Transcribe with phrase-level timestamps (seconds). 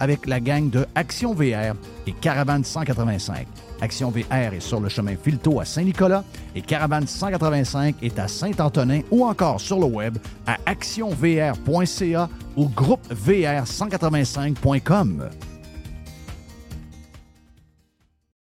[0.00, 1.74] avec la gang de Action VR
[2.06, 3.46] et Caravane 185.
[3.80, 9.00] Action VR est sur le chemin Filto à Saint-Nicolas et Caravane 185 est à Saint-Antonin
[9.10, 15.30] ou encore sur le web à actionvr.ca ou groupevr185.com.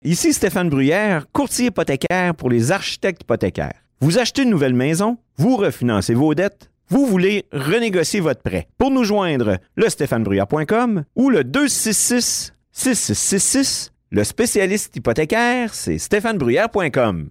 [0.05, 3.85] Ici Stéphane Bruyère, courtier hypothécaire pour les architectes hypothécaires.
[4.01, 8.69] Vous achetez une nouvelle maison, vous refinancez vos dettes, vous voulez renégocier votre prêt.
[8.79, 13.93] Pour nous joindre, le stéphanebruyère.com ou le 266 6666.
[14.11, 17.29] Le spécialiste hypothécaire, c'est stéphanebruyère.com.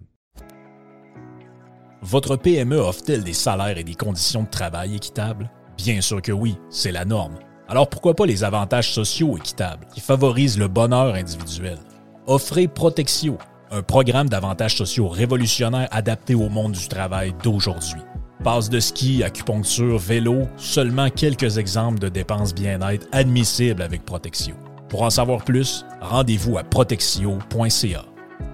[2.01, 5.49] Votre PME offre-t-elle des salaires et des conditions de travail équitables?
[5.77, 7.39] Bien sûr que oui, c'est la norme.
[7.67, 11.79] Alors pourquoi pas les avantages sociaux équitables qui favorisent le bonheur individuel?
[12.27, 13.37] Offrez Protexio,
[13.71, 18.01] un programme d'avantages sociaux révolutionnaire adapté au monde du travail d'aujourd'hui.
[18.43, 24.53] Passe de ski, acupuncture, vélo, seulement quelques exemples de dépenses bien-être admissibles avec Protexio.
[24.89, 28.05] Pour en savoir plus, rendez-vous à protexio.ca.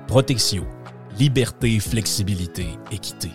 [0.07, 0.63] Protexio.
[1.19, 3.29] Liberté, flexibilité, équité.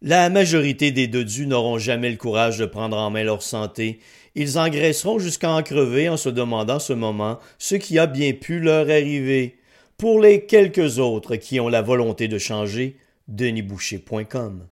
[0.00, 4.00] La majorité des dodus n'auront jamais le courage de prendre en main leur santé.
[4.34, 8.60] Ils engraisseront jusqu'à en crever en se demandant ce moment ce qui a bien pu
[8.60, 9.56] leur arriver.
[9.98, 12.96] Pour les quelques autres qui ont la volonté de changer,
[13.28, 14.68] denisboucher.com.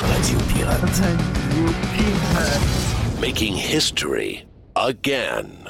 [0.00, 1.00] Radio Pirate.
[3.20, 5.68] Making history again.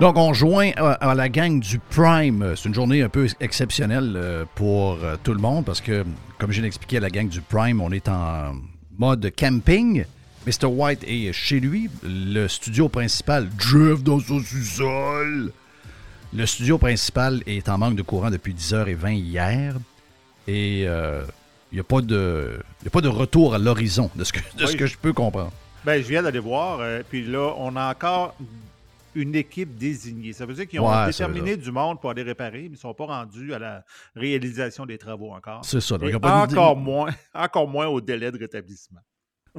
[0.00, 2.54] Donc, on joint à, la gang du Prime.
[2.56, 6.04] C'est une journée un peu exceptionnelle euh, pour euh, tout le monde parce que,
[6.38, 8.56] comme j'ai expliqué à la gang du Prime, on est en
[8.98, 10.04] mode camping.
[10.44, 10.66] Mr.
[10.66, 11.88] White est chez lui.
[12.02, 15.52] Le studio principal, Jeff dans son sous-sol.
[16.34, 19.74] Le studio principal est en manque de courant depuis 10h20 hier.
[20.46, 21.24] Et euh,
[21.70, 22.58] il n'y a, pas de,
[22.90, 25.52] pas de retour à l'horizon de ce que, de ce que je peux comprendre.
[25.84, 26.80] Ben, je viens d'aller voir.
[26.80, 28.34] Euh, puis là, on a encore
[29.14, 30.32] une équipe désignée.
[30.32, 32.94] Ça veut dire qu'ils ont déterminé du monde pour aller réparer, mais ils ne sont
[32.94, 33.84] pas rendus à la
[34.16, 35.62] réalisation des travaux encore.
[35.66, 35.96] C'est ça.
[36.22, 39.00] encore, moins, encore moins au délai de rétablissement.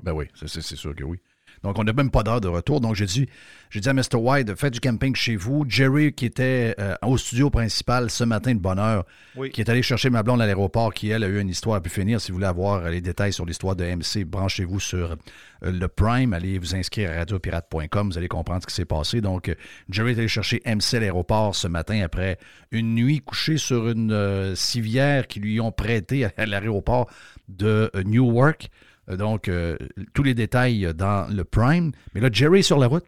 [0.01, 1.19] Ben oui, c'est sûr que oui.
[1.63, 2.81] Donc, on n'a même pas d'heure de retour.
[2.81, 3.28] Donc, j'ai dit,
[3.69, 4.16] j'ai dit à Mr.
[4.16, 5.63] White, faites du camping chez vous.
[5.68, 9.06] Jerry, qui était euh, au studio principal ce matin de bonne heure,
[9.53, 11.81] qui est allé chercher ma blonde à l'aéroport, qui, elle, a eu une histoire à
[11.81, 12.19] pu finir.
[12.19, 16.34] Si vous voulez avoir les détails sur l'histoire de MC, branchez-vous sur euh, le Prime.
[16.34, 18.09] Allez vous inscrire à radiopirate.com.
[18.09, 19.22] Vous allez comprendre ce qui s'est passé.
[19.22, 19.56] Donc,
[19.90, 22.38] Jerry est allé chercher MC à l'aéroport ce matin après
[22.72, 27.09] une nuit couchée sur une euh, civière qui lui ont prêté à l'aéroport
[27.47, 28.69] de Newark.
[29.09, 29.78] Euh, donc, euh,
[30.14, 31.91] tous les détails dans le Prime.
[32.14, 33.06] Mais là, Jerry est sur la route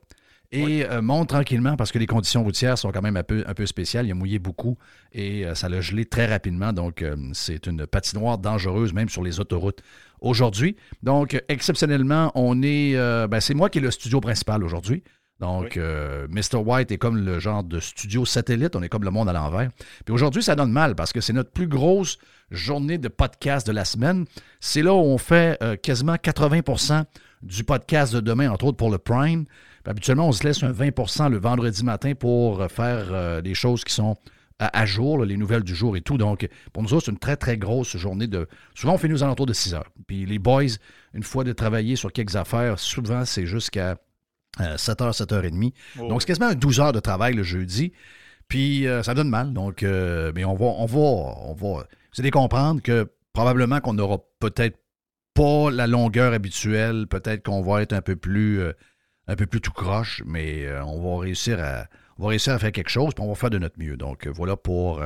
[0.51, 3.53] et euh, monte tranquillement parce que les conditions routières sont quand même un peu, un
[3.53, 4.05] peu spéciales.
[4.05, 4.77] Il a mouillé beaucoup
[5.11, 6.71] et ça l'a gelé très rapidement.
[6.71, 7.03] Donc,
[7.33, 9.81] c'est une patinoire dangereuse, même sur les autoroutes
[10.21, 10.75] aujourd'hui.
[11.03, 12.95] Donc, exceptionnellement, on est.
[13.27, 15.03] Ben, c'est moi qui ai le studio principal aujourd'hui.
[15.45, 16.57] Donc, Mr.
[16.57, 18.75] White est comme le genre de studio satellite.
[18.75, 19.69] On est comme le monde à l'envers.
[20.03, 22.17] Puis aujourd'hui, ça donne mal parce que c'est notre plus grosse
[22.51, 24.25] journée de podcast de la semaine.
[24.59, 27.03] C'est là où on fait euh, quasiment 80%
[27.43, 29.45] du podcast de demain, entre autres pour le Prime.
[29.85, 33.83] habituellement, on se laisse un 20% le vendredi matin pour euh, faire euh, des choses
[33.83, 34.17] qui sont
[34.57, 36.17] à, jour, les nouvelles du jour et tout.
[36.17, 38.47] Donc, pour nous autres, c'est une très, très grosse journée de.
[38.73, 39.91] Souvent, on fait nous alentours de 6 heures.
[40.07, 40.77] Puis les boys,
[41.13, 43.97] une fois de travailler sur quelques affaires, souvent, c'est jusqu'à
[44.59, 45.73] 7h, 7h30.
[45.97, 47.93] Donc, c'est quasiment 12 heures de travail le jeudi.
[48.47, 49.53] Puis ça donne mal.
[49.53, 51.85] Donc, mais on va, on va, on va
[52.15, 54.79] vous allez comprendre que probablement qu'on n'aura peut-être
[55.33, 58.71] pas la longueur habituelle, peut-être qu'on va être un peu plus euh,
[59.27, 61.87] un peu plus tout croche, mais on va réussir à
[62.17, 63.97] on va réussir à faire quelque chose, puis on va faire de notre mieux.
[63.97, 65.01] Donc voilà pour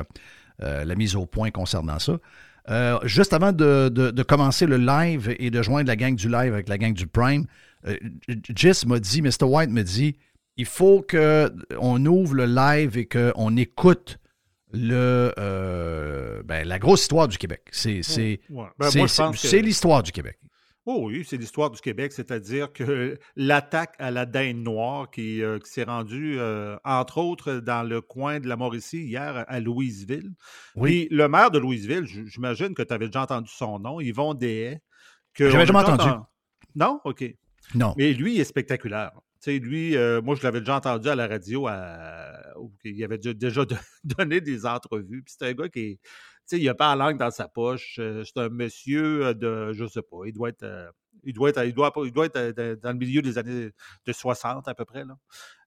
[0.60, 2.18] la mise au point concernant ça.
[3.04, 6.78] juste avant de, commencer le live et de joindre la gang du live avec la
[6.78, 7.46] gang du Prime,
[8.54, 9.44] Jess m'a dit, Mr.
[9.44, 10.16] White me dit,
[10.56, 14.18] il faut qu'on ouvre le live et qu'on écoute
[14.72, 17.62] le, euh, ben, la grosse histoire du Québec.
[17.72, 18.00] C'est
[18.50, 20.38] ben, l'histoire du Québec.
[20.86, 25.58] Oh oui, c'est l'histoire du Québec, c'est-à-dire que l'attaque à la dinde noire qui, euh,
[25.64, 30.32] s'est rendue, euh, entre autres, dans le coin de la Mauricie hier à Louisville.
[30.76, 31.06] Oui.
[31.10, 34.78] le maire de Louisville, j'imagine que tu avais déjà entendu son nom, Yvon Dehaye.
[35.34, 36.10] J'avais jamais entendu.
[36.74, 37.00] Non?
[37.04, 37.24] OK.
[37.74, 37.94] Non.
[37.96, 39.12] Mais lui, il est spectaculaire.
[39.42, 41.66] Tu sais, lui, euh, moi, je l'avais déjà entendu à la radio,
[42.84, 43.64] il avait déjà
[44.04, 45.22] donné des entrevues.
[45.22, 46.02] Puis c'est un gars qui, tu
[46.44, 47.96] sais, il n'a pas la langue dans sa poche.
[47.98, 50.92] Euh, c'est un monsieur euh, de, je sais pas, il doit être,
[51.24, 53.70] il doit être, il doit, il doit être dans le milieu des années
[54.06, 55.04] de 60 à peu près.
[55.04, 55.16] Là.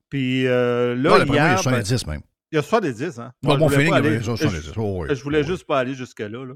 [0.07, 2.21] Puis là, hier, il y a 70 ben même.
[2.51, 3.31] Il y a 70, hein?
[3.41, 4.73] Bon, mon feeling, il y a 70.
[4.75, 6.45] Je, voulais juste pas aller jusque-là.
[6.45, 6.53] Là.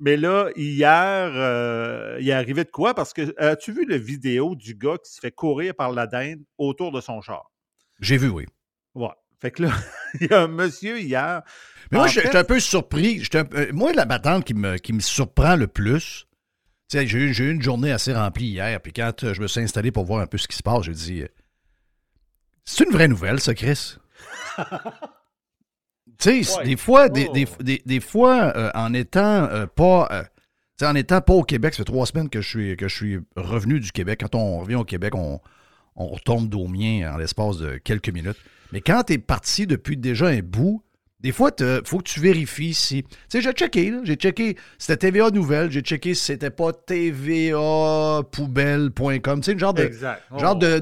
[0.00, 2.94] Mais là, hier, euh, il est arrivé de quoi?
[2.94, 6.40] Parce que as-tu vu la vidéo du gars qui se fait courir par la dinde
[6.56, 7.50] autour de son char?
[8.00, 8.46] J'ai vu, oui.
[8.94, 9.10] Ouais.
[9.40, 9.72] Fait que là,
[10.20, 11.42] il y a un monsieur hier.
[11.92, 13.22] Mais moi, j'étais un peu surpris.
[13.34, 16.26] Euh, moi, la battante qui me, qui me surprend le plus,
[16.90, 18.80] j'ai eu, eu une journée assez remplie hier.
[18.80, 20.84] Puis quand euh, je me suis installé pour voir un peu ce qui se passe,
[20.84, 21.24] j'ai dit
[22.64, 23.96] C'est une vraie nouvelle, ça, Chris?
[26.20, 27.28] Tu sais, des fois, des,
[27.84, 30.08] des, fois euh, en étant euh, pas.
[30.10, 30.22] Euh,
[30.82, 33.18] en étant pas au Québec, ça fait trois semaines que je suis, que je suis
[33.36, 34.20] revenu du Québec.
[34.22, 35.38] Quand on revient au Québec, on,
[35.94, 38.38] on retombe mien en l'espace de quelques minutes.
[38.72, 40.82] Mais quand tu es parti depuis déjà un bout,
[41.20, 43.02] des fois, il faut que tu vérifies si.
[43.02, 44.56] Tu sais, j'ai checké, j'ai checké.
[44.78, 49.40] C'était TVA Nouvelle, j'ai checké si c'était pas TVApoubelle.com.
[49.40, 49.90] Tu sais, genre, de,
[50.38, 50.58] genre oh.
[50.58, 50.78] de,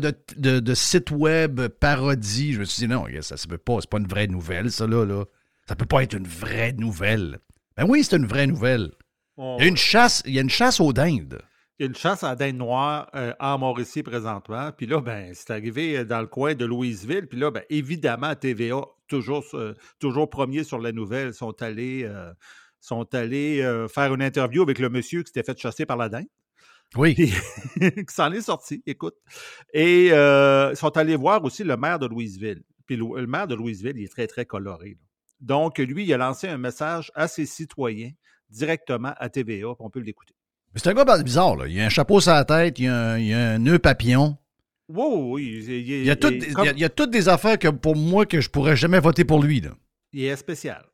[0.61, 2.53] de, site web parodie.
[2.53, 3.79] Je me suis dit, non, ça se peut pas.
[3.81, 5.05] C'est pas une vraie nouvelle, ça, là.
[5.05, 5.25] là.
[5.67, 7.41] Ça peut pas être une vraie nouvelle.
[7.77, 8.93] Ben oui, c'est une vraie nouvelle.
[9.37, 9.57] Oh.
[9.59, 11.41] Il y a une chasse, il y a une chasse aux dindes.
[11.81, 14.73] Une chasse à dinde noire euh, en Mauricie présentement.
[14.77, 17.27] Puis là, ben, c'est arrivé dans le coin de Louisville.
[17.29, 22.33] Puis là, ben, évidemment, TVA toujours, euh, toujours premier sur la nouvelle, sont allés, euh,
[22.81, 26.09] sont allés euh, faire une interview avec le monsieur qui s'était fait chasser par la
[26.09, 26.29] dinde.
[26.97, 27.15] Oui.
[27.81, 29.17] qui s'en est sorti, écoute.
[29.75, 32.63] Et ils sont allés voir aussi le maire de Louisville.
[32.87, 34.97] Puis le, maire de Louisville, il est très, très coloré.
[35.41, 38.11] Donc, lui, il a lancé un message à ses citoyens
[38.49, 40.35] directement à TVA, on peut l'écouter.
[40.79, 41.67] C'est un gars bizarre, là.
[41.67, 44.37] Il a un chapeau sur la tête, il a il a un nœud papillon.
[44.89, 45.65] Wow, oui.
[45.67, 49.43] Il, y a toutes, des affaires que pour moi que je pourrais jamais voter pour
[49.43, 49.61] lui.
[49.61, 49.71] Là.
[50.13, 50.85] Il est spécial.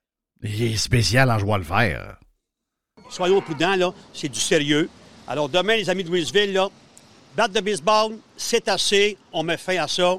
[0.42, 2.18] Il est spécial en joie le vert.
[3.10, 3.92] Soyons prudents, là.
[4.12, 4.88] C'est du sérieux.
[5.28, 6.68] Alors demain, les amis de Louisville, là,
[7.36, 9.16] batte de baseball, c'est assez.
[9.32, 10.16] On met fin à ça.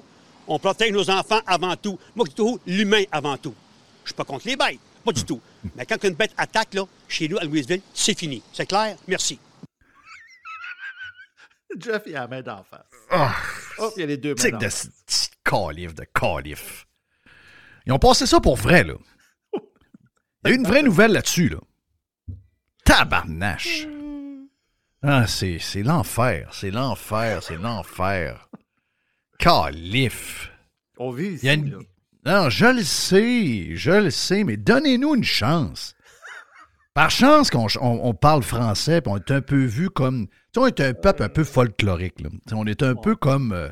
[0.47, 1.97] On protège nos enfants avant tout.
[2.15, 3.55] Moi, tout, l'humain avant tout.
[4.03, 4.79] Je suis pas contre les bêtes.
[5.03, 5.41] Pas du tout.
[5.75, 8.41] Mais quand une bête attaque, là, chez nous, à Louisville, c'est fini.
[8.53, 8.95] C'est clair?
[9.07, 9.39] Merci.
[11.79, 12.85] Jeff, il a la main d'en face.
[13.09, 13.35] Ah.
[13.79, 14.67] Oh, il y a les deux mains de
[15.43, 16.87] calife, de calife.
[17.85, 18.95] Ils ont passé ça pour vrai, là.
[20.43, 21.57] Il y a une vraie nouvelle là-dessus, là.
[22.83, 23.87] Tabarnache.
[25.01, 28.49] Ah, c'est, c'est l'enfer, c'est l'enfer, c'est l'enfer.
[29.37, 30.51] Calife.
[30.97, 31.73] On vit ici,
[32.25, 35.95] Non, je le sais, je le sais, mais donnez-nous une chance.
[36.93, 40.79] Par chance qu'on on, parle français, puis on est un peu vu comme on est
[40.79, 42.17] un peuple un peu folklorique.
[42.51, 43.51] On est un peu comme.
[43.51, 43.69] Euh,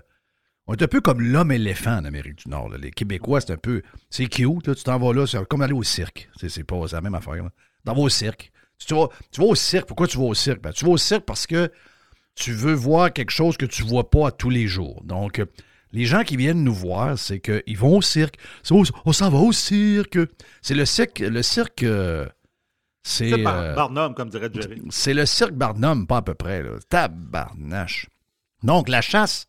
[0.67, 2.69] on est un peu comme l'homme-éléphant en Amérique du Nord.
[2.77, 3.81] Les Québécois, c'est un peu.
[4.09, 6.29] C'est cute, là, tu t'en vas là, c'est comme aller au cirque.
[6.37, 7.33] C'est pas la même affaire.
[7.33, 8.51] Tu vas au cirque.
[8.79, 9.87] Tu vas, tu vas, au cirque.
[9.87, 10.61] Pourquoi tu vas au cirque?
[10.61, 11.69] Ben, tu vas au cirque parce que
[12.35, 15.03] tu veux voir quelque chose que tu vois pas tous les jours.
[15.03, 15.41] Donc,
[15.91, 18.35] les gens qui viennent nous voir, c'est qu'ils vont au cirque.
[18.71, 20.17] on s'en va au cirque.
[20.61, 21.19] C'est le cirque.
[21.19, 21.83] Le cirque.
[21.83, 22.25] Euh,
[23.03, 24.81] c'est euh, Barnum, comme dirait Jerry.
[24.89, 26.63] C'est le cirque Barnum, pas à peu près.
[26.63, 26.71] Là.
[26.87, 28.07] Tabarnache.
[28.63, 29.47] Donc, la chasse,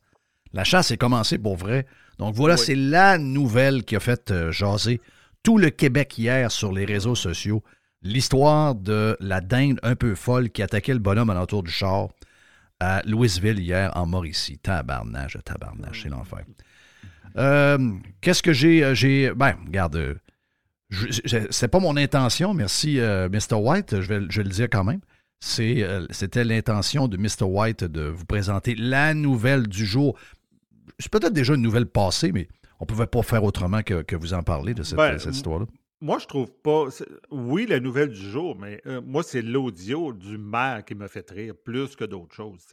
[0.53, 1.87] la chasse est commencée pour vrai.
[2.19, 5.01] Donc, voilà, c'est la nouvelle qui a fait euh, jaser
[5.45, 7.63] tout le Québec hier sur les réseaux sociaux.
[8.03, 12.09] L'histoire de la dinde un peu folle qui attaquait le bonhomme à l'entour du char
[12.81, 14.59] à Louisville hier en Mauricie.
[14.59, 16.45] Tabarnache, tabarnache, c'est l'enfer.
[17.37, 18.95] Euh, qu'est-ce que j'ai.
[18.95, 20.19] j'ai ben, regarde,
[21.51, 23.57] c'est pas mon intention, merci euh, Mr.
[23.57, 25.01] White, je vais, je le dire quand même.
[25.61, 27.45] Euh, c'était l'intention de Mr.
[27.45, 30.19] White de vous présenter la nouvelle du jour.
[30.99, 32.49] C'est peut-être déjà une nouvelle passée, mais
[32.81, 35.67] on ne pouvait pas faire autrement que, vous en parler de cette, ben, histoire-là.
[36.01, 36.87] Moi, je trouve pas.
[37.31, 41.29] Oui, la nouvelle du jour, mais euh, moi, c'est l'audio du maire qui me fait
[41.31, 42.67] rire plus que d'autres choses.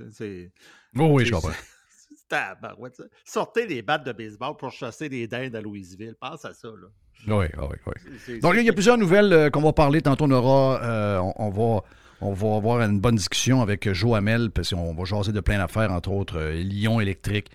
[0.98, 1.52] Oh oui, je comprends.
[3.26, 6.16] Sortez les battes de baseball pour chasser les dindes à Louisville.
[6.20, 6.88] Pense à ça, là.
[7.28, 8.40] Oui, oui, oui.
[8.40, 10.02] Donc, il y a plusieurs nouvelles euh, qu'on va parler.
[10.02, 11.84] Tantôt, on aura, euh, on, va,
[12.22, 15.58] on va avoir une bonne discussion avec Joe Hamel, parce qu'on va jaser de plein
[15.58, 17.52] d'affaires, entre autres euh, Lyon électrique,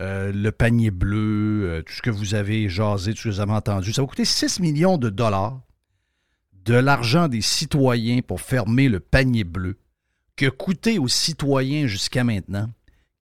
[0.00, 3.92] le panier bleu, tout ce que vous avez jasé, tout ce que vous avez entendu.
[3.92, 5.58] Ça va coûter 6 millions de dollars
[6.64, 9.76] de l'argent des citoyens pour fermer le panier bleu,
[10.36, 12.70] que coûté aux citoyens jusqu'à maintenant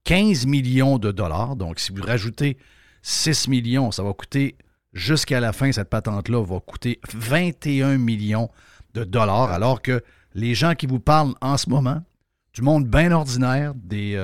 [0.04, 1.56] 15 millions de dollars.
[1.56, 2.58] Donc, si vous rajoutez
[3.02, 4.56] 6 millions, ça va coûter
[4.98, 8.50] jusqu'à la fin, cette patente-là va coûter 21 millions
[8.94, 12.02] de dollars, alors que les gens qui vous parlent en ce moment,
[12.54, 14.18] du monde bien ordinaire, des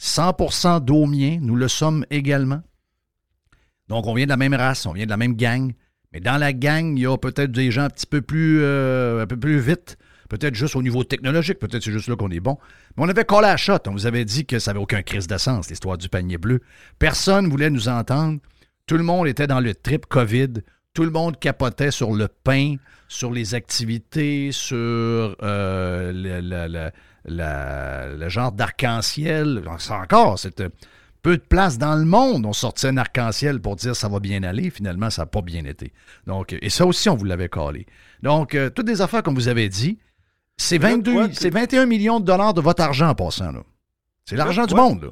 [0.00, 2.62] 100% euh, d'Aumiens, nous le sommes également.
[3.88, 5.72] Donc, on vient de la même race, on vient de la même gang,
[6.12, 9.26] mais dans la gang, il y a peut-être des gens un petit peu plus, euh,
[9.26, 12.58] plus vite, peut-être juste au niveau technologique, peut-être c'est juste là qu'on est bon.
[12.96, 15.26] Mais on avait collé à shot, on vous avait dit que ça n'avait aucun crise
[15.26, 16.62] d'essence, l'histoire du panier bleu.
[16.98, 18.40] Personne ne voulait nous entendre.
[18.86, 20.62] Tout le monde était dans le trip COVID.
[20.94, 22.76] Tout le monde capotait sur le pain,
[23.08, 26.92] sur les activités, sur euh,
[27.24, 29.64] le, genre d'arc-en-ciel.
[29.90, 30.68] Encore, c'était
[31.20, 32.46] peu de place dans le monde.
[32.46, 34.70] On sortait un arc-en-ciel pour dire ça va bien aller.
[34.70, 35.92] Finalement, ça n'a pas bien été.
[36.28, 37.86] Donc, et ça aussi, on vous l'avait collé.
[38.22, 39.98] Donc, euh, toutes des affaires, comme vous avez dit,
[40.56, 43.52] c'est 22, c'est 21 millions de dollars de votre argent en passant.
[44.24, 45.02] C'est l'argent du monde.
[45.02, 45.08] Là.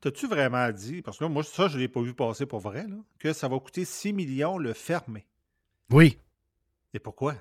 [0.00, 2.86] T'as-tu vraiment dit, parce que moi, ça, je ne l'ai pas vu passer pour vrai,
[3.18, 5.26] que ça va coûter 6 millions le fermer?
[5.90, 6.18] Oui.
[6.94, 7.34] Et pourquoi?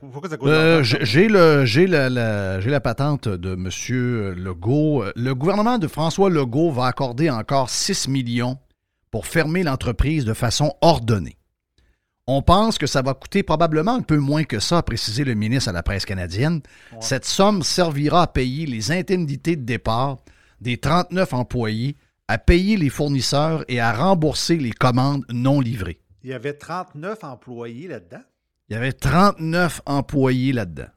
[0.00, 4.34] pourquoi ça coûte euh, J'ai la, la, patente de M.
[4.36, 5.04] Legault.
[5.16, 8.58] Le gouvernement de François Legault va accorder encore 6 millions
[9.10, 11.36] pour fermer l'entreprise de façon ordonnée.
[12.26, 15.34] On pense que ça va coûter probablement un peu moins que ça, a précisé le
[15.34, 16.62] ministre à la presse canadienne.
[17.00, 20.18] Cette somme servira à payer les indemnités de départ
[20.64, 26.00] des 39 employés à payer les fournisseurs et à rembourser les commandes non livrées.
[26.22, 28.22] Il y avait 39 employés là-dedans?
[28.68, 30.88] Il y avait 39 employés là-dedans.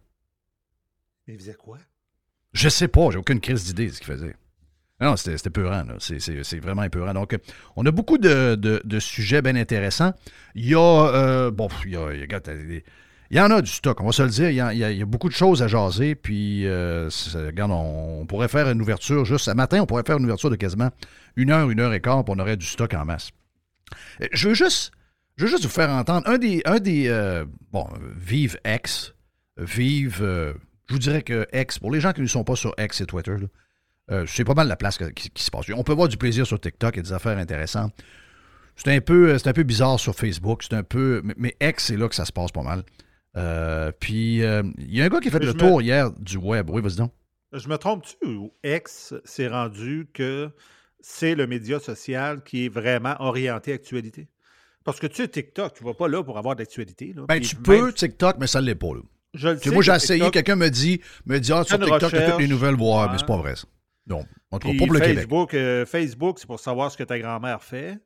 [1.28, 1.80] Mais ils faisaient quoi?
[2.54, 4.36] Je sais pas, j'ai aucune crise d'idée de ce qu'ils faisaient.
[5.02, 7.14] Non, c'était peurant, c'est vraiment épeurant.
[7.14, 7.38] Donc,
[7.76, 10.14] on a beaucoup de, sujets bien intéressants.
[10.56, 12.28] Il y a, euh, bon, il y a, il y a
[13.30, 14.50] il y en a du stock, on va se le dire.
[14.50, 16.16] Il y a, beaucoup de choses à jaser.
[16.16, 19.46] Puis, euh, regarde, on, pourrait faire une ouverture juste.
[19.46, 20.90] Ce matin, on pourrait faire une ouverture de quasiment
[21.36, 23.32] une heure, une heure et quart, puis on aurait du stock en masse.
[24.22, 24.92] Euh, je veux juste,
[25.36, 26.62] je veux juste vous faire entendre un des.
[26.66, 29.14] Un des euh, bon, vive X.
[29.58, 30.20] Vive.
[30.20, 33.08] je vous dirais que X, pour les gens qui ne sont pas sur X et
[33.08, 33.36] Twitter,
[34.28, 35.66] c'est pas mal la place qui, se passe.
[35.76, 37.92] On peut voir du plaisir sur TikTok et des affaires intéressantes.
[38.76, 40.62] C'est un peu, un peu bizarre sur Facebook.
[40.62, 41.22] C'est un peu.
[41.24, 42.84] Mais, mais X, c'est là que ça se passe pas mal.
[43.36, 46.38] Euh, puis, euh, il y a un gars qui a fait le tour hier du
[46.38, 46.70] web.
[46.70, 47.12] Oui, vas-y donc.
[47.54, 50.50] Je me trompe-tu ou X s'est rendu que
[51.00, 54.28] c'est le média social qui est vraiment orienté actualité?
[54.84, 57.14] Parce que tu sais, TikTok, tu vas pas là pour avoir d'actualité.
[57.28, 58.94] Ben, tu peux, TikTok, mais ça ne l'est pas.
[58.94, 59.02] Là.
[59.34, 62.16] Je le sais, moi, j'ai essayé, quelqu'un me dit, me dit, ah, sur TikTok, tu
[62.16, 63.68] as toutes les nouvelles, voir, mais c'est pas vrai, ça.
[64.06, 67.20] Donc, en tout cas, pour le Facebook, euh, Facebook, c'est pour savoir ce que ta
[67.20, 68.00] grand-mère fait.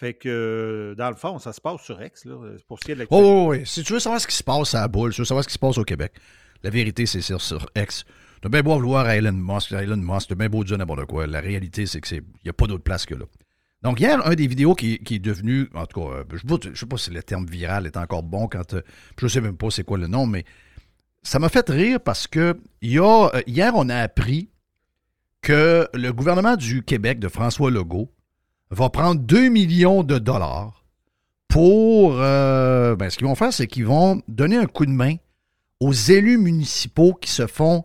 [0.00, 2.94] Fait que, dans le fond, ça se passe sur X, là, pour ce qui est
[2.94, 3.06] de.
[3.10, 3.66] Oh, oui, oui.
[3.66, 5.44] Si tu veux savoir ce qui se passe à la boule, si tu veux savoir
[5.44, 6.14] ce qui se passe au Québec,
[6.62, 8.06] la vérité, c'est sur, sur X.
[8.40, 11.26] Tu bien beau vouloir Elon Musk, Elon Musk, tu bien beau dire n'importe quoi.
[11.26, 13.26] La réalité, c'est qu'il n'y a pas d'autre place que là.
[13.82, 16.74] Donc, hier, un des vidéos qui, qui est devenu, en tout cas, euh, je ne
[16.74, 18.72] sais pas si le terme viral est encore bon quand.
[18.72, 18.80] Euh,
[19.18, 20.46] je ne sais même pas c'est quoi le nom, mais
[21.22, 24.48] ça m'a fait rire parce que y a, euh, hier, on a appris
[25.42, 28.10] que le gouvernement du Québec de François Legault
[28.70, 30.84] va prendre 2 millions de dollars
[31.48, 32.14] pour...
[32.16, 35.16] Euh, ben, ce qu'ils vont faire, c'est qu'ils vont donner un coup de main
[35.80, 37.84] aux élus municipaux qui se font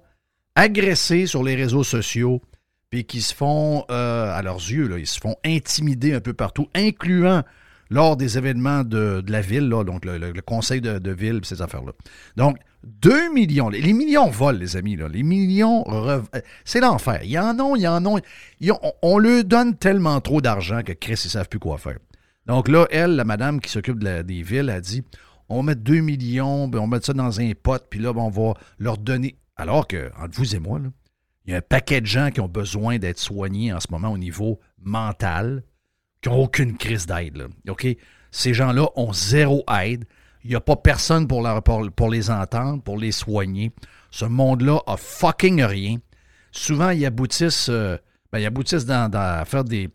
[0.55, 2.41] agresser sur les réseaux sociaux,
[2.89, 6.33] puis qui se font, euh, à leurs yeux, là, ils se font intimider un peu
[6.33, 7.43] partout, incluant
[7.89, 11.91] lors des événements de, la ville, donc le, conseil de, ville, ces affaires-là.
[12.35, 13.69] Donc, 2 millions.
[13.69, 14.97] Les, millions volent, les amis.
[15.11, 15.83] Les millions,
[16.63, 17.21] c'est l'enfer.
[17.23, 18.09] Il y en a, il y en a.
[18.09, 21.97] on, on, leur donne tellement trop d'argent que Chris, ils ne savent plus quoi faire.
[22.45, 25.03] Donc là, elle, la madame qui s'occupe de des villes, a dit
[25.49, 28.13] on va mettre 2 millions, ben, on va mettre ça dans un pot, puis là,
[28.13, 29.37] ben, on va leur donner.
[29.55, 30.79] Alors que, entre vous et moi,
[31.45, 34.09] il y a un paquet de gens qui ont besoin d'être soignés en ce moment
[34.09, 35.63] au niveau mental,
[36.21, 37.47] qui n'ont aucune crise d'aide.
[38.31, 40.05] Ces gens-là ont zéro aide.
[40.45, 41.41] Il n'y a pas personne pour,
[42.11, 43.71] les entendre, pour les soigner.
[44.11, 45.97] Ce monde-là a fucking rien.
[46.51, 47.97] Souvent, ils aboutissent, euh,
[48.31, 49.89] ben, ils aboutissent à faire des,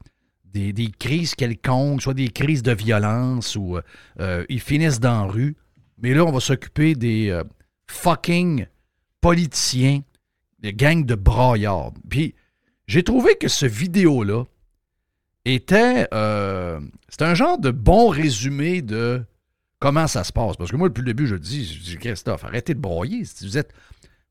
[0.52, 3.83] des, crises quelconques, soit des crises de violence ou euh,
[4.19, 5.57] euh, ils finissent dans la rue.
[5.99, 7.40] Mais là, on va s'occuper des
[7.87, 8.66] fucking
[9.21, 10.00] politiciens,
[10.59, 11.92] des gangs de braillards.
[12.09, 12.35] Puis,
[12.88, 14.42] J'ai trouvé que ce vidéo-là
[15.45, 16.09] était.
[16.12, 16.80] Euh,
[17.21, 19.23] un genre de bon résumé de
[19.81, 20.57] comment ça se passe?
[20.57, 23.25] Parce que moi, depuis le début, je dis, Christophe, arrêtez de broyer.
[23.43, 23.73] Vous êtes,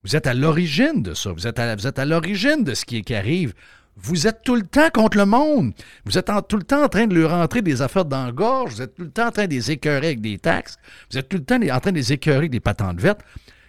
[0.04, 1.32] vous êtes à l'origine de ça.
[1.32, 3.54] Vous êtes à, vous êtes à l'origine de ce qui, arrive.
[3.98, 5.74] Vous êtes tout le temps contre le monde.
[6.06, 8.76] Vous êtes tout le temps en train de leur rentrer des affaires dans la gorge.
[8.76, 10.78] Vous êtes tout le temps en train de les écœurer avec des taxes.
[11.12, 13.22] Vous êtes tout le temps en train de les écœurer avec des patentes vertes.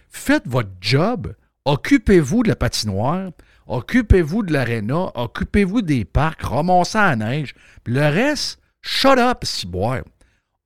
[0.09, 1.33] Faites votre job.
[1.65, 3.31] Occupez-vous de la patinoire.
[3.67, 5.11] Occupez-vous de l'aréna.
[5.15, 6.43] Occupez-vous des parcs.
[6.43, 7.53] Ramassez à la neige.
[7.85, 10.03] Le reste, shut up, si boire.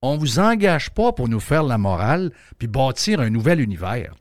[0.08, 4.14] On ne vous engage pas pour nous faire la morale puis bâtir un nouvel univers.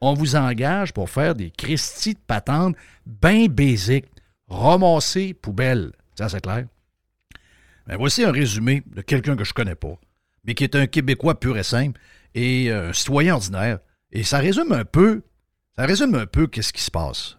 [0.00, 2.74] On vous engage pour faire des Christie de patentes
[3.04, 4.06] bien basiques
[4.48, 5.92] ramasser poubelle.
[6.14, 6.64] Ça, c'est clair?
[7.86, 10.00] Ben, voici un résumé de quelqu'un que je connais pas,
[10.44, 12.00] mais qui est un Québécois pur et simple
[12.34, 13.80] et un citoyen ordinaire.
[14.12, 15.22] Et ça résume un peu,
[15.76, 17.36] ça résume un peu qu'est-ce qui se passe.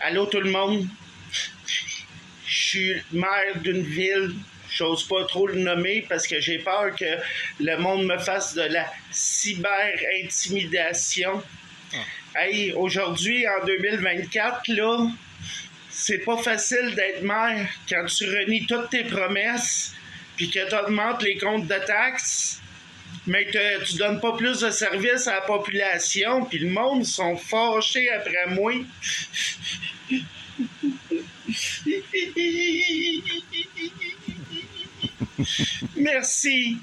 [0.00, 0.88] Allô tout le monde?
[2.46, 4.36] Je suis maire d'une ville.
[4.72, 7.18] J'ose pas trop le nommer parce que j'ai peur que
[7.60, 11.42] le monde me fasse de la cyber-intimidation.
[12.34, 15.10] Hey, aujourd'hui, en 2024, là,
[15.90, 19.94] c'est pas facile d'être maire quand tu renies toutes tes promesses,
[20.36, 22.60] puis que tu augmentes les comptes de taxes,
[23.26, 27.36] mais que tu donnes pas plus de services à la population, puis le monde sont
[27.36, 28.74] fâchés après moi.
[35.96, 36.76] Merci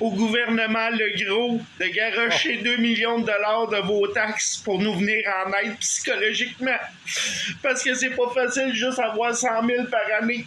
[0.00, 4.94] au gouvernement Le Gros de garocher 2 millions de dollars de vos taxes pour nous
[4.94, 6.78] venir en aide psychologiquement.
[7.62, 10.46] Parce que c'est pas facile juste avoir 100 000 par année.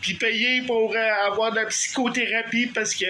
[0.00, 3.06] Puis payer pour euh, avoir de la psychothérapie parce que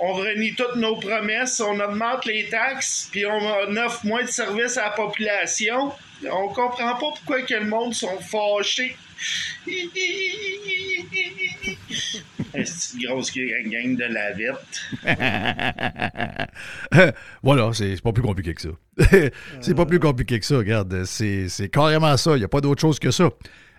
[0.00, 4.78] on renie toutes nos promesses, on augmente les taxes, puis on offre moins de services
[4.78, 5.92] à la population.
[6.30, 8.96] On comprend pas pourquoi que le monde sont fâchés.
[12.54, 12.64] une
[13.06, 14.82] grosse gang de la vite.
[17.42, 18.68] voilà, c'est pas plus compliqué que ça.
[19.60, 21.04] c'est pas plus compliqué que ça, regarde.
[21.04, 22.32] C'est carrément ça.
[22.32, 23.30] Il n'y a pas d'autre chose que ça.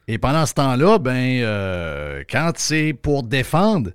[0.07, 3.91] Et pendant ce temps-là, ben, euh, quand c'est pour défendre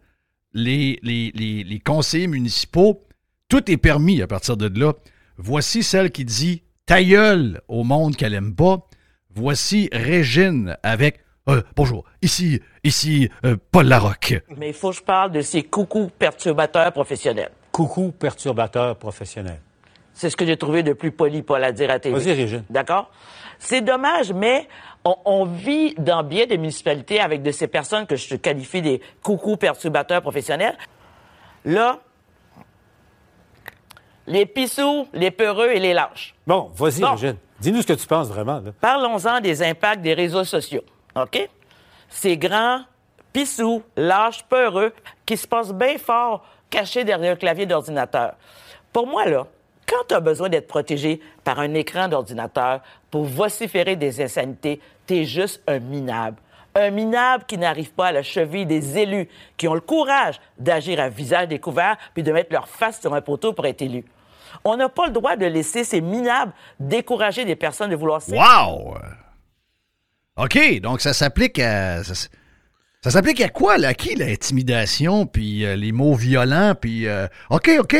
[0.54, 3.04] les, les, les, conseillers municipaux,
[3.48, 4.94] tout est permis à partir de là.
[5.36, 8.78] Voici celle qui dit ta gueule au monde qu'elle aime pas.
[9.34, 11.20] Voici Régine avec
[11.50, 14.42] euh, bonjour, ici, ici, euh, Paul Larocque.
[14.56, 17.50] Mais il faut que je parle de ces coucous perturbateurs professionnels.
[17.72, 19.60] Coucous perturbateurs professionnels.
[20.14, 22.18] C'est ce que j'ai trouvé de plus poli, Paul, à dire à TV.
[22.18, 22.64] Vas-y, Régine.
[22.70, 23.10] D'accord?
[23.58, 24.66] C'est dommage, mais
[25.04, 29.56] on, vit dans bien des municipalités avec de ces personnes que je qualifie des coucous
[29.56, 30.76] perturbateurs professionnels.
[31.64, 32.00] Là,
[34.28, 36.34] les pissous, les peureux et les lâches.
[36.46, 37.36] Bon, vas-y, Régine.
[37.60, 38.62] Dis-nous ce que tu penses vraiment.
[38.80, 40.82] Parlons-en des impacts des réseaux sociaux.
[41.16, 41.48] OK?
[42.08, 42.82] Ces grands
[43.32, 44.92] pissous, lâches, peureux,
[45.26, 48.34] qui se passent bien fort cachés derrière un clavier d'ordinateur.
[48.92, 49.46] Pour moi, là,
[49.86, 55.16] quand tu as besoin d'être protégé par un écran d'ordinateur pour vociférer des insanités, tu
[55.16, 56.36] es juste un minable.
[56.74, 61.00] Un minable qui n'arrive pas à la cheville des élus, qui ont le courage d'agir
[61.00, 64.04] à visage découvert puis de mettre leur face sur un poteau pour être élu.
[64.64, 68.20] On n'a pas le droit de laisser ces minables décourager des personnes de vouloir...
[68.28, 68.98] Wow!
[70.38, 72.04] OK, donc ça s'applique à.
[72.04, 73.88] Ça, s'applique à quoi, là?
[73.88, 77.08] À qui l'intimidation, puis euh, les mots violents, puis.
[77.08, 77.96] Euh, OK, OK.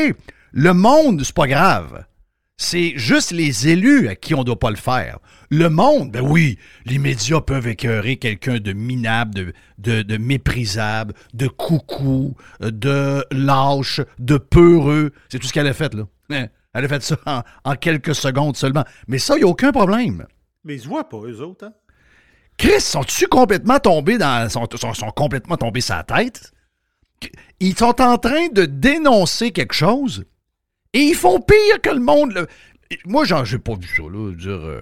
[0.53, 2.05] Le monde, c'est pas grave.
[2.55, 5.19] C'est juste les élus à qui on doit pas le faire.
[5.49, 11.47] Le monde, ben oui, les médias peuvent écœurer quelqu'un de minable, de, de, méprisable, de
[11.47, 15.11] coucou, de lâche, de peureux.
[15.29, 16.03] C'est tout ce qu'elle a fait, là.
[16.29, 18.85] Elle a fait ça en, quelques secondes seulement.
[19.07, 20.25] Mais ça, il n'y a aucun problème.
[20.63, 21.73] Mais ils se voient pas, eux autres, hein?
[22.57, 24.49] Chris, sont-tu complètement tombés dans.
[24.49, 26.51] Sont, sont, complètement tombés sa tête?
[27.61, 30.25] Ils sont en train de dénoncer quelque chose
[30.93, 32.47] et ils font pire que le monde.
[33.05, 34.33] Moi, genre, j'ai pas vu ça, là.
[34.35, 34.81] Dire, euh,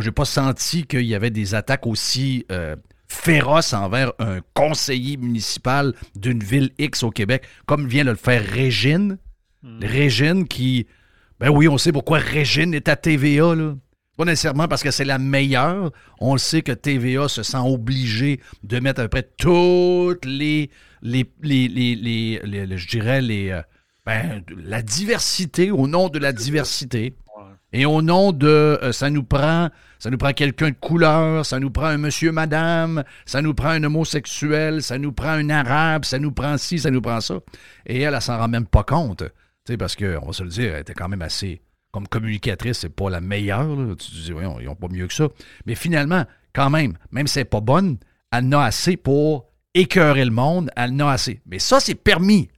[0.00, 2.76] j'ai pas, senti qu'il y avait des attaques aussi euh,
[3.08, 8.42] féroces envers un conseiller municipal d'une ville X au Québec, comme vient de le faire
[8.42, 9.18] Régine.
[9.64, 9.82] Hmm.
[9.82, 10.86] Régine qui.
[11.40, 13.74] Ben oui, on sait pourquoi Régine est à TVA, là.
[14.16, 15.90] Pas nécessairement parce que c'est la meilleure.
[16.20, 20.70] On le sait que TVA se sent obligé de mettre à peu près toutes les,
[21.02, 22.40] les, les,
[22.76, 23.62] je dirais, les, euh,
[24.06, 27.14] ben, la diversité, au nom de la diversité.
[27.72, 31.58] Et au nom de euh, ça nous prend ça nous prend quelqu'un de couleur, ça
[31.58, 36.04] nous prend un monsieur, madame, ça nous prend un homosexuel, ça nous prend un arabe,
[36.04, 37.40] ça nous prend ci, ça nous prend ça.
[37.86, 39.24] Et elle, elle, s'en rend même pas compte.
[39.64, 42.78] Tu sais, parce qu'on va se le dire, elle était quand même assez comme communicatrice,
[42.80, 43.76] c'est pas la meilleure.
[43.76, 43.94] là.
[43.94, 45.28] Tu te dis, voyons, ils n'ont pas mieux que ça.
[45.64, 47.98] Mais finalement, quand même, même si elle n'est pas bonne,
[48.32, 51.40] elle en a assez pour écœurer le monde, elle en a assez.
[51.46, 52.48] Mais ça, c'est permis.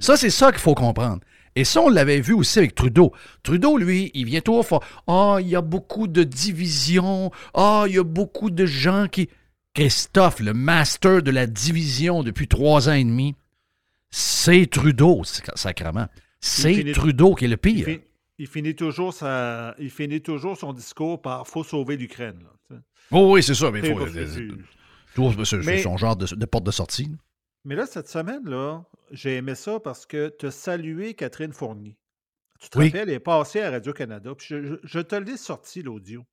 [0.00, 1.20] Ça, c'est ça qu'il faut comprendre.
[1.56, 3.12] Et ça, on l'avait vu aussi avec Trudeau.
[3.44, 7.30] Trudeau, lui, il vient toujours faire Ah, il y a beaucoup de divisions.
[7.54, 9.28] Ah, il y a beaucoup de gens qui.
[9.72, 13.34] Christophe, le master de la division depuis trois ans et demi,
[14.10, 16.06] c'est Trudeau, sac- sacrement.
[16.46, 17.98] C'est Trudeau qui est le Il, pire.
[18.38, 22.44] il finit toujours sa- il finit toujours son discours par faut sauver l'Ukraine.
[23.10, 23.70] Oh, oui, c'est ça.
[23.70, 27.10] Mais, faut, euh, c'est- son genre de, de porte de sortie.
[27.64, 31.96] Mais là, cette semaine, là, j'ai aimé ça parce que tu as salué Catherine Fournier.
[32.60, 32.86] Tu te Oui.
[32.86, 34.34] rappelles, elle est passée à Radio-Canada.
[34.36, 36.24] Puis je, je- je te l'ai sorti, l'audio.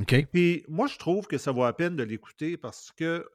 [0.00, 0.26] OK?
[0.32, 3.26] Puis moi, je trouve que ça vaut la peine de l'écouter parce que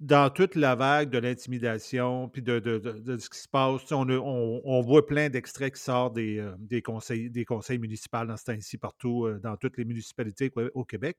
[0.00, 3.90] dans toute la vague de l'intimidation, puis de, de- de- de ce qui se passe,
[3.90, 8.24] on, on- on voit plein d'extraits qui sortent des, euh, des, conseils, des conseils municipaux
[8.26, 11.16] dans ce temps-ci, partout, euh, dans toutes les municipalités au- Québec.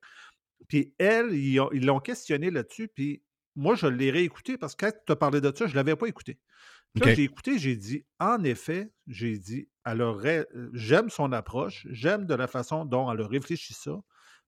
[0.68, 3.24] Puis elle, ils ont- ils l'ont questionné là-dessus, puis
[3.56, 5.96] moi, je l'ai réécouté parce que quand tu as parlé de ça, je ne l'avais
[5.96, 6.38] pas écouté.
[6.94, 12.26] Puis là, j'ai écouté, j'ai dit, en effet, j'ai dit, euh, j'aime son approche, j'aime
[12.28, 14.00] de la façon dont elle a réfléchi ça,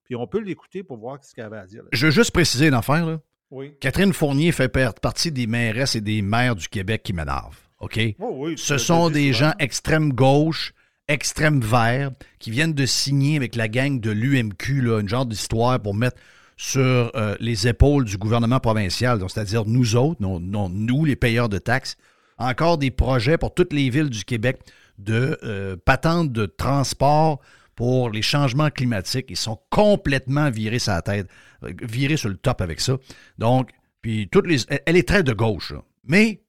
[0.04, 1.82] puis on peut l'écouter pour voir ce qu'elle avait à dire.
[1.84, 1.90] là.
[1.92, 3.04] Je veux juste préciser une affaire.
[3.06, 3.20] Là.
[3.56, 3.72] Oui.
[3.80, 4.68] Catherine Fournier fait
[5.02, 7.58] partie des mairesses et des maires du Québec qui m'énervent.
[7.80, 7.98] OK?
[8.20, 10.74] Oh oui, Ce sont des gens extrême gauche,
[11.08, 15.96] extrême vert, qui viennent de signer avec la gang de l'UMQ une genre d'histoire pour
[15.96, 16.18] mettre
[16.58, 16.82] sur
[17.16, 21.58] euh, les épaules du gouvernement provincial, c'est-à-dire nous autres, non, non, nous, les payeurs de
[21.58, 21.96] taxes,
[22.38, 24.60] encore des projets pour toutes les villes du Québec
[25.00, 27.40] de euh, patentes de transport
[27.76, 29.28] pour les changements climatiques.
[29.30, 31.28] Ils sont complètement virés la tête,
[31.62, 32.98] virés sur le top avec ça.
[33.38, 34.60] Donc, puis toutes les.
[34.86, 35.84] Elle, est très de gauche, là.
[36.04, 36.42] mais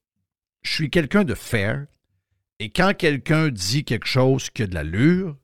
[0.63, 1.87] je suis quelqu'un de fair.
[2.59, 5.37] Et quand quelqu'un dit quelque chose qui a de l'allure,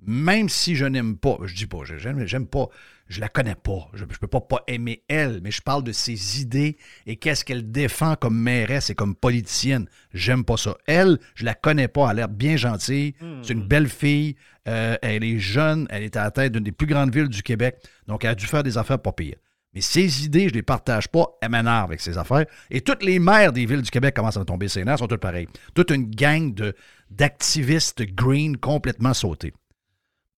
[0.00, 2.68] même si je n'aime pas, je dis pas, j'aime, j'aime pas,
[3.08, 5.92] je la connais pas, je, je peux pas pas aimer elle, mais je parle de
[5.92, 9.86] ses idées et qu'est-ce qu'elle défend comme mairesse et comme politicienne.
[10.12, 10.76] J'aime pas ça.
[10.86, 14.36] Elle, je la connais pas, elle a l'air bien gentille, c'est une belle fille,
[14.68, 17.42] euh, elle est jeune, elle est à la tête d'une des plus grandes villes du
[17.42, 19.36] Québec, donc elle a dû faire des affaires pas pires.
[19.74, 22.46] Mais ses idées, je les partage pas, elle m'énerve avec ses affaires.
[22.70, 25.06] Et toutes les maires des villes du Québec commencent à me tomber ses nerfs, sont
[25.06, 25.48] toutes pareilles.
[25.74, 26.74] Toute une gang de,
[27.10, 29.52] d'activistes green complètement sautés.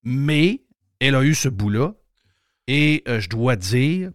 [0.03, 0.63] Mais
[0.99, 1.95] elle a eu ce bout-là.
[2.67, 4.11] Et euh, je dois dire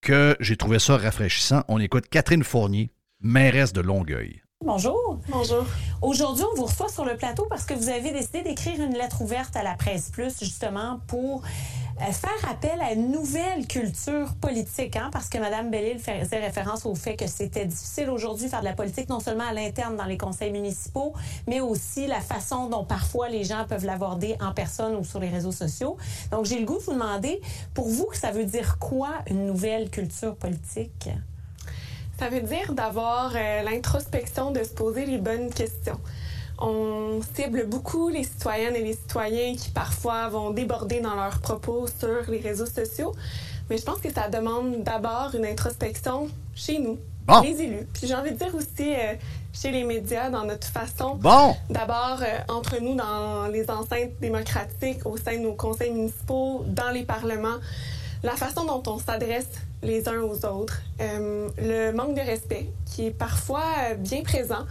[0.00, 1.62] que j'ai trouvé ça rafraîchissant.
[1.68, 4.42] On écoute Catherine Fournier, mairesse de Longueuil.
[4.64, 5.20] Bonjour.
[5.28, 5.66] Bonjour.
[6.00, 9.20] Aujourd'hui, on vous reçoit sur le plateau parce que vous avez décidé d'écrire une lettre
[9.20, 11.46] ouverte à la presse plus, justement, pour euh,
[11.98, 14.96] faire appel à une nouvelle culture politique.
[14.96, 18.60] Hein, parce que Mme Bellil faisait référence au fait que c'était difficile aujourd'hui de faire
[18.60, 21.14] de la politique, non seulement à l'interne dans les conseils municipaux,
[21.46, 25.28] mais aussi la façon dont parfois les gens peuvent l'aborder en personne ou sur les
[25.28, 25.96] réseaux sociaux.
[26.30, 27.40] Donc, j'ai le goût de vous demander,
[27.74, 31.08] pour vous, ça veut dire quoi une nouvelle culture politique?
[32.18, 36.00] Ça veut dire d'avoir euh, l'introspection de se poser les bonnes questions.
[36.58, 41.86] On cible beaucoup les citoyennes et les citoyens qui parfois vont déborder dans leurs propos
[41.86, 43.14] sur les réseaux sociaux,
[43.68, 47.40] mais je pense que ça demande d'abord une introspection chez nous, Bon.
[47.42, 47.86] les élus.
[47.92, 49.14] Puis j'ai envie de dire aussi euh,
[49.52, 51.16] chez les médias, dans notre façon.
[51.16, 51.54] Bon.
[51.68, 56.90] D'abord, euh, entre nous, dans les enceintes démocratiques, au sein de nos conseils municipaux, dans
[56.90, 57.58] les parlements,
[58.22, 59.48] la façon dont on s'adresse
[59.82, 63.62] les uns aux autres, euh, le manque de respect qui est parfois
[63.98, 64.64] bien présent.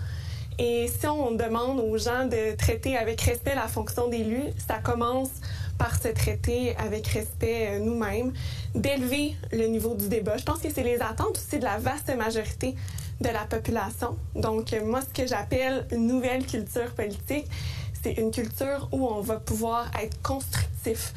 [0.58, 5.32] Et si on demande aux gens de traiter avec respect la fonction d'élu, ça commence
[5.78, 8.32] par se traiter avec respect euh, nous-mêmes,
[8.74, 10.38] d'élever le niveau du débat.
[10.38, 12.76] Je pense que c'est les attentes aussi de la vaste majorité
[13.20, 14.18] de la population.
[14.36, 17.48] Donc, euh, moi, ce que j'appelle une nouvelle culture politique,
[18.02, 21.14] c'est une culture où on va pouvoir être constructif,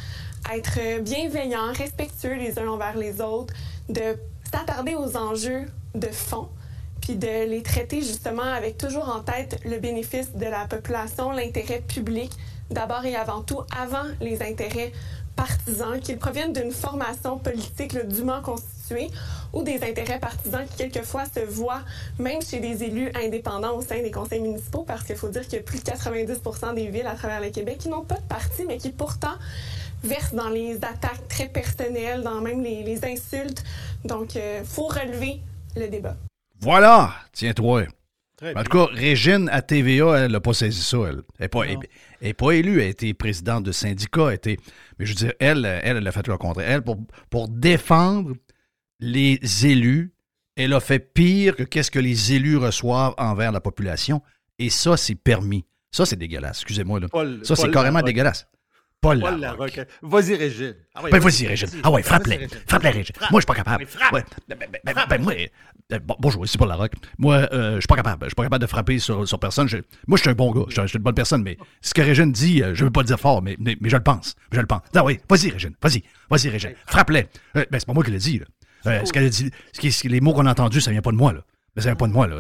[0.52, 3.54] être euh, bienveillant, respectueux les uns envers les autres,
[3.88, 4.16] de
[4.52, 6.48] s'attarder aux enjeux de fond,
[7.00, 11.80] puis de les traiter justement avec toujours en tête le bénéfice de la population, l'intérêt
[11.80, 12.30] public,
[12.70, 14.92] d'abord et avant tout, avant les intérêts
[15.36, 19.08] partisans, qu'ils proviennent d'une formation politique dûment constituée
[19.52, 21.82] ou des intérêts partisans qui quelquefois se voient
[22.18, 25.56] même chez des élus indépendants au sein des conseils municipaux, parce qu'il faut dire a
[25.60, 28.78] plus de 90% des villes à travers le Québec qui n'ont pas de parti, mais
[28.78, 29.34] qui pourtant
[30.02, 33.62] versent dans les attaques très personnelles, dans même les, les insultes.
[34.04, 35.40] Donc, il faut relever
[35.76, 36.16] le débat.
[36.60, 37.84] Voilà, tiens-toi.
[38.56, 40.98] En tout cas, Régine à TVA, elle n'a pas saisi ça.
[41.08, 41.78] Elle n'est pas, elle-
[42.20, 42.80] elle est pas élue.
[42.80, 44.28] Elle a été présidente de syndicat.
[44.28, 44.56] Elle était,
[44.98, 46.70] mais je veux dire, elle, elle, elle a fait le contraire.
[46.70, 46.98] Elle, pour,
[47.30, 48.34] pour défendre
[49.00, 50.12] les élus,
[50.56, 54.22] elle a fait pire que qu'est-ce que les élus reçoivent envers la population.
[54.60, 55.64] Et ça, c'est permis.
[55.90, 56.58] Ça, c'est dégueulasse.
[56.58, 57.00] Excusez-moi.
[57.00, 57.08] là.
[57.08, 58.46] Paul- ça, c'est carrément dégueulasse.
[59.00, 59.76] Paul, Paul Larocque.
[59.76, 59.88] Larocque.
[60.02, 60.74] Vas-y, Régine.
[60.94, 61.68] Ah ouais, Ben, vas-y, Régine.
[61.84, 62.36] Ah ouais, frappe-les.
[62.36, 62.58] Régine.
[62.66, 63.14] Frappe-les, Régine.
[63.14, 63.30] Frappe.
[63.30, 63.86] Moi, je suis pas capable.
[63.86, 64.12] Frappe.
[64.12, 64.24] Ouais.
[64.48, 65.34] Ben, ben, ben, ben, moi,
[65.92, 66.94] euh, bon- bonjour, c'est Paul Larocque.
[67.16, 68.24] Moi, euh, je suis pas capable.
[68.24, 69.68] Je suis pas capable de frapper sur, sur personne.
[69.68, 69.76] Je-
[70.08, 70.64] moi, je suis un bon gars.
[70.68, 72.90] Je suis- je suis une bonne personne, mais ce que Régine dit, euh, je veux
[72.90, 74.34] pas le dire fort, mais, mais, mais je le pense.
[74.52, 74.80] Je le pense.
[74.96, 75.74] Ah oui, vas-y, Régine.
[75.80, 76.02] Vas-y.
[76.28, 76.74] Vas-y, Régine.
[76.88, 77.28] Frappe-les.
[77.56, 78.46] Euh, ben, c'est pas moi qui l'ai dit, là.
[78.86, 81.10] Euh, ce dit, ce qui- ce qui- les mots qu'on a entendus, ça vient pas
[81.12, 81.40] de moi, là.
[81.78, 82.36] Mais ça vient pas de moi, là.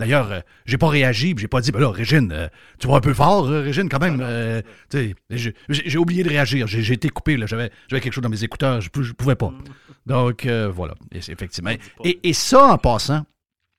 [0.00, 2.48] D'ailleurs, euh, j'ai pas réagi, j'ai pas dit, ben là, Régine, euh,
[2.80, 4.18] tu vas un peu fort, euh, Régine, quand même.
[4.20, 6.66] euh, tu sais, j'ai oublié de réagir.
[6.66, 7.46] J'ai été coupé, là.
[7.46, 9.52] J'avais j'avais quelque chose dans mes écouteurs, je, je pouvais pas.
[10.04, 10.94] Donc, euh, voilà.
[11.12, 11.70] Et effectivement.
[12.02, 13.24] Et, et ça, en passant,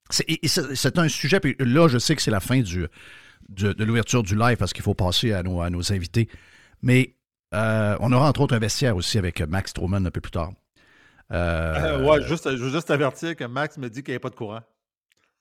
[0.09, 2.87] c'est un sujet, puis là, je sais que c'est la fin du,
[3.49, 6.29] du- de l'ouverture du live parce qu'il faut passer à nos, à nos invités.
[6.81, 7.13] Mais
[7.53, 10.51] euh, on aura entre autres un vestiaire aussi avec Max Stroman un peu plus tard.
[11.33, 14.19] Euh, Euh, ouais, juste, je veux juste avertir que Max me dit qu'il n'y a
[14.21, 14.61] pas de courant.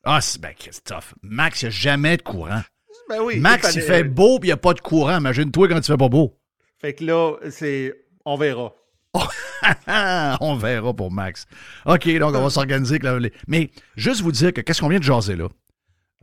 [0.08, 1.14] Ah, c'est ben, Christophe.
[1.22, 2.62] Max, il n'y a jamais de courant.
[3.08, 5.18] Ben oui, Max, il fait beau puis il n'y a pas de courant.
[5.18, 6.38] Imagine-toi quand il fait pas beau.
[6.78, 7.92] Fait que là, c'est.
[8.24, 8.72] On verra.
[10.40, 11.46] on verra pour Max.
[11.86, 12.94] OK, donc on va s'organiser.
[12.96, 15.48] avec la- les- Mais juste vous dire que qu'est-ce qu'on vient de jaser là?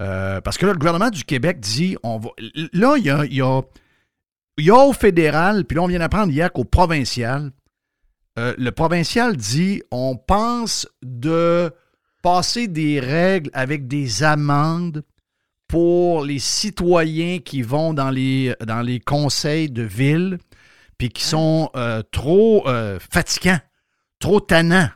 [0.01, 2.29] Euh, parce que là, le gouvernement du Québec dit on va.
[2.73, 3.41] Là, il y a, y
[4.71, 7.51] a au fédéral, puis là, on vient d'apprendre hier qu'au provincial,
[8.39, 11.71] euh, le provincial dit on pense de
[12.23, 15.03] passer des règles avec des amendes
[15.67, 20.39] pour les citoyens qui vont dans les, dans les conseils de ville
[20.97, 23.59] puis qui sont euh, trop euh, fatigants,
[24.19, 24.89] trop tannants.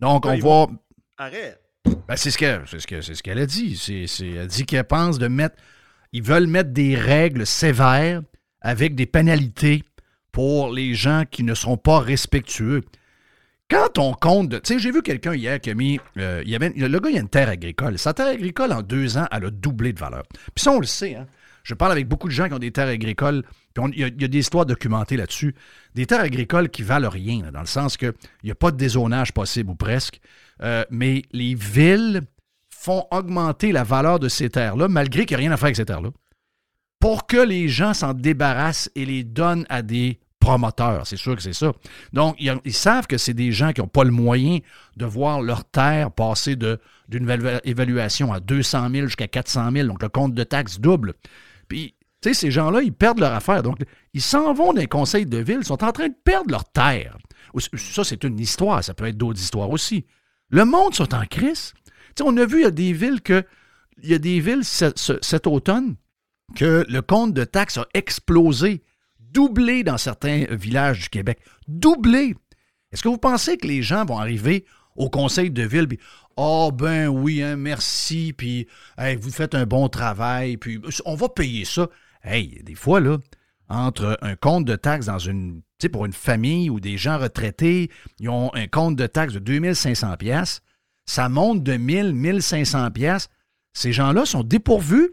[0.00, 0.40] Donc, Ouais, on va.
[0.66, 0.78] vont-
[1.18, 1.62] Arrête.
[2.08, 3.76] Ben, c'est ce qu'elle c'est ce que, c'est ce qu'elle a dit.
[3.76, 5.56] C'est, c'est- elle dit qu'elle pense de mettre.
[6.12, 8.22] Ils veulent mettre des règles sévères
[8.60, 9.82] avec des pénalités
[10.32, 12.82] pour les gens qui ne seront pas respectueux.
[13.68, 17.10] Quand on compte, tu sais, j'ai vu quelqu'un hier qui a mis, euh, le gars,
[17.10, 17.98] il a une terre agricole.
[17.98, 20.22] Sa terre agricole, en deux ans, elle a doublé de valeur.
[20.54, 21.26] Puis ça, on le sait, hein.
[21.64, 23.42] Je parle avec beaucoup de gens qui ont des terres agricoles,
[23.74, 25.52] puis il y, a- des histoires documentées là-dessus.
[25.96, 28.12] Des terres agricoles qui valent rien, dans le sens qu'il
[28.44, 30.20] n'y a pas de dézonage possible, ou presque.
[30.62, 32.20] Euh, mais les villes
[32.70, 35.76] font augmenter la valeur de ces terres-là, malgré qu'il n'y a rien à faire avec
[35.76, 36.10] ces terres-là
[37.00, 41.06] pour que les gens s'en débarrassent et les donnent à des promoteurs.
[41.06, 41.72] C'est sûr que c'est ça.
[42.12, 44.58] Donc, ils, savent que c'est des gens qui n'ont pas le moyen
[44.96, 46.78] de voir leur terre passer d'une
[47.12, 49.88] évalu- évaluation à 200 000 jusqu'à 400 000.
[49.88, 51.14] Donc, le compte de taxes double.
[51.68, 53.62] Puis, tu sais, ces gens-là, ils perdent leur affaire.
[53.62, 53.78] Donc,
[54.14, 57.16] ils s'en vont les conseils de ville, ils sont en train de perdre leur terre.
[57.76, 58.82] Ça, c'est une histoire.
[58.84, 60.04] Ça peut être d'autres histoires aussi.
[60.50, 61.72] Le monde sont en crise.
[61.84, 63.44] Tu sais, on a vu, il y a des villes que.
[64.02, 65.96] Il y a des villes ce- ce- cet automne
[66.54, 68.82] que le compte de taxes a explosé,
[69.36, 71.40] doublé dans certains villages du Québec.
[71.68, 72.34] Doublé.
[72.90, 74.64] Est-ce que vous pensez que les gens vont arriver
[74.96, 75.98] au conseil de ville puis
[76.38, 81.28] oh ben oui hein, merci puis hey, vous faites un bon travail puis on va
[81.28, 81.90] payer ça.
[82.22, 83.18] Hey, des fois là
[83.68, 87.90] entre un compte de taxes dans une tu pour une famille ou des gens retraités,
[88.18, 90.62] ils ont un compte de taxes de 2500 pièces,
[91.04, 93.28] ça monte de 1000 1500 pièces.
[93.74, 95.10] Ces gens-là sont dépourvus.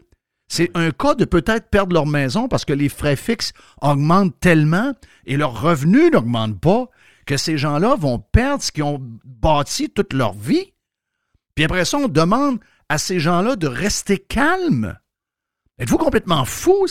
[0.48, 4.92] C'est un cas de peut-être perdre leur maison parce que les frais fixes augmentent tellement
[5.26, 6.86] et leurs revenus n'augmentent pas
[7.26, 10.72] que ces gens-là vont perdre ce qu'ils ont bâti toute leur vie.
[11.54, 14.98] Puis après ça, on demande à ces gens-là de rester calmes.
[15.78, 16.86] Êtes-vous complètement fous?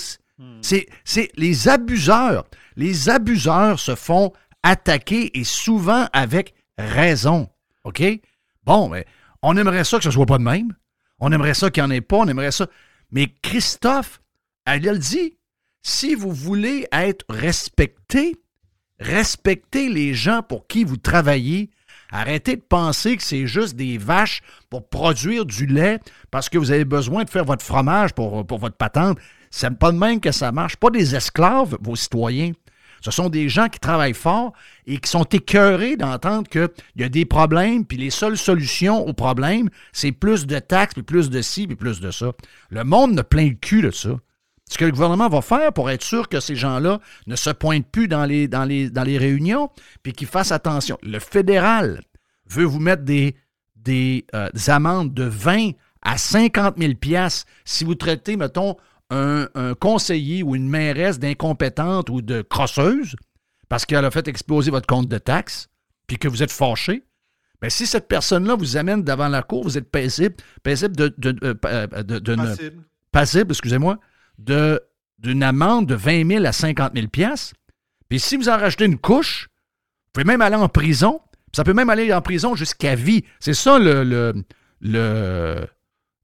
[0.62, 2.46] C'est, c'est les abuseurs.
[2.76, 7.50] Les abuseurs se font attaquer et souvent avec raison.
[7.84, 8.04] OK?
[8.66, 9.06] Bon, mais
[9.42, 10.74] on aimerait ça que ce soit pas de même.
[11.20, 12.18] On aimerait ça qu'il n'y en ait pas.
[12.18, 12.68] On aimerait ça.
[13.14, 14.22] Mais Christophe,
[14.66, 15.38] elle a le dit.
[15.84, 18.36] Si vous voulez être respecté,
[19.00, 21.70] respectez les gens pour qui vous travaillez.
[22.12, 26.00] Arrêtez de penser que c'est juste des vaches pour produire du lait
[26.32, 29.18] parce que vous avez besoin de faire votre fromage pour, pour votre patente.
[29.52, 30.78] C'est pas de même que ça marche.
[30.78, 32.54] Pas des esclaves, vos citoyens.
[33.04, 34.54] Ce sont des gens qui travaillent fort
[34.88, 39.14] et qui sont écœurés d'entendre qu'il y a des problèmes, puis les seules solutions aux
[39.14, 42.32] problèmes, c'est plus de taxes, puis plus de ci, puis plus de ça.
[42.70, 44.12] Le monde ne plein le cul de ça.
[44.70, 47.92] Ce que le gouvernement va faire pour être sûr que ces gens-là ne se pointent
[47.92, 48.48] plus dans les,
[49.18, 49.70] réunions,
[50.02, 50.98] puis qu'ils fassent attention.
[51.04, 52.02] Le fédéral
[52.50, 53.36] veut vous mettre des,
[53.76, 55.72] des, euh, des amendes de 20
[56.04, 58.78] à 50 000 piastres si vous traitez, mettons,
[59.14, 63.16] un, un conseiller ou une mairesse d'incompétente ou de crosseuse
[63.70, 65.68] parce qu'elle a fait exploser votre compte de taxes,
[66.08, 67.04] puis que vous êtes fâché,
[67.62, 71.36] bien, si cette personne-là vous amène devant la cour, vous êtes paisible, paisible de, de,
[71.44, 72.84] euh, euh, de- d'une- Passible.
[73.12, 74.00] passible, excusez-moi,
[74.38, 74.80] de,
[75.20, 77.56] d'une amende de 20 000 à 50 000 piastres.
[78.10, 79.48] Puis si vous en rajoutez une couche,
[80.06, 81.22] vous pouvez même aller en prison.
[81.56, 83.24] Ça peut même aller en prison jusqu'à vie.
[83.40, 84.34] C'est ça le, le,
[84.82, 85.66] le,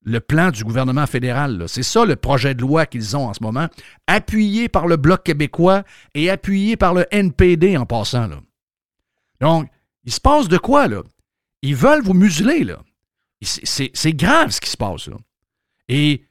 [0.09, 1.65] le plan du gouvernement fédéral.
[1.67, 3.67] C'est ça le projet de loi qu'ils ont en ce moment,
[4.07, 5.83] appuyé par le Bloc québécois
[6.15, 8.27] et appuyé par le NPD en passant.
[9.39, 9.69] Donc,
[10.05, 11.03] il se passe de quoi, là?
[11.61, 12.79] Ils veulent vous museler, là.
[13.41, 15.09] C'est grave ce qui se passe.
[15.87, 16.23] Et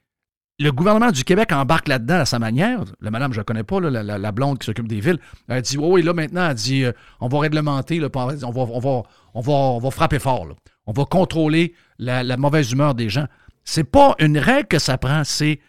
[0.59, 2.83] le gouvernement du Québec embarque là-dedans à sa manière.
[2.99, 5.19] La madame, je ne connais pas, la, blonde qui s'occupe des villes.
[5.47, 10.19] Elle dit Oh, oui, là, maintenant, elle dit euh, on va réglementer, on va frapper
[10.19, 10.47] fort.
[10.85, 13.27] On va contrôler la, mauvaise humeur des gens.
[13.69, 15.59] C'est pas une règle que ça prend, c'est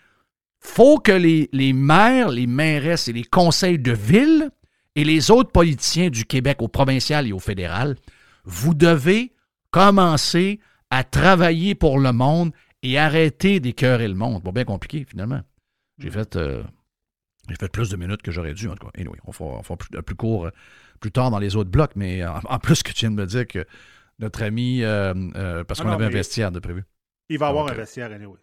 [0.58, 4.50] faut que les, les maires, les mairesses et les conseils de ville
[4.94, 7.96] et les autres politiciens du Québec au provincial et au fédéral,
[8.44, 9.34] vous devez
[9.70, 14.42] commencer à travailler pour le monde et arrêter d'écœurer le monde.
[14.42, 15.42] Bon, bien compliqué, finalement.
[15.98, 16.62] J'ai fait, euh,
[17.58, 18.98] fait plus de minutes que j'aurais dû, en tout cas.
[18.98, 20.50] Anyway, on fera, plus, plus, court euh,
[21.00, 23.46] plus tard dans les autres blocs, mais en, plus que tu viens de me dire
[23.46, 23.66] que
[24.18, 26.82] notre ami, euh, parce qu'on avait un vestiaire de prévu.
[27.30, 28.38] Il va avoir un vestiaire, anyway.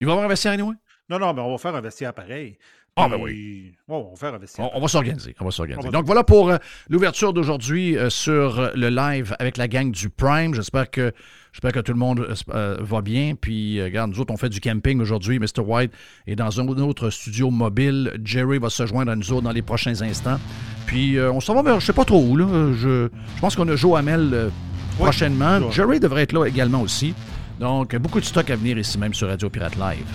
[0.00, 0.74] Il va avoir un vestiaire, anyway?
[1.08, 2.58] Non, non, mais on va faire un vestiaire pareil.
[2.98, 3.74] Ah, ben oui.
[3.88, 5.34] on va faire un On, va s'organiser.
[5.38, 5.90] On va s'organiser.
[5.90, 6.56] Donc, voilà pour euh,
[6.88, 10.54] l'ouverture d'aujourd'hui euh, sur euh, le live avec la gang du Prime.
[10.54, 11.12] J'espère que,
[11.52, 13.34] j'espère que tout le monde va bien.
[13.34, 15.38] Puis, regarde, nous autres, on fait du camping aujourd'hui.
[15.38, 15.60] Mr.
[15.60, 15.92] White
[16.26, 18.18] est dans un autre studio mobile.
[18.24, 20.38] Jerry va se joindre à nous autres dans les prochains instants.
[20.86, 22.46] Puis, on s'en va vers, je sais pas trop où, là.
[22.74, 24.50] Je, je pense qu'on a Joe Hamel
[24.98, 25.70] prochainement.
[25.70, 27.14] Jerry devrait être là également aussi.
[27.58, 30.06] Donc, beaucoup de stock à venir ici même sur Radio Pirate Live.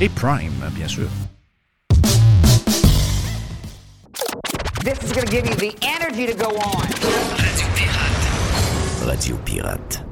[0.00, 1.08] Et Prime, bien sûr.
[4.84, 6.82] This is going to give you the energy to go on.
[7.38, 9.06] Radio Pirate.
[9.06, 10.11] Radio Pirate.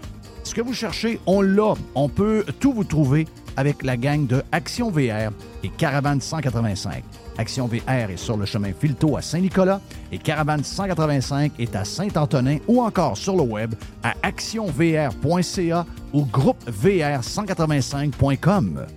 [0.43, 1.73] ce que vous cherchez, on l'a.
[1.95, 3.25] On peut tout vous trouver
[3.57, 5.31] avec la gang de Action VR
[5.63, 7.03] et Caravane 185.
[7.37, 9.81] Action VR est sur le chemin Filto à Saint-Nicolas
[10.11, 18.87] et Caravane 185 est à Saint-Antonin ou encore sur le web à actionvr.ca ou groupevr185.com.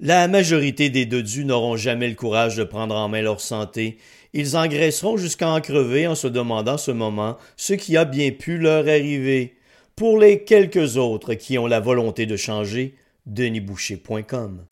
[0.00, 3.98] La majorité des dodus n'auront jamais le courage de prendre en main leur santé.
[4.36, 8.58] Ils engraisseront jusqu'à en crever en se demandant ce moment ce qui a bien pu
[8.58, 9.54] leur arriver.
[9.94, 14.64] Pour les quelques autres qui ont la volonté de changer, denisboucher.com.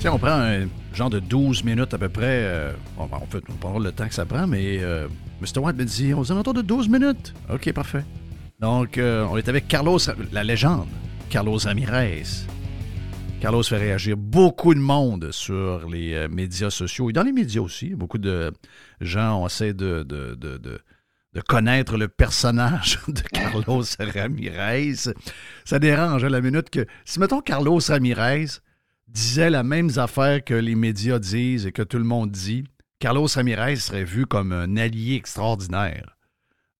[0.00, 2.22] Tiens, on prend un genre de 12 minutes à peu près.
[2.26, 5.08] euh, on, peut on prendra le temps que ça prend, mais euh,
[5.40, 5.60] Mr.
[5.60, 7.32] White me dit aux alentours de 12 minutes.
[7.50, 8.04] OK, parfait.
[8.60, 9.98] Donc, euh, on est avec Carlos,
[10.32, 10.88] la légende,
[11.28, 12.22] Carlos Ramirez.
[13.40, 17.60] Carlos fait réagir beaucoup de monde sur les euh, médias sociaux et dans les médias
[17.60, 17.94] aussi.
[17.94, 18.50] Beaucoup de
[19.02, 20.80] gens ont essayé de, de, de-
[21.48, 23.84] connaître le personnage de Carlos
[24.14, 24.94] Ramirez.
[25.66, 26.86] Ça dérange à la minute que.
[27.04, 28.46] Si, mettons, Carlos Ramirez
[29.06, 32.64] disait la même affaire que les médias disent et que tout le monde dit,
[33.00, 36.15] Carlos Ramirez serait vu comme un allié extraordinaire.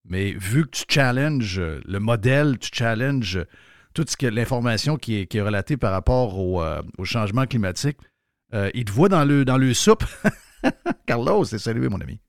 [0.07, 3.45] Mais vu que tu challenges le modèle, tu challenges
[3.93, 7.97] toute l'information qui est, qui est relatée par rapport au, euh, au changement climatique,
[8.53, 10.05] euh, il te voit dans le, dans le soupe?
[11.07, 12.19] Carlos, c'est salué, mon ami.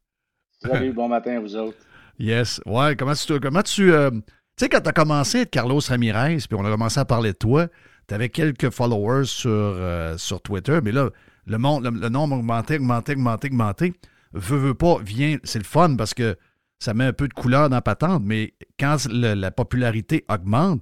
[0.63, 1.77] Salut, bon matin à vous autres.
[2.19, 2.61] Yes.
[2.67, 3.39] Ouais, comment tu.
[3.39, 4.11] Comment tu euh,
[4.57, 7.33] sais, quand tu as commencé à être Carlos Ramirez, puis on a commencé à parler
[7.33, 7.69] de toi,
[8.09, 9.77] tu avais quelques followers sur,
[10.17, 11.11] sur Twitter, mais là,
[11.47, 13.93] le, monde, le, le nombre augmentait, augmentait, augmentait, augmentait.
[14.33, 15.37] Veux, veux pas, vient.
[15.45, 16.37] C'est le fun parce que
[16.79, 20.81] ça met un peu de couleur dans patente, mais quand la popularité augmente,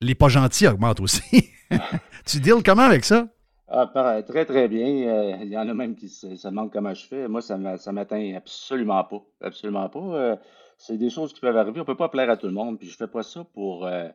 [0.00, 1.50] les pas gentils augmentent aussi.
[2.26, 3.28] tu deals comment avec ça?
[3.68, 4.86] Ah, par- très, très bien.
[5.08, 7.28] Euh, il y en a même qui se, demandent comment je fais.
[7.28, 9.22] Moi, ça ça m'atteint absolument pas.
[9.42, 9.98] Absolument pas.
[9.98, 10.36] Euh,
[10.78, 11.80] c'est des choses qui peuvent arriver.
[11.80, 12.78] On peut pas plaire à tout le monde.
[12.78, 14.08] Puis je fais pas ça pour euh,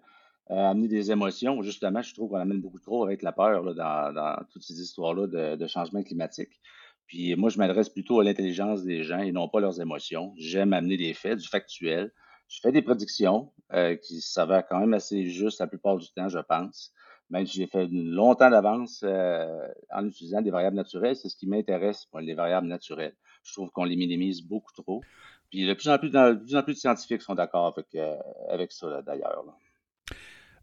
[0.50, 1.62] euh, amener des émotions.
[1.62, 5.68] Justement, je trouve qu'on amène beaucoup trop avec la peur dans, toutes ces histoires-là de
[5.68, 6.60] changement climatique.
[7.08, 10.34] Puis moi, je m'adresse plutôt à l'intelligence des gens et non pas leurs émotions.
[10.38, 12.12] J'aime amener des faits, du factuel.
[12.48, 16.30] Je fais des prédictions euh, qui s'avèrent quand même assez justes la plupart du temps,
[16.30, 16.94] je pense.
[17.30, 21.48] Même si j'ai fait longtemps d'avance euh, en utilisant des variables naturelles, c'est ce qui
[21.48, 23.16] m'intéresse, les variables naturelles.
[23.44, 25.02] Je trouve qu'on les minimise beaucoup trop.
[25.50, 28.18] Puis de plus en plus, de plus, en plus de scientifiques sont d'accord avec, euh,
[28.50, 29.44] avec ça, d'ailleurs.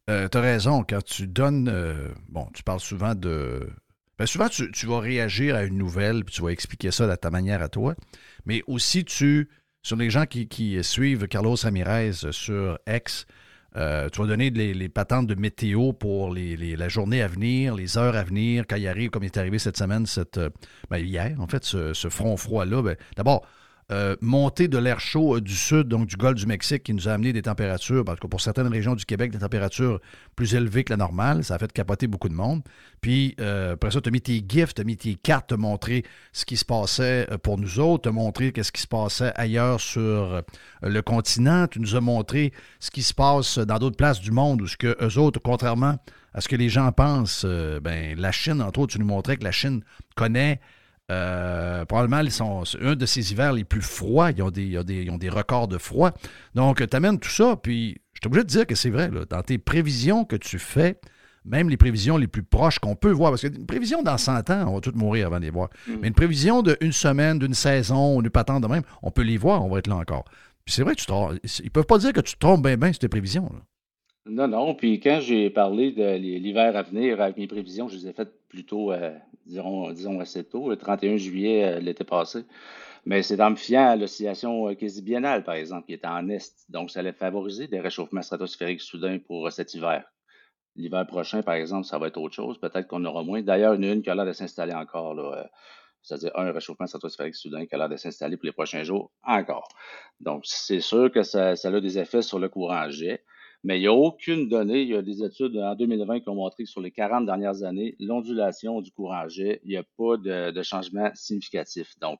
[0.06, 1.72] tu as raison, quand tu donnes.
[2.28, 3.68] bon, tu parles souvent de.
[4.20, 7.30] Ben souvent, tu, vas réagir à une nouvelle, puis tu vas expliquer ça de ta
[7.30, 7.94] manière à toi.
[8.44, 9.48] Mais aussi, tu.
[9.82, 13.24] Sur les gens qui, suivent Carlos Ramirez sur X,
[13.76, 18.14] euh, tu vas donner les, patentes de météo pour la journée à venir, les heures
[18.14, 20.50] à venir, quand il arrive, comme il est arrivé cette semaine, cette, euh,
[20.90, 22.82] ben, hier, en fait, ce, ce front froid-là.
[22.82, 23.46] ben, D'abord,
[23.90, 27.08] euh, montée de l'air chaud euh, du sud, donc du golfe du Mexique, qui nous
[27.08, 30.00] a amené des températures, parce que pour certaines régions du Québec, des températures
[30.36, 31.42] plus élevées que la normale.
[31.42, 32.62] Ça a fait capoter beaucoup de monde.
[33.00, 35.54] Puis euh, après ça, tu as mis tes gifs, tu as mis tes cartes, tu
[35.54, 38.86] as montré ce qui se passait pour nous autres, tu as montré qu'est-ce qui se
[38.86, 40.42] passait ailleurs sur
[40.82, 44.62] le continent, tu nous as montré ce qui se passe dans d'autres places du monde
[44.62, 45.96] où ce que eux autres, contrairement
[46.32, 49.44] à ce que les gens pensent, ben, la Chine, entre autres, tu nous montrais que
[49.44, 49.82] la Chine
[50.14, 50.60] connaît
[51.10, 54.30] euh, probablement, ils sont un de ces hivers les plus froids.
[54.30, 56.12] Ils ont des, ils ont des, ils ont des records de froid.
[56.54, 59.10] Donc, tu amènes tout ça, puis je suis obligé de dire que c'est vrai.
[59.10, 61.00] là, dans tes prévisions que tu fais,
[61.44, 64.64] même les prévisions les plus proches qu'on peut voir, parce qu'une prévision dans 100 ans,
[64.68, 65.68] on va tous mourir avant de les voir.
[66.00, 69.64] Mais une prévision d'une semaine, d'une saison, d'une patente de même, on peut les voir,
[69.64, 70.24] on va être là encore.
[70.64, 72.76] Puis c'est vrai que tu te Ils peuvent pas dire que tu te trompes bien,
[72.76, 73.44] bien sur tes prévisions.
[73.52, 73.60] là.
[74.26, 74.74] Non, non.
[74.74, 78.32] Puis quand j'ai parlé de l'hiver à venir avec mes prévisions, je les ai faites
[78.48, 79.16] plutôt, euh,
[79.46, 82.44] disons, disons assez tôt, le 31 juillet euh, l'été passé.
[83.06, 86.28] Mais c'est en me fiant à l'oscillation euh, quasi biennale, par exemple, qui était en
[86.28, 86.54] est.
[86.68, 90.04] Donc, ça allait favoriser des réchauffements stratosphériques soudains pour euh, cet hiver.
[90.76, 92.58] L'hiver prochain, par exemple, ça va être autre chose.
[92.58, 93.42] Peut-être qu'on aura moins.
[93.42, 95.16] D'ailleurs, il une qui a l'air de s'installer encore.
[96.02, 99.68] c'est-à-dire un réchauffement stratosphérique soudain qui a l'air de s'installer pour les prochains jours encore.
[100.20, 103.24] Donc, c'est sûr que ça, ça a des effets sur le courant jet.
[103.62, 104.82] Mais il n'y a aucune donnée.
[104.82, 107.62] Il y a des études en 2020 qui ont montré que sur les 40 dernières
[107.62, 111.92] années, l'ondulation du courant jet, il n'y a pas de, de changement significatif.
[112.00, 112.18] Donc,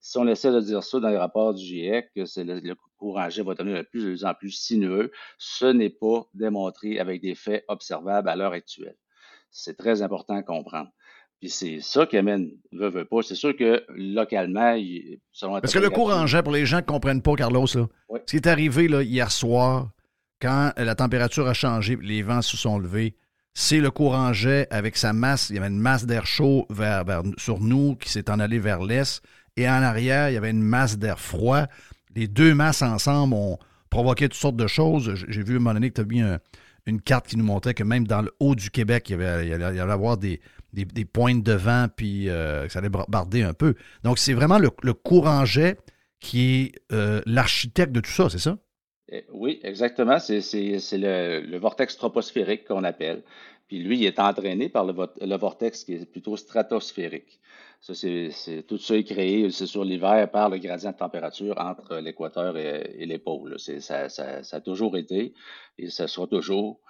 [0.00, 2.74] si on essaie de dire ça dans les rapports du GIEC, que c'est le, le
[2.96, 7.34] courant jet va devenir de plus en plus sinueux, ce n'est pas démontré avec des
[7.34, 8.96] faits observables à l'heure actuelle.
[9.50, 10.88] C'est très important à comprendre.
[11.40, 13.22] Puis c'est ça qui amène, veut, veut pas.
[13.22, 16.84] C'est sûr que localement, il- selon Parce que le courant jet, pour les gens qui
[16.86, 18.20] ne comprennent pas, Carlos, là, Oui.
[18.26, 19.90] ce qui est arrivé là, hier soir,
[20.40, 23.14] quand la température a changé, les vents se sont levés,
[23.54, 25.50] c'est le courant jet avec sa masse.
[25.50, 26.68] Il y avait une masse d'air chaud
[27.36, 29.20] sur nous qui s'est en allé vers l'est.
[29.56, 31.66] Et en arrière, il y avait une masse d'air froid.
[32.14, 33.58] les deux masses ensemble ont
[33.90, 35.14] provoqué toutes sortes de choses.
[35.28, 36.22] J'ai vu à un moment donné que tu as mis
[36.86, 39.46] une carte qui nous montrait que même dans le haut du Québec, il y, avait,
[39.46, 40.40] il y allait avoir des,
[40.72, 43.74] des, pointes de vent, puis euh, ça allait barder un peu.
[44.04, 45.78] Donc, c'est vraiment le, courant jet
[46.20, 48.56] qui est euh, l'architecte de tout ça, c'est ça?
[49.10, 50.18] Eh, oui, exactement.
[50.18, 50.40] C'est
[50.92, 53.22] le, vortex troposphérique qu'on appelle.
[53.66, 57.40] Puis lui, il est entraîné par le, vortex qui est plutôt stratosphérique.
[57.80, 62.56] Ça, c'est, tout ça est créé, sur l'hiver, par le gradient de température entre l'équateur
[62.56, 63.58] et, les pôles.
[63.58, 64.08] Ça,
[64.52, 65.34] a toujours été
[65.78, 66.80] et ça sera toujours.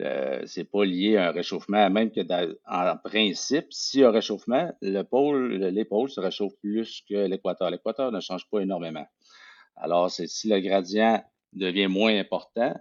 [0.00, 2.20] Euh, c'est pas lié à un réchauffement, même que
[2.66, 7.68] en principe, s'il y a un réchauffement, les pôles se réchauffent plus que l'équateur.
[7.70, 9.06] L'équateur ne change pas énormément.
[9.76, 11.22] Alors, si le gradient
[11.52, 12.74] devient moins important,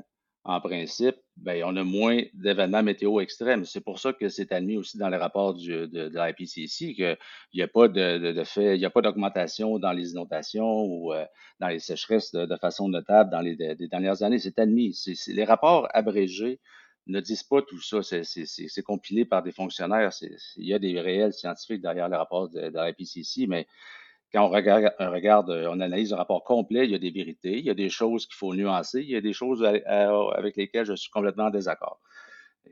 [0.47, 3.65] en principe, ben, on a moins d'événements météo extrêmes.
[3.65, 7.17] C'est pour ça que c'est admis aussi dans les rapports de, l'IPCC qu'il
[7.53, 11.25] n'y a pas de, fait, il n'y a pas d'augmentation dans les inondations ou euh,
[11.59, 14.39] dans les sécheresses de, façon notable dans les, dernières années.
[14.39, 14.97] C'est admis.
[15.27, 16.61] Les rapports abrégés
[17.07, 18.01] ne disent pas tout ça.
[18.01, 20.11] C'est compilé par des fonctionnaires.
[20.55, 23.67] il y a des réels scientifiques derrière le rapport de, de l'IPCC, mais
[24.33, 27.57] quand on regarde, on regarde, on analyse un rapport complet, il y a des vérités,
[27.57, 30.85] il y a des choses qu'il faut nuancer, il y a des choses avec lesquelles
[30.85, 31.99] je suis complètement en désaccord.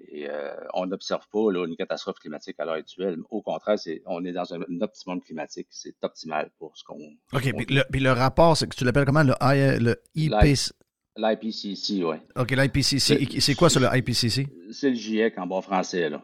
[0.09, 3.17] Et euh, on n'observe pas là, une catastrophe climatique à l'heure actuelle.
[3.29, 5.67] Au contraire, on est dans un, optimum climatique.
[5.69, 6.99] C'est optimal pour ce qu'on.
[7.33, 7.53] OK.
[7.89, 9.23] Puis, le, rapport, c'est que tu l'appelles comment?
[9.23, 9.33] Le,
[9.79, 10.73] le IPCC?
[11.17, 12.17] L'IPCC, oui.
[12.35, 13.39] OK, l'IPCC.
[13.39, 14.47] C'est quoi ça, le IPCC?
[14.71, 16.09] C'est le GIEC en bon français.
[16.09, 16.21] Là.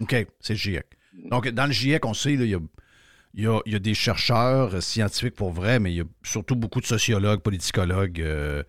[0.00, 0.86] OK, c'est le GIEC.
[1.30, 2.60] Donc, dans le GIEC, on sait, là, il y a
[3.34, 6.80] il y, a, des chercheurs euh, scientifiques pour vrai, mais il y a surtout beaucoup
[6.80, 8.20] de sociologues, politicologues.
[8.20, 8.62] Euh,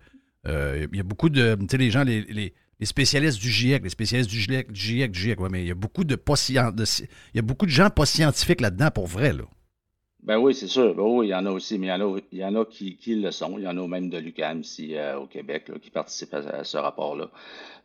[0.46, 1.54] euh, il y a beaucoup de.
[1.54, 5.20] Tu sais, les gens, les, spécialistes du GIEC, les spécialistes du GIEC, du GIEC, du
[5.20, 6.58] GIEC, mais il y a beaucoup de, pas, il y
[7.38, 9.44] a beaucoup de gens pas scientifiques là-dedans pour vrai, là.
[10.22, 10.94] Ben oui, c'est sûr.
[10.94, 12.54] Ben oui, il y en a aussi, mais il y en a, il y en
[12.54, 13.58] a qui, le sont.
[13.58, 17.30] Il y en a même de l'UQAM ici au Québec qui participent à, ce rapport-là.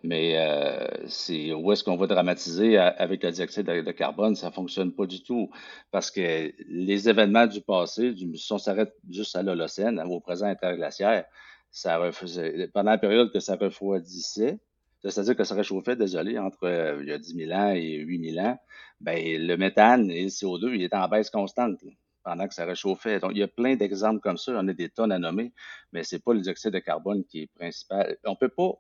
[0.04, 4.36] Mais euh, c'est où est-ce qu'on va dramatiser avec le dioxyde de, carbone?
[4.36, 5.50] Ça fonctionne pas du tout.
[5.92, 11.26] Parce que les événements du passé, si on s'arrête juste à l'Holocène, au présent interglaciaire,
[11.72, 12.00] ça
[12.74, 14.60] pendant la période que ça refroidissait,
[15.02, 18.34] c'est-à-dire que ça réchauffait, désolé, entre euh, il y a 10 000 ans et 8
[18.34, 18.60] 000 ans,
[19.00, 21.80] ben, le méthane et le CO2, il est en baisse constante
[22.24, 23.20] pendant que ça réchauffait.
[23.20, 24.52] Donc, il y a plein d'exemples comme ça.
[24.56, 25.54] On a des tonnes à nommer,
[25.94, 28.18] mais c'est pas le dioxyde de carbone qui est principal.
[28.26, 28.74] On peut pas,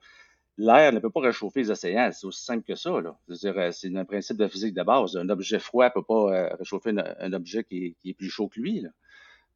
[0.59, 2.09] l'air ne peut pas réchauffer les océans.
[2.11, 2.89] C'est aussi simple que ça.
[2.89, 5.15] Euh, c'est un principe de physique de base.
[5.15, 8.59] Un objet froid ne peut pas euh, réchauffer un, objet qui est, plus chaud que
[8.59, 8.85] lui.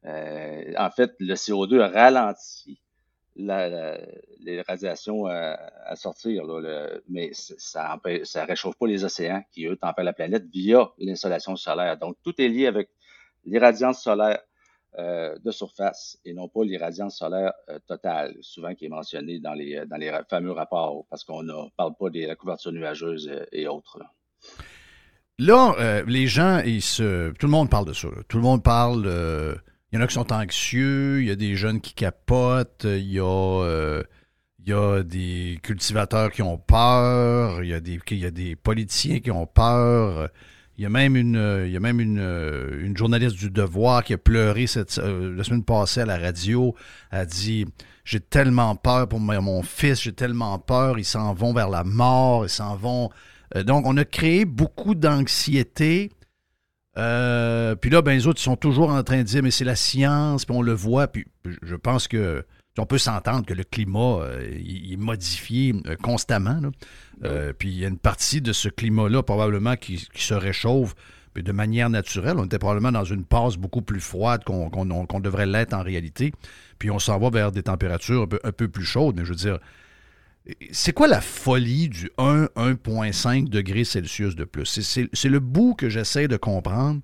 [0.06, 2.80] Euh, en fait, le CO2 ralentit
[3.36, 6.44] les radiations à, sortir,
[7.08, 11.98] mais ça ne réchauffe pas les océans qui, eux, tempèrent la planète via l'insolation solaire.
[11.98, 12.90] Donc, tout est lié avec
[13.44, 14.40] l'irradiance solaire
[14.98, 19.52] euh, de surface et non pas l'irradiance solaire euh, totale, souvent qui est mentionnée dans
[19.52, 19.82] les,
[20.30, 23.98] fameux rapports, parce qu'on ne parle pas de la couverture nuageuse euh, et autres.
[25.40, 28.06] Là, les gens, tout le monde parle de ça.
[28.28, 29.04] Tout le monde parle.
[29.90, 33.10] il y en a qui sont anxieux, il y a des jeunes qui capotent, il
[33.10, 40.30] y a, des cultivateurs qui ont peur, il y a des politiciens qui ont peur.
[40.76, 44.98] Il y a même une, euh, euh, une journaliste du Devoir qui a pleuré cette,
[44.98, 46.74] euh, la semaine passée à la radio.
[47.12, 47.66] a dit
[48.04, 52.44] J'ai tellement peur pour mon fils, j'ai tellement peur, ils s'en vont vers la mort,
[52.44, 53.10] ils s'en vont.
[53.64, 56.10] donc, on a créé beaucoup d'anxiété.
[56.94, 59.76] puis là, ben, les autres, ils sont toujours en train de dire Mais c'est la
[59.76, 61.06] science, puis on le voit.
[61.06, 61.26] Puis
[61.62, 62.44] je pense que
[62.78, 66.60] on peut s'entendre que le climat euh, il, est modifié euh, constamment.
[67.22, 70.94] Euh, puis il y a une partie de ce climat-là probablement qui, se réchauffe
[71.36, 72.36] de manière naturelle.
[72.38, 76.32] On était probablement dans une passe beaucoup plus froide qu'on devrait l'être en réalité.
[76.78, 79.16] Puis on s'en va vers des températures un peu, plus chaudes.
[79.16, 79.58] Mais je veux dire,
[80.72, 84.80] c'est quoi la folie du 1, 1,5 degrés Celsius de plus?
[85.12, 87.00] C'est le bout que j'essaie de comprendre.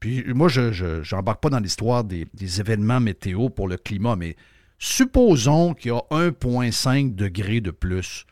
[0.00, 4.36] Puis moi, je n'embarque pas dans l'histoire des, des, événements météo pour le climat, mais
[4.78, 8.24] supposons qu'il y a 1,5 degré de plus.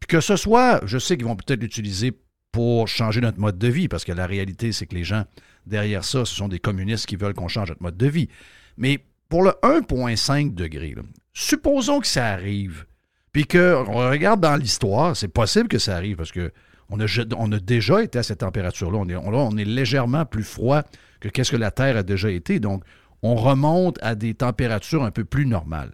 [0.00, 2.12] Puis que ce soit, je sais qu'ils vont peut-être l'utiliser
[2.52, 5.24] pour changer notre mode de vie, parce que la réalité, c'est que les gens
[5.66, 8.28] derrière ça, ce sont des communistes qui veulent qu'on change notre mode de vie.
[8.76, 10.94] Mais pour le 1,5 degré,
[11.32, 12.86] supposons que ça arrive,
[13.32, 16.52] puis qu'on regarde dans l'histoire, c'est possible que ça arrive, parce que
[16.90, 18.98] on a, déjà été à cette température-là.
[18.98, 20.82] On est, on est légèrement plus froid
[21.18, 22.60] que qu'est-ce que la Terre a déjà été.
[22.60, 22.84] Donc,
[23.24, 25.92] on remonte à des températures un peu plus normales.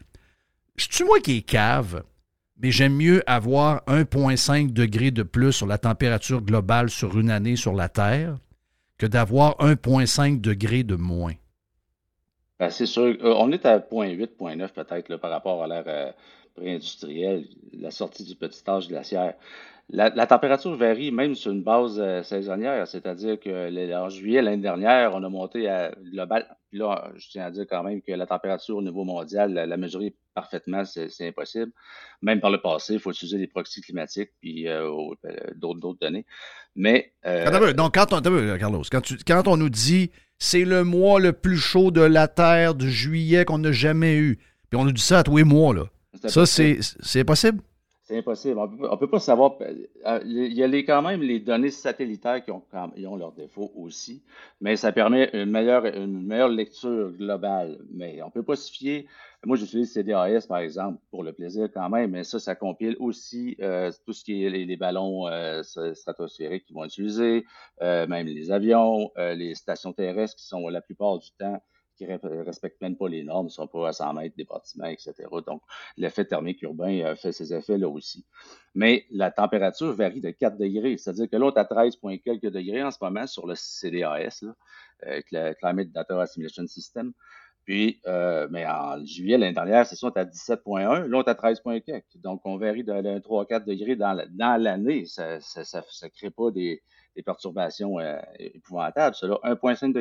[0.74, 2.02] Je suis moi qui est cave,
[2.60, 7.54] mais j'aime mieux avoir 1,5 degré de plus sur la température globale sur une année
[7.54, 8.36] sur la Terre
[8.98, 11.34] que d'avoir 1,5 degré de moins?
[12.58, 13.16] Ben, c'est sûr.
[13.22, 16.14] on est à 0.8, 0.9 peut-être par rapport à l'ère
[16.56, 17.46] pré-industrielle,
[17.78, 19.34] la sortie du petit âge glaciaire.
[19.88, 25.14] La, température varie même sur une base euh, saisonnière, c'est-à-dire que en juillet l'année dernière,
[25.14, 26.46] on a monté à global.
[26.78, 30.14] Là, je tiens à dire quand même que la température au niveau mondial, la, mesurer
[30.34, 31.72] parfaitement, c'est impossible.
[32.22, 34.88] Même par le passé, il faut utiliser des proxys climatiques puis euh,
[35.24, 36.26] euh, d'autres données.
[36.76, 37.12] Mais
[37.74, 38.20] donc quand on,
[38.58, 42.74] Carlos, quand, quand on nous dit c'est le mois le plus chaud de la Terre
[42.74, 44.38] de juillet qu'on n'a jamais eu,
[44.70, 45.84] puis on nous dit ça à tous les mois là,
[46.28, 47.60] ça c'est possible.
[48.10, 48.58] C'est impossible.
[48.58, 49.56] On ne peut pas savoir.
[49.60, 52.64] Euh, il y a quand même les données satellitaires qui ont,
[53.16, 54.20] leurs défauts aussi,
[54.60, 57.78] mais ça permet une meilleure, une meilleure lecture globale.
[57.92, 59.06] Mais on ne peut pas se fier.
[59.46, 63.56] Moi, j'utilise CDAS, par exemple, pour le plaisir quand même, mais ça, ça compile aussi
[63.60, 67.46] euh, tout ce qui est les, ballons euh, stratosphériques qu'ils vont utiliser,
[67.80, 71.62] même les avions, les stations terrestres qui sont la plupart du temps
[72.00, 74.86] qui ne respectent même pas les normes, ne sont pas à 100 mètres des bâtiments,
[74.86, 75.12] etc.
[75.46, 75.62] Donc,
[75.98, 78.24] l'effet thermique urbain euh, fait ses effets là aussi.
[78.74, 82.90] Mais la température varie de 4 degrés, c'est-à-dire que l'autre à 13 quelques degrés en
[82.90, 84.44] ce moment sur le CDAS,
[85.06, 87.12] euh, le Climate Data Assimilation System.
[87.66, 92.16] Puis, euh, mais en juillet l'année dernière, c'est ça, à 17,1, l'autre à 13 quelques.
[92.16, 95.04] Donc, on varie de, 3 à 4 degrés dans l'année.
[95.04, 96.82] Ça ne crée pas des,
[97.26, 97.98] perturbations
[98.38, 99.14] épouvantables.
[99.14, 99.92] Cela, 1,5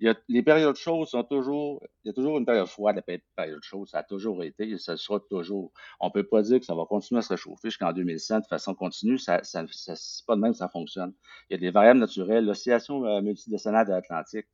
[0.00, 3.62] degrés, les périodes chaudes sont toujours, il y a toujours une période froide, la période
[3.62, 5.72] chaude, ça a toujours été, et ça sera toujours.
[6.00, 8.74] On peut pas dire que ça va continuer à se réchauffer jusqu'en 2100 de façon
[8.74, 11.14] continue, ça, ça, c'est pas de même ça fonctionne.
[11.48, 14.46] Il y a des variables naturelles, l'oscillation euh, multidécennale de l'Atlantique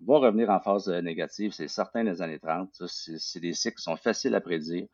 [0.00, 3.82] va revenir en phase euh, négative, c'est certain des années 30, c'est des cycles qui
[3.82, 4.86] sont faciles à prédire.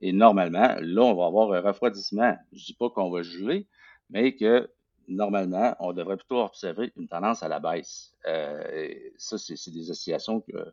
[0.00, 2.36] Et normalement, là, on va avoir un refroidissement.
[2.52, 3.68] Je dis pas qu'on va geler,
[4.08, 4.70] mais que
[5.10, 8.14] normalement, on devrait plutôt observer une tendance à la baisse.
[8.26, 10.72] Euh, ça, c'est des oscillations que,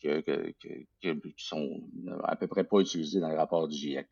[0.00, 1.80] qui sont
[2.24, 4.08] à peu près pas utilisées dans le rapport du GIEC.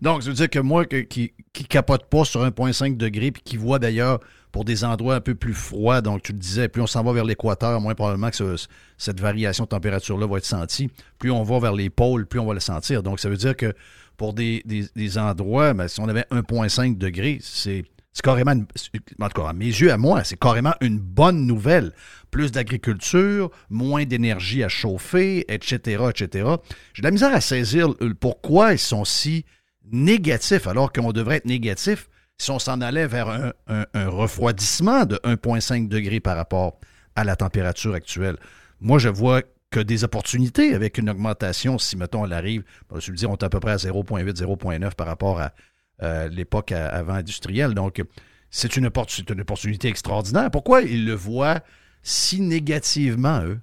[0.00, 3.56] Donc, ça veut dire que moi, qui, qui capote pas sur 1,5 degré, puis qui
[3.56, 4.20] voit d'ailleurs
[4.50, 7.12] pour des endroits un peu plus froids, donc tu le disais, plus on s'en va
[7.12, 8.56] vers l'équateur, moins probablement que
[8.98, 10.90] cette variation de température-là va être sentie.
[11.18, 13.02] Plus on va vers les pôles, plus on va le sentir.
[13.02, 13.74] Donc, ça veut dire que
[14.16, 14.62] pour des,
[15.18, 19.66] endroits, ben, si on avait 1,5 degré, c'est c'est carrément, en tout cas, à mes
[19.66, 21.92] yeux, à moi, c'est carrément une bonne nouvelle.
[22.30, 26.50] Plus d'agriculture, moins d'énergie à chauffer, etc., etc.
[26.92, 29.44] J'ai de la misère à saisir pourquoi ils sont si
[29.90, 32.08] négatifs alors qu'on devrait être négatif
[32.38, 33.28] si on s'en allait vers
[33.68, 36.78] un, refroidissement de 1,5 degré par rapport
[37.14, 38.36] à la température actuelle.
[38.80, 42.64] Moi, je vois que des opportunités avec une augmentation, si, mettons, elle arrive,
[42.98, 45.52] je me dire, on est à peu près à 0,8, 0,9 par rapport à,
[46.02, 47.74] euh, l'époque avant industrielle.
[47.74, 48.02] Donc,
[48.50, 50.50] c'est une, opportunité extraordinaire.
[50.50, 51.60] Pourquoi ils le voient
[52.02, 53.58] si négativement, eux?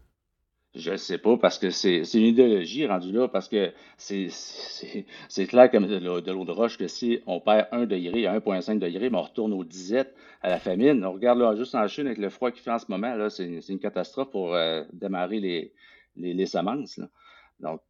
[0.76, 5.72] Je ne sais pas, parce que c'est une idéologie rendue là, parce que c'est clair
[5.72, 9.18] comme de l'eau de roche que si on perd 1 degré à 1,5 degré, mais
[9.18, 11.04] on retourne aux disettes, à la famine.
[11.06, 13.46] On regarde là, juste en Chine avec le froid qu'il fait en ce moment, c'est
[13.46, 15.74] une, catastrophe pour euh, démarrer les,
[16.16, 17.00] les, semences.
[17.60, 17.82] Donc,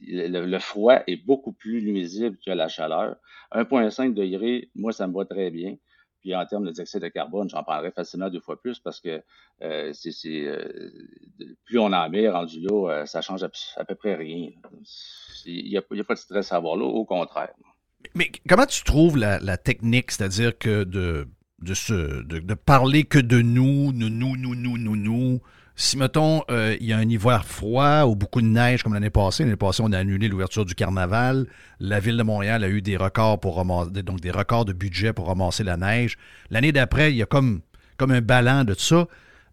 [0.00, 3.16] le, froid est beaucoup plus nuisible que la chaleur.
[3.52, 5.76] 1,5 degré, moi, ça me va très bien.
[6.20, 9.22] Puis en termes de dioxyde de carbone, j'en parlerai facilement deux fois plus parce que
[9.62, 10.92] euh, c'est, euh,
[11.64, 14.50] plus on en met rendu là, euh, ça change à, peu près rien.
[15.46, 17.54] Il n'y a, pas de stress à avoir là, au contraire.
[18.14, 21.26] Mais, comment tu trouves la, technique, c'est-à-dire que de,
[21.60, 25.40] de, de, parler que de nous, nous, nous, nous, nous, nous, nous,
[25.76, 29.10] si, mettons, euh, il y a un hiver froid ou beaucoup de neige comme l'année
[29.10, 31.46] passée, l'année passée, on a annulé l'ouverture du carnaval.
[31.78, 35.12] La ville de Montréal a eu des records pour ramasser, donc des records de budget
[35.12, 36.18] pour ramasser la neige.
[36.50, 37.60] L'année d'après, il y a comme,
[37.96, 39.06] comme un ballon de ça.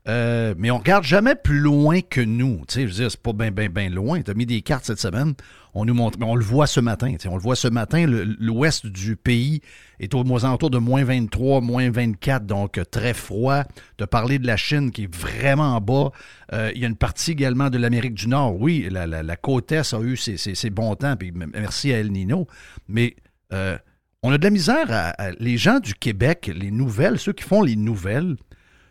[0.08, 2.64] Euh, mais on regarde jamais plus loin que nous.
[2.68, 4.22] Tu sais, je veux dire, c'est pas bien, bien, bien loin.
[4.22, 5.34] Tu as mis des cartes cette semaine.
[5.74, 7.14] On nous montre, mais on le voit ce matin.
[7.28, 8.06] On le voit ce matin.
[8.08, 9.62] L'ouest du pays
[10.00, 13.64] est au moins alentours de moins 23, moins 24, donc euh, très froid.
[14.00, 16.12] As parlé de la Chine qui est vraiment bas.
[16.54, 18.60] Euh, il y a une partie également de l'Amérique du Nord.
[18.60, 22.48] Oui, la, côte Est a eu ses, bons temps, puis merci à El Nino.
[22.88, 23.16] Mais
[23.52, 27.76] on a de la misère les gens du Québec, les nouvelles, ceux qui font les
[27.76, 28.38] nouvelles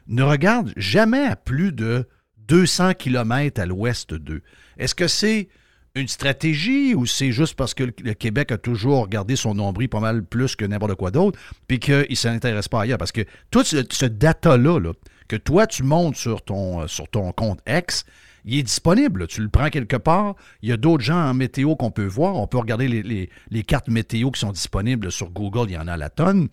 [0.09, 2.07] ne regarde jamais à plus de
[2.49, 4.43] 200 km à l'ouest d'eux.
[4.79, 5.49] Est-ce que c'est
[5.95, 10.01] une stratégie ou c'est juste parce que le Québec a toujours regardé son nombril pas
[10.01, 12.99] mal plus que n'importe quoi d'autre, puis qu'il ne s'intéresse pas ailleurs?
[12.99, 14.93] Parce que tout ce, data-là,
[15.27, 18.05] que toi, tu montes sur ton, sur ton compte X,
[18.47, 19.27] il est disponible.
[19.27, 20.37] Tu le prends quelque part.
[20.63, 22.37] Il y a d'autres gens en météo qu'on peut voir.
[22.37, 25.67] On peut regarder les, cartes météo qui sont disponibles sur Google.
[25.69, 26.49] Il y en a la tonne.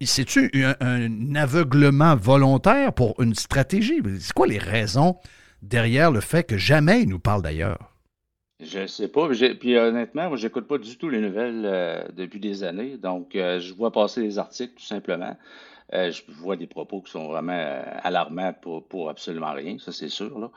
[0.00, 4.00] C'est-tu un, aveuglement volontaire pour une stratégie?
[4.20, 5.16] C'est quoi les raisons
[5.60, 7.92] derrière le fait que jamais il nous parle d'ailleurs?
[8.60, 9.28] Je sais pas.
[9.28, 12.96] Puis honnêtement, moi, j'écoute pas du tout les nouvelles euh, depuis des années.
[12.96, 15.36] Donc, euh, je vois passer les articles tout simplement.
[15.94, 18.54] Euh, je vois des propos qui sont vraiment alarmants
[18.88, 20.50] pour, absolument rien, ça c'est sûr.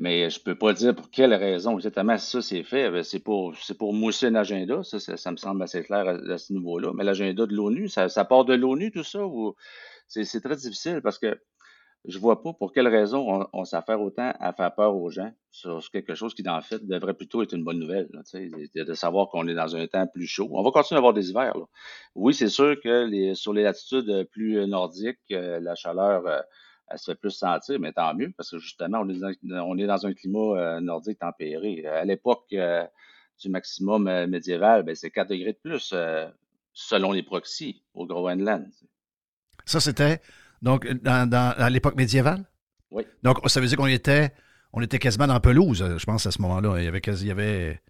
[0.00, 2.90] Mais je peux pas dire pour quelle raison exactement ça c'est fait.
[2.90, 4.82] Ben, c'est pour, c'est pour mousser un agenda.
[4.82, 6.92] Ça, ça, me semble assez clair à, ce niveau-là.
[6.94, 9.54] Mais l'agenda de l'ONU, ça, ça, part de l'ONU, tout ça, ou
[10.08, 11.38] c'est, très difficile parce que
[12.06, 15.82] je vois pas pour quelle raison on, s'affaire autant à faire peur aux gens sur
[15.90, 18.08] quelque chose qui, en fait, devrait plutôt être une bonne nouvelle.
[18.10, 20.48] de, de, savoir qu'on est dans un temps plus chaud.
[20.52, 21.52] On va continuer à avoir des hivers.
[22.14, 26.40] Oui, c'est sûr que les, sur les latitudes plus nordiques, euh, la chaleur euh,
[26.90, 29.32] elle se fait plus sentir, mais tant mieux, parce que justement, on est dans,
[29.64, 31.86] on est dans un climat euh, nordique tempéré.
[31.86, 35.94] À l'époque du maximum médiéval, ben, c'est 4 degrés de plus
[36.72, 38.66] selon les proxys au Groenland.
[39.64, 40.20] Ça, c'était
[40.62, 42.44] donc, dans, à l'époque médiévale?
[42.90, 43.04] Oui.
[43.22, 44.32] Donc, ça veut dire qu'on était,
[44.72, 46.78] on était quasiment dans la pelouse, je pense, à ce moment-là.
[46.78, 47.80] Il y avait, il y avait,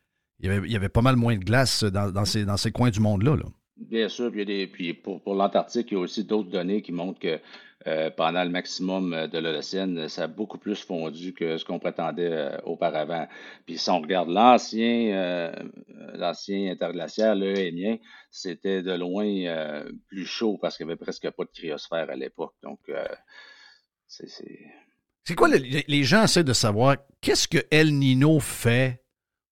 [0.40, 3.00] il y avait, pas mal moins de glace dans, dans, ces, dans ces coins du
[3.00, 3.36] monde-là.
[3.36, 3.44] Là.
[3.76, 6.92] Bien sûr, puis, des, puis pour, pour l'Antarctique, il y a aussi d'autres données qui
[6.92, 7.40] montrent que
[7.86, 12.30] euh, pendant le maximum de l'Holocène, ça a beaucoup plus fondu que ce qu'on prétendait
[12.30, 13.26] euh, auparavant.
[13.64, 15.52] Puis si on regarde l'ancien euh,
[16.70, 17.96] interglaciaire, le Hénien,
[18.30, 19.24] c'était de loin
[20.08, 22.54] plus chaud parce qu'il n'y avait presque pas de cryosphère à l'époque.
[22.62, 22.80] Donc,
[24.06, 24.28] c'est...
[25.34, 29.02] Quoi, les, gens essaient de savoir qu'est-ce que El Nino fait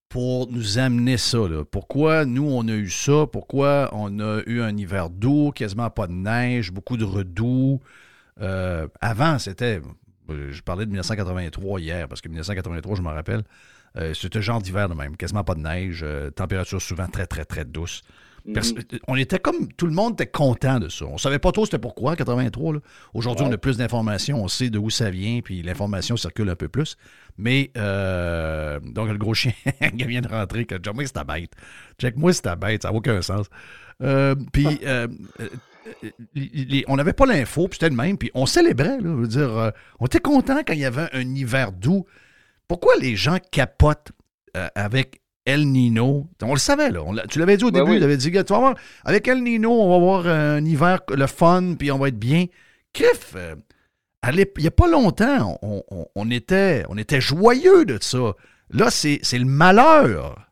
[0.08, 1.38] pour nous amener ça.
[1.70, 3.26] Pourquoi nous, on a eu ça?
[3.26, 7.80] Pourquoi on a eu un hiver doux, quasiment pas de neige, beaucoup de redoux?
[8.40, 9.80] Euh, avant, c'était.
[10.28, 13.42] Je parlais de 1983 hier, parce que 1983, je me rappelle,
[13.96, 17.46] euh, c'était genre d'hiver de même, quasiment pas de neige, euh, température souvent très, très,
[17.46, 18.02] très douce.
[18.46, 19.00] Mm-hmm.
[19.08, 19.72] On était comme.
[19.72, 21.06] Tout le monde était content de ça.
[21.06, 22.74] On savait pas trop c'était pourquoi, 83.
[23.14, 26.56] Aujourd'hui, on a plus d'informations, on sait de où ça vient, puis l'information circule un
[26.56, 26.96] peu plus.
[27.38, 29.52] Mais, donc, le gros chien
[29.98, 31.52] qui vient de rentrer, que Check-moi, c'est ta bête.
[31.98, 33.46] Check-moi, c'est ta bête, ça n'a aucun sens.
[34.52, 34.80] puis,
[36.86, 39.70] on n'avait pas l'info, puis c'était le même, puis on célébrait, là, veux dire, euh,
[40.00, 42.04] on était content quand il y avait un hiver doux.
[42.66, 44.12] Pourquoi les gens capotent
[44.56, 46.28] euh, avec El Nino?
[46.42, 47.02] On le savait, là.
[47.28, 48.74] tu l'avais dit au ben début, tu avais dit, tu vas voir,
[49.04, 52.46] avec El Nino, on va avoir un hiver, le fun, puis on va être bien.
[52.92, 53.54] Crif, euh,
[54.26, 58.34] il n'y a pas longtemps, on, était, on était joyeux de ça.
[58.70, 60.47] Là, c'est le malheur.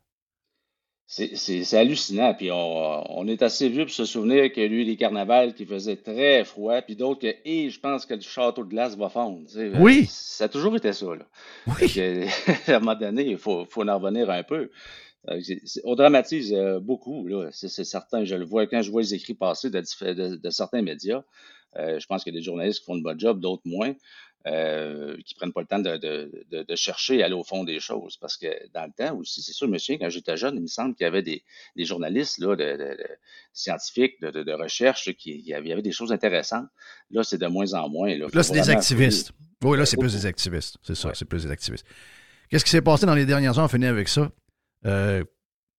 [1.09, 2.35] C'est hallucinant.
[2.35, 5.55] Puis on, on, est assez vieux pour se souvenir qu'il y a eu des carnavals
[5.55, 8.97] qui faisaient très froid, puis d'autres que, et je pense que le château de glace
[8.97, 9.47] va fondre.
[9.79, 10.07] Oui.
[10.11, 11.07] Ça a toujours été ça.
[11.07, 11.25] Là.
[11.69, 12.01] Oui.
[12.67, 14.71] à un moment donné, il faut, faut en revenir un peu.
[15.29, 15.41] Euh,
[15.85, 17.51] on dramatise euh, beaucoup, là.
[17.53, 18.25] C'est certain.
[18.25, 21.23] Je le vois quand je vois les écrits passer de, de, certains médias.
[21.77, 23.93] Euh, je pense qu'il y a des journalistes qui font de bon job, d'autres moins.
[24.47, 27.80] Euh, qui prennent pas le temps de, de, de, chercher et aller au fond des
[27.80, 28.16] choses.
[28.16, 30.94] Parce que dans le temps aussi, c'est sûr, monsieur, quand j'étais jeune, il me semble
[30.94, 31.42] qu'il y avait des,
[31.74, 32.97] des journalistes là, de,
[33.53, 36.68] scientifiques, de, recherche, qui il y, avait, des choses intéressantes.
[37.11, 38.14] Là, c'est de moins en moins.
[38.16, 39.32] Là, c'est des activistes.
[39.64, 40.76] Oui, là, c'est plus des activistes.
[40.82, 41.86] C'est ça, c'est plus des activistes.
[42.49, 43.64] Qu'est-ce qui s'est passé dans les dernières heures?
[43.64, 44.30] On finit avec ça.
[44.84, 45.24] Euh,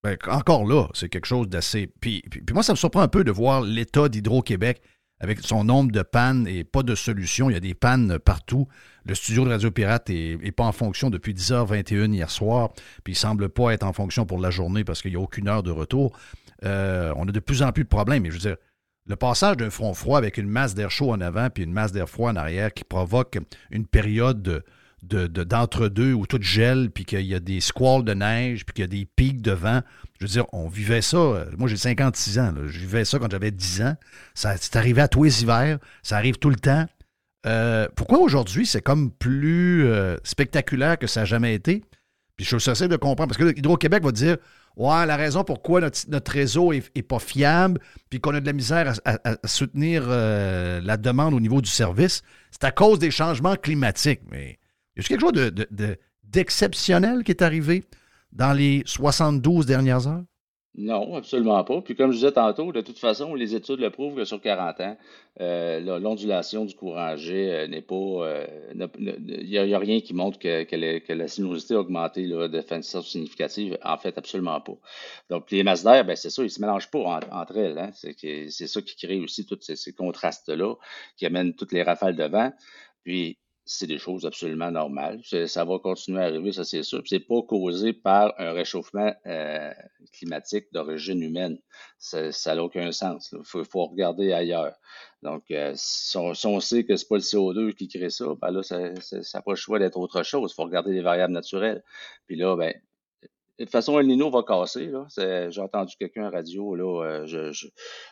[0.04, 1.88] ben, encore là, c'est quelque chose d'assez.
[2.02, 4.82] Puis, puis, puis, moi, ça me surprend un peu de voir l'état d'Hydro-Québec
[5.20, 7.50] avec son nombre de pannes et pas de solution.
[7.50, 8.68] Il y a des pannes partout.
[9.06, 12.70] Le studio de Radio Pirate n'est pas en fonction depuis 10h21 hier soir,
[13.04, 15.48] puis il semble pas être en fonction pour la journée parce qu'il n'y a aucune
[15.48, 16.18] heure de retour.
[16.64, 18.24] Euh, on a de plus en plus de problèmes.
[18.24, 18.58] Mais je veux dire,
[19.08, 21.92] le passage d'un front froid avec une masse d'air chaud en avant puis une masse
[21.92, 23.38] d'air froid en arrière qui provoque
[23.72, 24.64] une période
[25.04, 28.84] de, d'entre-deux où tout gèle, puis qu'il y a des squalls de neige, puis qu'il
[28.84, 29.82] y a des pics de vent.
[30.20, 31.18] Je veux dire, on vivait ça.
[31.18, 32.54] Euh, moi, j'ai 56 ans.
[32.66, 33.96] Je vivais ça quand j'avais 10 ans.
[34.34, 35.78] Ça, c'est arrivé à tous les hivers.
[36.02, 36.86] Ça arrive tout le temps.
[37.46, 41.84] Euh, pourquoi aujourd'hui, c'est comme plus euh, spectaculaire que ça n'a jamais été?
[42.36, 43.34] Puis je suis essayer de comprendre.
[43.34, 44.38] Parce que Hydro-Québec va dire
[44.76, 47.80] Ouais, la raison pourquoi notre, réseau n'est pas fiable,
[48.12, 52.64] puis qu'on a de la misère à, soutenir la demande au niveau du service, c'est
[52.64, 54.22] à cause des changements climatiques.
[54.30, 54.60] Mais
[54.96, 55.52] y a quelque chose
[56.22, 57.86] d'exceptionnel qui est arrivé?
[58.32, 60.24] Dans les 72 dernières heures?
[60.78, 61.82] Non, absolument pas.
[61.82, 64.80] Puis comme je disais tantôt, de toute façon, les études le prouvent que sur 40
[64.82, 64.98] ans,
[65.42, 67.96] euh, l'ondulation du courant G euh, n'est pas...
[67.96, 73.80] Euh, il n'y a, rien qui montre que, la sinuosité a augmenté de façon significative.
[73.84, 74.78] En fait, absolument pas.
[75.32, 77.80] Donc, les masses d'air, ben, c'est ça, ils ne se mélangent pas entre elles.
[77.80, 77.90] Hein.
[77.94, 80.76] C'est ça qui crée aussi tous ces, ces contrastes-là,
[81.18, 82.54] qui amènent toutes les rafales de vent.
[83.04, 85.20] Puis, c'est des choses absolument normales.
[85.46, 87.04] Ça va continuer à arriver, ça c'est sûr.
[87.06, 89.72] C'est pas causé par un réchauffement euh,
[90.14, 91.60] climatique d'origine humaine.
[92.00, 93.34] Ça n'a aucun sens.
[93.34, 94.74] Il faut, regarder ailleurs.
[95.22, 98.64] Donc, euh, si, on, sait que c'est pas le CO2 qui crée ça, ben là,
[98.64, 100.52] ça n'a pas le choix d'être autre chose.
[100.54, 101.84] Il faut regarder les variables naturelles.
[102.26, 102.74] Puis là, ben,
[103.60, 104.92] de toute façon, El Nino va casser.
[105.18, 107.54] J'ai entendu quelqu'un à radio là, euh,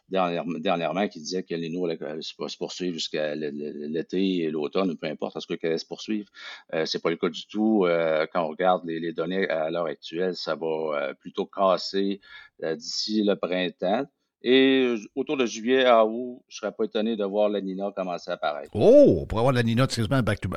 [0.10, 5.34] dernièrement, qui disait que El Nino allait se poursuivre jusqu'à l'été et l'automne, peu importe,
[5.34, 6.28] parce qu'elle se poursuivre?
[6.74, 7.86] Euh, c'est pas le cas du tout.
[7.86, 12.20] Euh, quand on regarde les, données à l'heure actuelle, ça va euh, plutôt casser
[12.62, 14.06] d'ici le printemps.
[14.42, 18.32] Et autour de juillet à août, je serais pas étonné de voir la Nina commencer
[18.32, 18.70] à apparaître.
[18.74, 20.50] Oh, pour avoir la Nina, excuse-moi, back to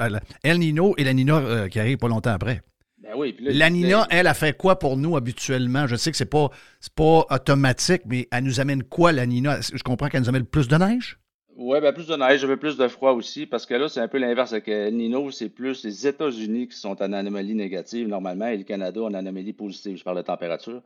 [0.43, 2.63] El Nino et la Nina qui arrive pas longtemps après.
[3.01, 5.87] Ben la Nina, elle, a fait quoi pour nous habituellement?
[5.87, 6.51] Je sais que c'est pas,
[6.97, 9.61] pas automatique, mais elle nous amène quoi, la Nina?
[9.61, 11.19] Je comprends qu'elle nous amène plus de neige?
[11.61, 14.07] Oui, ben plus de neige, j'avais plus de froid aussi, parce que là, c'est un
[14.07, 14.55] peu l'inverse.
[14.61, 19.03] que Nino, c'est plus les États-Unis qui sont en anomalie négative normalement, et le Canada
[19.03, 19.97] en anomalie positive.
[19.97, 20.83] Je parle de température.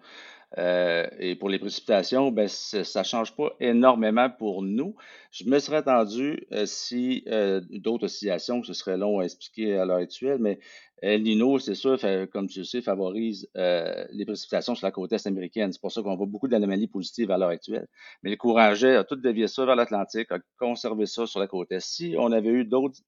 [0.56, 4.96] Euh, et pour les précipitations, ben, ça ne change pas énormément pour nous.
[5.30, 9.76] Je me serais attendu euh, si euh, d'autres oscillations, que ce serait long à expliquer
[9.76, 10.58] à l'heure actuelle, mais
[11.03, 11.98] El Nino, c'est sûr,
[12.32, 15.72] comme tu le sais, favorise les précipitations sur la côte est américaine.
[15.72, 17.88] C'est pour ça qu'on voit beaucoup d'anomalies positives à l'heure actuelle.
[18.22, 21.48] Mais le courant jet a tout dévié ça vers l'Atlantique, a conservé ça sur la
[21.48, 21.80] côte est.
[21.80, 23.00] Si on avait eu d'autres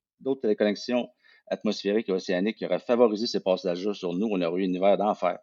[0.42, 1.08] téléconnexions
[1.46, 4.96] atmosphériques et océaniques qui auraient favorisé ces passages-là sur nous, on aurait eu un hiver
[4.96, 5.38] d'enfer.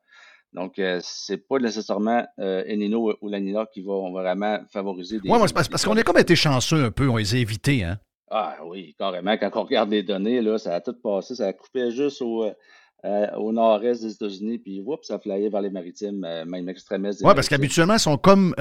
[0.53, 5.29] Donc, euh, c'est pas nécessairement euh, Enino ou Lanina qui vont vraiment favoriser des.
[5.29, 7.99] Oui, parce, parce qu'on a comme été chanceux un peu, on les a évités, hein?
[8.31, 9.37] Ah oui, carrément.
[9.37, 12.45] Quand on regarde les données, là, ça a tout passé, ça a coupé juste au,
[12.45, 17.21] euh, au nord-est des États-Unis, puis whoop, ça flyait vers les maritimes, euh, même extrémistes.
[17.23, 18.55] Oui, parce qu'habituellement, ils sont comme,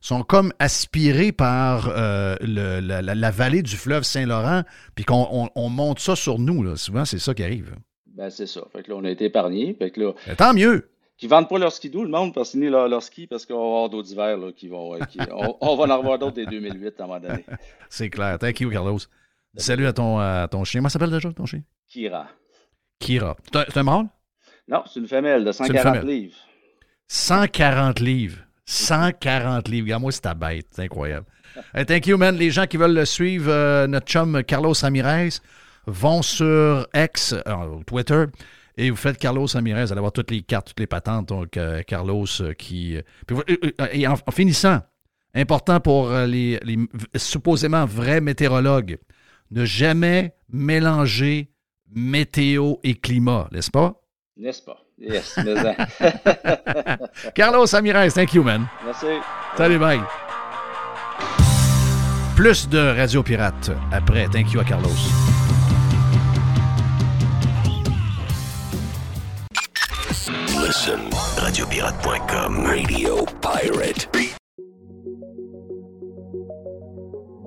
[0.00, 1.88] sont comme aspirés par
[2.40, 4.62] le, la, vallée du fleuve Saint-Laurent,
[4.94, 6.62] puis qu'on on, monte ça sur nous.
[6.62, 6.76] Là.
[6.76, 7.76] Souvent, c'est ça qui arrive.
[8.06, 8.62] Ben, c'est ça.
[8.72, 9.74] Fait que là, on a été épargnés.
[9.78, 12.88] Fait que là, tant mieux qui vendent pas leur skidoo, le monde, pour signer leur,
[12.88, 14.94] leur ski parce qu'on va avoir d'autres hivers qui vont.
[14.94, 14.98] Euh,
[15.60, 17.44] on, va en avoir d'autres des 2008 à un moment donné.
[17.88, 18.38] C'est clair.
[18.38, 18.98] Thank you, Carlos.
[19.56, 20.80] Salut à ton, à ton chien.
[20.80, 21.62] Comment s'appelle déjà ton chien?
[21.88, 22.26] Kira.
[22.98, 23.36] Kira.
[23.52, 24.08] C'est un, mâle?
[24.66, 26.36] Non, c'est une femelle de 140 livres.
[27.06, 28.38] 140 livres.
[28.66, 29.84] 140 livres.
[29.84, 30.66] Regarde-moi, c'est ta bête.
[30.70, 31.26] C'est incroyable.
[31.86, 32.36] thank you, man.
[32.36, 35.28] Les gens qui veulent le suivre, euh, notre chum Carlos Ramirez,
[35.86, 38.24] vont sur X, euh, Twitter,
[38.76, 41.28] et vous faites Carlos Ramirez, vous allez avoir toutes les cartes, toutes les patentes.
[41.28, 42.96] Donc, euh, Carlos euh, qui.
[42.96, 43.42] Euh,
[43.92, 44.80] et en, finissant,
[45.34, 46.58] important pour les,
[47.16, 48.98] supposément vrais météorologues,
[49.50, 51.50] ne jamais mélanger
[51.94, 54.00] météo et climat, n'est-ce pas?
[54.36, 54.80] N'est-ce pas?
[54.96, 55.36] Yes,
[57.34, 58.66] Carlos Ramirez, thank you, man.
[58.84, 59.06] Merci.
[59.56, 60.00] Salut, bye.
[62.36, 64.28] Plus de Radio Pirate après.
[64.28, 65.33] Thank you à Carlos.
[70.74, 71.08] Listen,
[71.38, 74.23] radiopirate.com, Radio Pirate.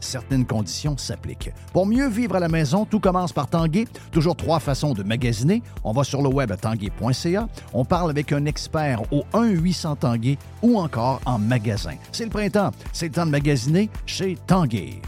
[0.00, 1.52] certaines conditions s'appliquent.
[1.72, 3.86] Pour mieux vivre à la maison, tout commence par Tanguay.
[4.12, 5.62] Toujours trois façons de magasiner.
[5.82, 7.48] On va sur le web à tanguay.ca.
[7.72, 11.94] On parle avec un expert au 1-800 Tanguay ou encore en magasin.
[12.12, 12.70] C'est le printemps.
[12.92, 15.00] C'est le temps de magasiner chez Tanguay.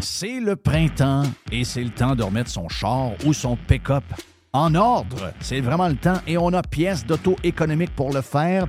[0.00, 4.04] C'est le printemps et c'est le temps de remettre son char ou son pick-up
[4.52, 5.32] en ordre.
[5.40, 8.68] C'est vraiment le temps et on a pièces d'auto économiques pour le faire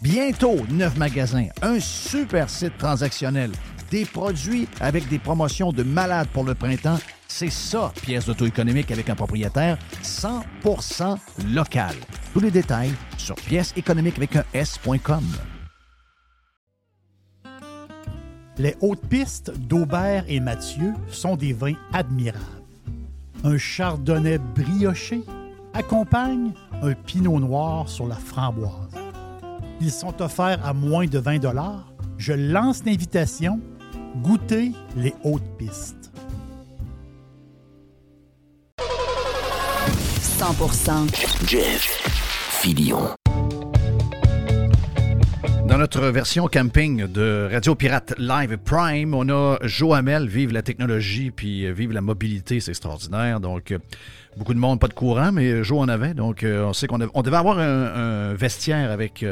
[0.00, 3.50] Bientôt, neuf magasins, un super site transactionnel,
[3.90, 6.98] des produits avec des promotions de malades pour le printemps.
[7.26, 11.18] C'est ça, pièce d'auto économique avec un propriétaire 100%
[11.52, 11.94] local.
[12.32, 15.24] Tous les détails sur pièce économique avec un S.com.
[18.56, 22.44] Les hautes pistes d'Aubert et Mathieu sont des vins admirables.
[23.42, 25.22] Un chardonnay brioché
[25.74, 29.07] accompagne un pinot noir sur la framboise.
[29.80, 31.40] Ils sont offerts à moins de 20
[32.16, 33.60] Je lance l'invitation.
[34.22, 36.10] Goûtez les hautes pistes.
[40.38, 41.82] 100% Jeff
[42.60, 43.14] Filion.
[45.68, 51.30] Dans notre version camping de Radio Pirate Live Prime, on a Joamel, vive la technologie,
[51.30, 53.38] puis euh, vive la mobilité, c'est extraordinaire.
[53.38, 53.78] Donc, euh,
[54.38, 56.14] beaucoup de monde, pas de courant, mais Jo en avait.
[56.14, 59.24] Donc, euh, on sait qu'on on devait avoir un, vestiaire avec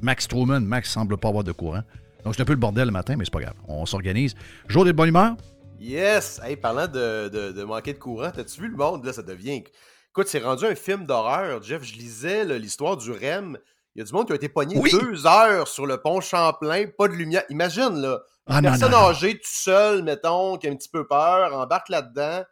[0.00, 0.60] Max Truman.
[0.60, 1.82] Max semble pas avoir de courant.
[2.24, 3.54] Donc, c'est un peu le bordel le matin, mais c'est pas grave.
[3.66, 4.34] On s'organise.
[4.68, 5.36] Jour de bonne humeur?
[5.78, 6.40] Yes!
[6.42, 9.04] Hey, parlant de, de, manquer de courant, t'as-tu vu le monde?
[9.04, 9.62] Là, ça devient.
[10.10, 11.62] Écoute, c'est rendu un film d'horreur.
[11.62, 13.58] Jeff, je lisais l'histoire du REM.
[13.94, 16.86] Il y a du monde qui a été pogné deux heures sur le pont Champlain,
[16.96, 17.42] pas de lumière.
[17.50, 21.54] Imagine, là, une ah, personne âgée tout seul, mettons, qui a un petit peu peur,
[21.54, 22.44] embarque là-dedans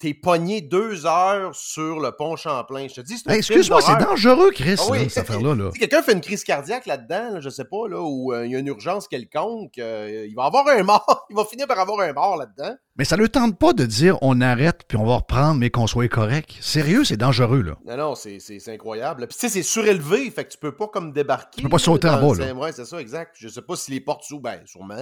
[0.00, 2.88] t'es pogné deux heures sur le pont Champlain.
[2.88, 5.70] Je te dis, c'est Excuse-moi, c'est dangereux, Chris, ah cette affaire-là.
[5.72, 8.56] Si quelqu'un fait une crise cardiaque là-dedans, je sais pas, là, ou euh, il y
[8.56, 11.26] a une urgence quelconque, euh, il va avoir un mort.
[11.30, 12.74] il va finir par avoir un mort là-dedans.
[12.96, 15.86] Mais ça ne tente pas de dire on arrête puis on va reprendre, mais qu'on
[15.86, 16.56] soit correct.
[16.60, 17.76] Sérieux, c'est dangereux, là.
[17.86, 19.26] Non, non, c'est incroyable.
[19.26, 21.58] Puis tu sais, c'est surélevé, fait que tu peux pas comme débarquer.
[21.58, 22.52] Tu peux pas sauter en bas, là.
[22.52, 23.36] Ouais, c'est ça, exact.
[23.38, 24.96] Je sais pas si les portes s'ouvrent, ben, sûrement,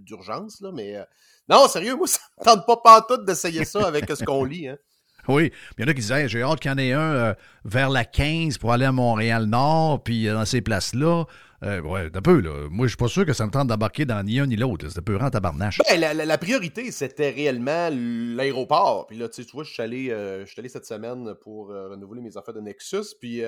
[0.00, 0.96] d'urgence, là, mais...
[0.96, 1.04] Euh,
[1.48, 4.68] non, sérieux, moi, ça ne tente pas pantoute d'essayer ça avec ce qu'on lit.
[4.68, 4.76] Hein.
[5.28, 7.34] Oui, il y en a qui disaient j'ai hâte qu'il y en ait un euh,
[7.66, 11.24] vers la 15 pour aller à Montréal-Nord, puis euh, dans ces places-là.
[11.62, 12.68] Euh, ouais, un peu, là.
[12.70, 14.86] Moi, je suis pas sûr que ça me tente d'embarquer dans ni un ni l'autre.
[14.96, 15.78] Un peu rent tabarnache.
[15.88, 19.06] Ben, la, la, priorité, c'était réellement l'aéroport.
[19.06, 23.14] Puis là, tu vois, je suis allé, cette semaine pour renouveler mes affaires de Nexus.
[23.20, 23.42] Puis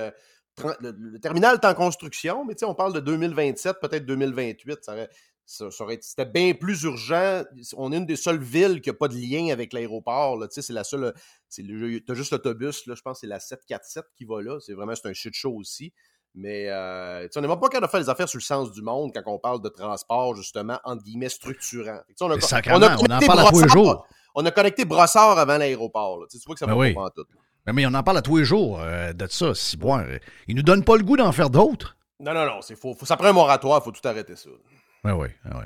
[0.80, 4.78] le, terminal est en construction, mais tu sais, on parle de 2027, peut-être 2028.
[4.82, 4.94] Ça
[6.00, 7.42] c'était bien plus urgent.
[7.76, 10.42] On est une des seules villes qui n'a pas de lien avec l'aéroport.
[10.50, 11.12] C'est la seule.
[11.50, 14.58] Tu as juste l'autobus, je pense que c'est la 747 qui va là.
[14.60, 15.92] C'est vraiment un shit show aussi.
[16.34, 18.80] Mais euh, on n'est même pas capable de faire les affaires sur le sens du
[18.80, 22.00] monde quand on parle de transport, justement, entre guillemets, structurant.
[22.20, 24.06] On a, on, a on, en parle à tous les jours.
[24.34, 26.26] On a connecté Brossard avant l'aéroport.
[26.30, 27.26] Tu vois que ça ben va pas en tout.
[27.66, 29.54] Mais, on en parle à tous les jours euh, de ça.
[29.54, 30.04] Si, bon,
[30.48, 31.96] ils nous donnent pas le goût d'en faire d'autres?
[32.18, 32.60] Non, non, non.
[32.76, 33.80] Faut, faut, ça prend un moratoire.
[33.82, 34.48] Il faut tout arrêter ça.
[35.04, 35.64] Oui, oui, oui.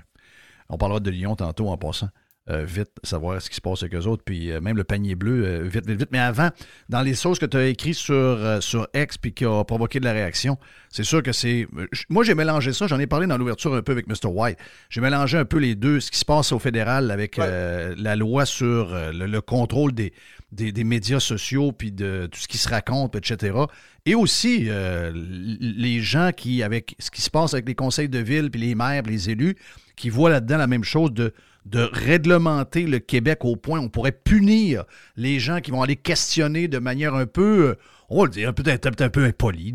[0.69, 2.09] On parlera de Lyon tantôt en passant.
[2.49, 5.17] Euh, vite, savoir ce qui se passe avec eux autres, puis euh, même le panier
[5.17, 6.11] bleu, euh, vite, vite, vite.
[6.13, 6.51] Mais avant,
[6.89, 10.05] dans les choses que tu as écrites sur, sur X puis qui a provoqué de
[10.05, 10.57] la réaction,
[10.89, 11.67] c'est sûr que c'est.
[12.09, 14.29] Moi, j'ai mélangé ça, j'en ai parlé dans l'ouverture un peu avec Mr.
[14.29, 14.59] White.
[14.91, 18.47] J'ai mélangé un peu les deux, ce qui se passe au fédéral avec la loi
[18.47, 20.13] sur le, contrôle des,
[20.53, 23.59] des, médias sociaux, puis de tout ce qui se raconte, etc.
[24.05, 24.69] Et aussi
[25.13, 28.77] les gens qui, avec ce qui se passe avec les conseils de ville, puis les
[28.77, 29.57] maires, les élus,
[29.97, 31.33] qui voient là-dedans la même chose de
[31.67, 34.85] de réglementer le Québec au point où on pourrait punir
[35.17, 37.75] les gens qui vont aller questionner de manière un peu, euh,
[38.09, 39.73] on va le dire, peut-être un peu impoli.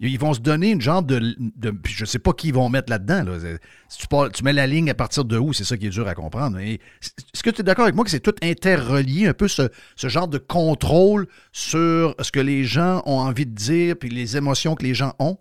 [0.00, 2.90] Ils vont se donner une genre de, de je sais pas qui ils vont mettre
[2.90, 3.26] là-dedans.
[3.98, 6.14] Tu, tu, mets la ligne à partir de où, c'est ça qui est dur à
[6.14, 6.58] comprendre.
[6.58, 10.08] Est-ce que tu es d'accord avec moi que c'est tout interrelié, un peu ce, ce,
[10.08, 14.74] genre de contrôle sur ce que les gens ont envie de dire, puis les émotions
[14.74, 15.36] que les gens ont?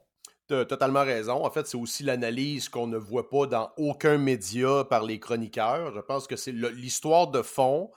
[0.49, 1.45] Tu totalement raison.
[1.45, 5.93] En fait, c'est aussi l'analyse qu'on ne voit pas dans aucun média par les chroniqueurs.
[5.93, 7.91] Je pense que c'est l'histoire de fond,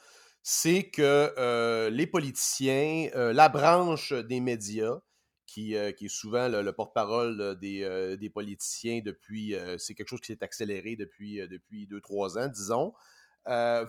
[0.45, 5.01] c'est que euh, les politiciens, euh, la branche des médias,
[5.45, 9.55] qui, qui est souvent le, porte-parole des, des, politiciens depuis.
[9.79, 12.93] c'est quelque chose qui s'est accéléré depuis, depuis deux, trois ans, disons.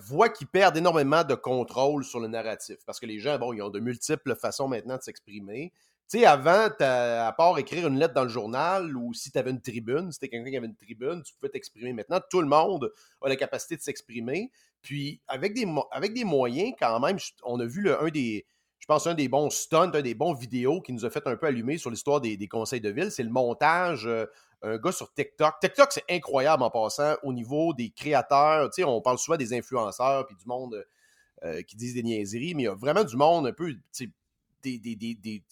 [0.00, 2.78] voit qu'ils perdent énormément de contrôle sur le narratif.
[2.86, 5.72] Parce que les gens, bon, ils ont de multiples façons maintenant de s'exprimer.
[6.10, 9.50] Tu sais, avant, à part écrire une lettre dans le journal ou si tu avais
[9.50, 11.92] une tribune, si tu quelqu'un qui avait une tribune, tu pouvais t'exprimer.
[11.92, 12.90] Maintenant, tout le monde
[13.20, 14.50] a la capacité de s'exprimer.
[14.80, 18.46] Puis, avec des, avec des moyens, quand même, on a vu le, un des,
[18.78, 21.36] je pense, un des bons stunts, un des bons vidéos qui nous a fait un
[21.36, 24.06] peu allumer sur l'histoire des, conseils de ville, c'est le montage.
[24.06, 24.24] Euh,
[24.62, 25.60] un gars sur TikTok.
[25.60, 28.70] TikTok, c'est incroyable en passant au niveau des créateurs.
[28.70, 30.84] Tu sais, on parle souvent des influenceurs puis du monde
[31.44, 33.72] euh, qui disent des niaiseries, mais il y a vraiment du monde un peu
[34.62, 35.42] des, des, des,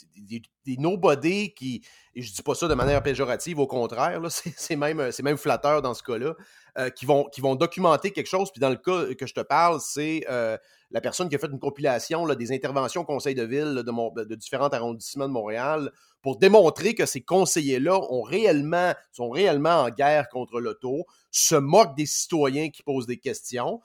[0.64, 1.82] des, nobody qui,
[2.14, 5.94] et je dis pas ça de manière péjorative, au contraire, c'est même, même flatteur dans
[5.94, 6.34] ce cas-là,
[6.78, 8.50] euh, qui, vont, qui vont documenter quelque chose.
[8.50, 10.56] Puis dans le cas que je te parle, c'est euh,
[10.90, 14.34] la personne qui a fait une compilation des interventions au conseil de ville de, de,
[14.34, 15.90] différents arrondissements de Montréal
[16.22, 21.96] pour démontrer que ces conseillers-là ont réellement, sont réellement en guerre contre l'auto, se moquent
[21.96, 23.80] des citoyens qui posent des questions,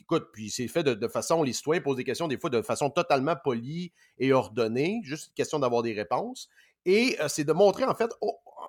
[0.00, 2.90] écoute, puis c'est fait de, façon, les citoyens posent des questions des fois de façon
[2.90, 6.48] totalement polie et ordonnée, juste une question d'avoir des réponses.
[6.84, 8.10] Et euh, c'est de montrer, en fait,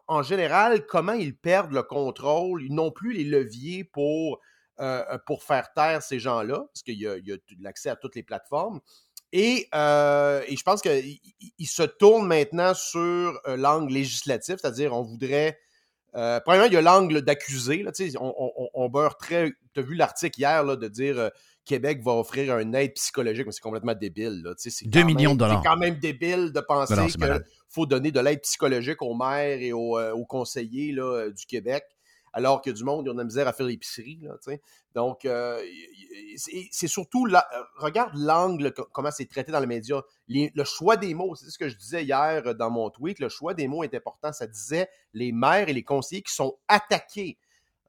[0.07, 2.63] en général, comment ils perdent le contrôle.
[2.63, 4.39] Ils n'ont plus les leviers pour,
[4.79, 7.15] euh, euh, pour faire taire ces gens-là, parce qu'il y a,
[7.59, 8.79] l'accès à toutes les plateformes.
[9.33, 15.59] Et, je pense qu'ils se tournent maintenant sur l'angle législatif, c'est-à-dire on voudrait
[16.17, 17.85] euh, premièrement, il y a l'angle d'accusé.
[18.19, 19.51] On, on, beurre très.
[19.73, 21.29] Tu as vu l'article hier là, de dire euh,
[21.63, 24.41] Québec va offrir une aide psychologique, mais c'est complètement débile.
[24.43, 24.53] Là.
[24.85, 25.61] 2 millions de dollars.
[25.61, 29.73] C'est quand même débile de penser qu'il faut donner de l'aide psychologique aux maires et
[29.73, 31.83] aux, euh, aux conseillers là, du Québec
[32.33, 34.19] alors que du monde, ils ont de la misère à faire l'épicerie.
[34.93, 35.61] Donc, euh,
[36.71, 37.47] c'est surtout, là,
[37.77, 40.01] regarde l'angle, comment c'est traité dans les médias.
[40.27, 43.53] le choix des mots, c'est ce que je disais hier dans mon tweet, le choix
[43.53, 44.33] des mots est important.
[44.33, 47.37] Ça disait les maires et les conseillers qui sont attaqués.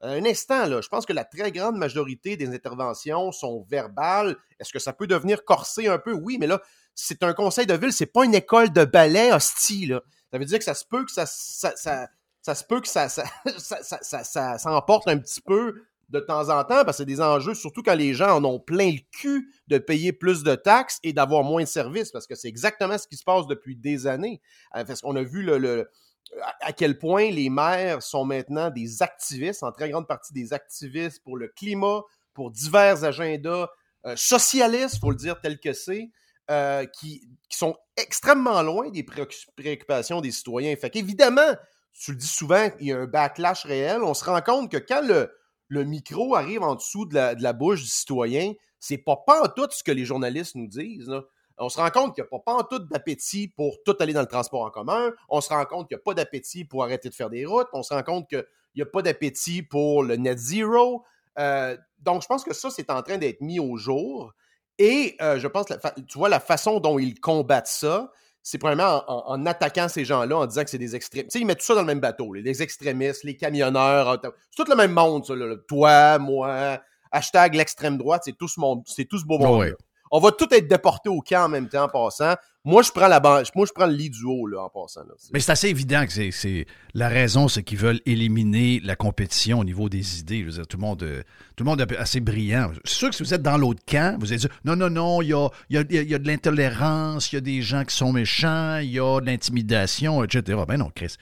[0.01, 4.37] Un instant, là, je pense que la très grande majorité des interventions sont verbales.
[4.57, 6.13] Est-ce que ça peut devenir corsé un peu?
[6.13, 6.61] Oui, mais là,
[6.95, 9.99] c'est un conseil de ville, c'est pas une école de ballet hostile.
[10.31, 11.25] Ça veut dire que ça se peut que ça
[12.41, 13.23] se peut que ça, ça,
[13.57, 17.83] ça, ça, un petit peu de temps en temps, parce que c'est des enjeux, surtout
[17.83, 21.43] quand les gens en ont plein le cul de payer plus de taxes et d'avoir
[21.43, 24.41] moins de services, parce que c'est exactement ce qui se passe depuis des années.
[24.75, 25.87] Euh, parce qu'on a vu le,
[26.61, 31.23] à quel point les maires sont maintenant des activistes, en très grande partie des activistes
[31.23, 32.01] pour le climat,
[32.33, 33.67] pour divers agendas
[34.05, 36.09] euh, socialistes, il faut le dire tel que c'est,
[36.49, 40.75] euh, qui, qui, sont extrêmement loin des préoccupations des citoyens.
[40.75, 41.55] Fait qu'évidemment,
[41.99, 44.01] tu le dis souvent, il y a un backlash réel.
[44.03, 47.81] On se rend compte que quand le, micro arrive en dessous de la, la bouche
[47.81, 51.11] du citoyen, c'est pas pas en tout ce que les journalistes nous disent.
[51.57, 54.21] On se rend compte qu'il n'y a pas, en tout d'appétit pour tout aller dans
[54.21, 55.11] le transport en commun.
[55.27, 57.67] On se rend compte qu'il n'y a pas d'appétit pour arrêter de faire des routes.
[57.73, 58.45] On se rend compte qu'il
[58.77, 61.03] n'y a pas d'appétit pour le net zero.
[61.37, 64.33] Euh, donc, je pense que ça, c'est en train d'être mis au jour.
[64.77, 65.65] Et euh, je pense,
[66.07, 68.09] tu vois, la façon dont ils combattent ça,
[68.43, 71.31] c'est premièrement en, attaquant ces gens-là, en disant que c'est des extrémistes.
[71.31, 72.33] Tu sais, ils mettent tout ça dans le même bateau.
[72.33, 75.33] Les, extrémistes, les camionneurs, c'est tout le même monde, ça,
[75.67, 76.79] Toi, moi,
[77.11, 79.75] hashtag l'extrême droite, c'est tout ce monde, c'est tout ce beau monde.
[80.11, 82.35] On va tout être déportés au camp en même temps en passant.
[82.65, 85.01] Moi, je prends la moi, je prends le lit du haut là, en passant.
[85.33, 89.63] Mais c'est assez évident que c'est la raison, c'est qu'ils veulent éliminer la compétition au
[89.63, 90.45] niveau des idées.
[90.47, 91.23] Je veux tout le monde, euh,
[91.55, 92.71] tout le est assez brillant.
[92.83, 95.21] C'est sûr que si vous êtes dans l'autre camp, vous allez dire non, non, non,
[95.21, 97.95] il y a, y, a, y a, de l'intolérance, il y a des gens qui
[97.95, 100.59] sont méchants, il y a de l'intimidation, etc.
[100.67, 101.15] Ben non, Chris.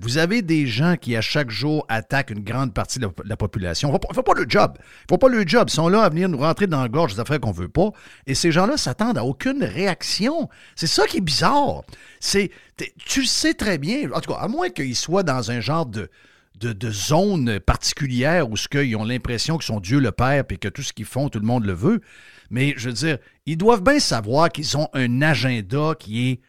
[0.00, 3.90] Vous avez des gens qui, à chaque jour, attaquent une grande partie de la, population.
[3.90, 4.76] Ils ne font pas le job.
[4.78, 5.68] Ils font pas le job.
[5.68, 7.90] Ils sont là à venir nous rentrer dans la gorge des affaires qu'on veut pas.
[8.26, 10.48] Et ces gens-là s'attendent à aucune réaction.
[10.74, 11.82] C'est ça qui est bizarre.
[12.20, 12.50] C'est,
[13.04, 14.10] tu sais très bien.
[14.12, 16.10] En tout cas, à moins qu'ils soient dans un genre de,
[16.60, 20.68] de, zone particulière où ce qu'ils ont l'impression qu'ils sont Dieu le Père et que
[20.68, 22.00] tout ce qu'ils font, tout le monde le veut.
[22.50, 26.40] Mais je veux dire, ils doivent bien savoir qu'ils ont un agenda qui est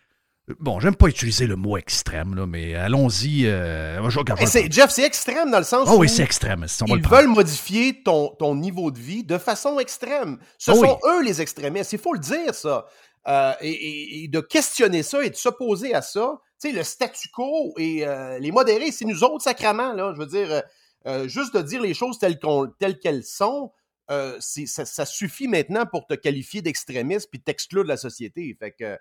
[0.60, 3.48] Bon, j'aime pas utiliser le mot extrême, là, mais allons-y.
[3.48, 4.00] Euh,
[4.70, 6.68] Jeff, c'est extrême dans le sens oh, où oui, c'est extrême.
[6.88, 10.38] ils veulent modifier ton, ton, niveau de vie de façon extrême.
[10.60, 11.94] Ce oh sont eux les extrémistes.
[11.94, 12.86] Il faut le dire, ça.
[13.28, 16.40] Euh, et, de questionner ça et de s'opposer à ça.
[16.62, 20.14] Tu sais, le statu quo et euh, les modérés, c'est nous autres sacrament, là.
[20.14, 20.62] Je veux dire,
[21.28, 22.38] juste de dire les choses telles
[23.00, 23.72] qu'elles sont,
[24.08, 28.56] ça, ça, suffit maintenant pour te qualifier d'extrémiste puis t'exclure de la société.
[28.60, 28.96] Fait que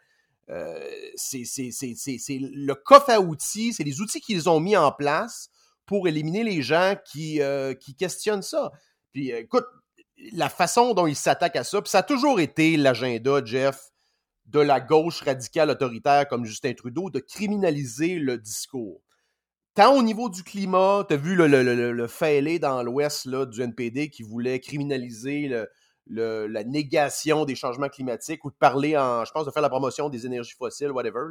[1.17, 5.49] c'est le coffre à outils, c'est les outils qu'ils ont mis en place
[5.87, 8.73] pour éliminer les gens qui, euh, questionnent ça.
[9.13, 9.67] Puis euh, écoute,
[10.33, 13.91] la façon dont ils s'attaquent à ça, puis ça a toujours été l'agenda, Jeff,
[14.47, 19.03] de la gauche radicale autoritaire comme Justin Trudeau de criminaliser le discours.
[19.75, 23.29] Tant au niveau du climat, tu as vu le, le, le, le fêlé dans l'ouest
[23.29, 25.67] du NPD qui voulait criminaliser
[26.09, 30.09] la négation des changements climatiques ou de parler en, je pense, de faire la promotion
[30.09, 31.25] des énergies fossiles, whatever.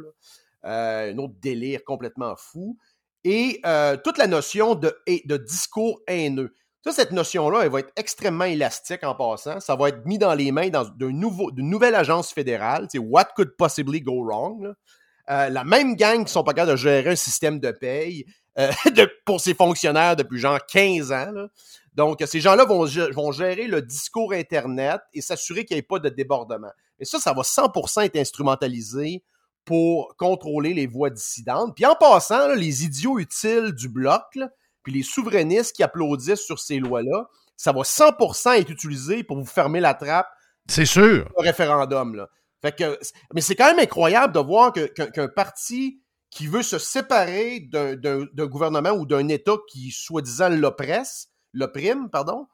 [0.64, 2.78] Euh, un autre délire complètement fou.
[3.22, 6.54] Et euh, toute la notion de, de discours haineux.
[6.82, 9.58] Ça, cette notion-là, elle va être extrêmement élastique en passant.
[9.60, 12.88] Ça va être mis dans les mains d'une nouvelle agence fédérale.
[12.94, 14.74] What could possibly go wrong?
[15.30, 18.26] Euh, la même gang qui sont pas capables de gérer un système de paye
[18.58, 18.70] euh,
[19.24, 21.46] pour ses fonctionnaires depuis genre 15 ans.
[21.94, 26.00] Donc, ces gens-là vont, vont, gérer le discours Internet et s'assurer qu'il n'y ait pas
[26.00, 26.72] de débordement.
[26.98, 29.22] Et ça, ça va 100% être instrumentalisé
[29.64, 31.74] pour contrôler les voix dissidentes.
[31.74, 34.22] Puis en passant, les idiots utiles du bloc,
[34.82, 39.46] puis les souverainistes qui applaudissent sur ces lois-là, ça va 100% être utilisé pour vous
[39.46, 40.28] fermer la trappe.
[40.68, 41.28] C'est sûr.
[41.38, 42.28] Le référendum, là.
[42.60, 42.98] Fait que,
[43.34, 46.00] mais c'est quand même incroyable de voir qu'un parti
[46.30, 52.46] qui veut se séparer d'un gouvernement ou d'un État qui, soi-disant, l'oppresse, l'opprime, pardon,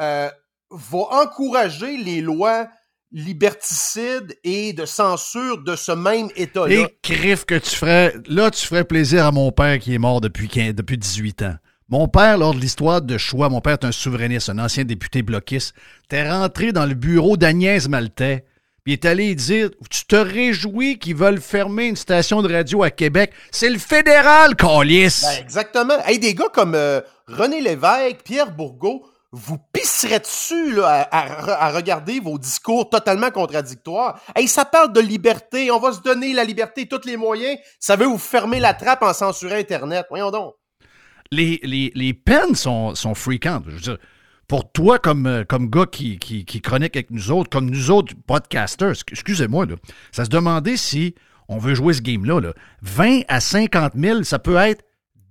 [0.00, 0.28] euh,
[0.70, 2.68] va encourager les lois
[3.10, 6.74] liberticides et de censure de ce même État-là.
[6.74, 10.20] Et crif que tu ferais, là, tu ferais plaisir à mon père qui est mort
[10.20, 11.54] depuis, depuis 18 ans.
[11.88, 15.22] Mon père, lors de l'histoire de choix, mon père est un souverainiste, un ancien député
[15.22, 15.74] bloquiste,
[16.08, 18.44] t'es rentré dans le bureau d'Agnès Maltais,
[18.88, 22.90] il est allé dire Tu te réjouis qu'ils veulent fermer une station de radio à
[22.90, 23.32] Québec.
[23.50, 25.20] C'est le fédéral, Calis!
[25.24, 25.98] Ben exactement.
[26.06, 32.18] Hey, des gars comme euh, René Lévesque, Pierre Bourgault, vous pisserez dessus là, à, regarder
[32.18, 34.22] vos discours totalement contradictoires.
[34.34, 37.58] Hey, ça parle de liberté, on va se donner la liberté, tous les moyens.
[37.78, 40.06] Ça veut vous fermer la trappe en censurant Internet.
[40.08, 40.54] Voyons donc
[41.30, 41.60] les,
[41.94, 43.64] les, peines sont, sont fréquentes.
[43.66, 43.98] Je veux dire,
[44.48, 46.18] pour toi, comme, euh, comme gars qui,
[46.62, 49.66] chronique avec nous autres, comme nous autres podcasters, excusez-moi,
[50.10, 51.14] ça se demandait si
[51.48, 52.40] on veut jouer ce game-là.
[52.40, 54.82] Là, 20 à 50 000, ça peut être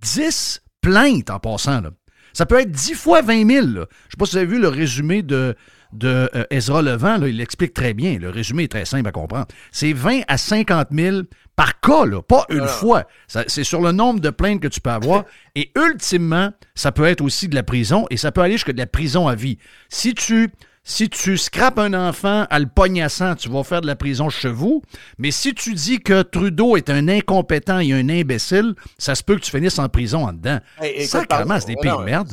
[0.02, 1.82] 10 plaintes en passant.
[1.82, 1.90] Là.
[2.34, 3.66] Ça peut être 10 fois 20 000.
[3.66, 3.88] Je ne sais
[4.18, 5.56] pas si vous avez vu le résumé de,
[5.94, 8.18] de euh, Ezra Levent, il l'explique très bien.
[8.20, 9.48] Le résumé est très simple à comprendre.
[9.72, 11.22] C'est 20 à 50 000
[11.56, 13.06] par cas, pas une fois.
[13.28, 15.26] C'est sur le nombre de plaintes que tu peux avoir.
[15.56, 18.78] et ultimement, ça peut être aussi de la prison et ça peut aller jusqu'à de
[18.78, 19.58] la prison à vie.
[19.90, 20.50] Si tu
[20.90, 24.48] si tu scrapes un enfant à le poignasant, tu vas faire de la prison chez
[24.48, 24.82] vous.
[25.18, 29.36] Mais si tu dis que Trudeau est un incompétent et un imbécile, ça se peut
[29.36, 30.60] que tu finisses en prison en dedans.
[31.06, 31.26] Ça,
[31.60, 32.32] c'est des pays de merde.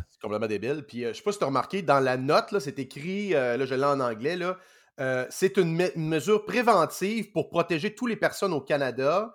[1.05, 3.67] Euh, je sais pas si tu as remarqué, dans la note, c'est écrit, euh, là,
[3.67, 4.59] je l'ai en anglais, là,
[5.01, 9.35] euh, c'est une, mesure préventive pour protéger toutes les personnes au Canada.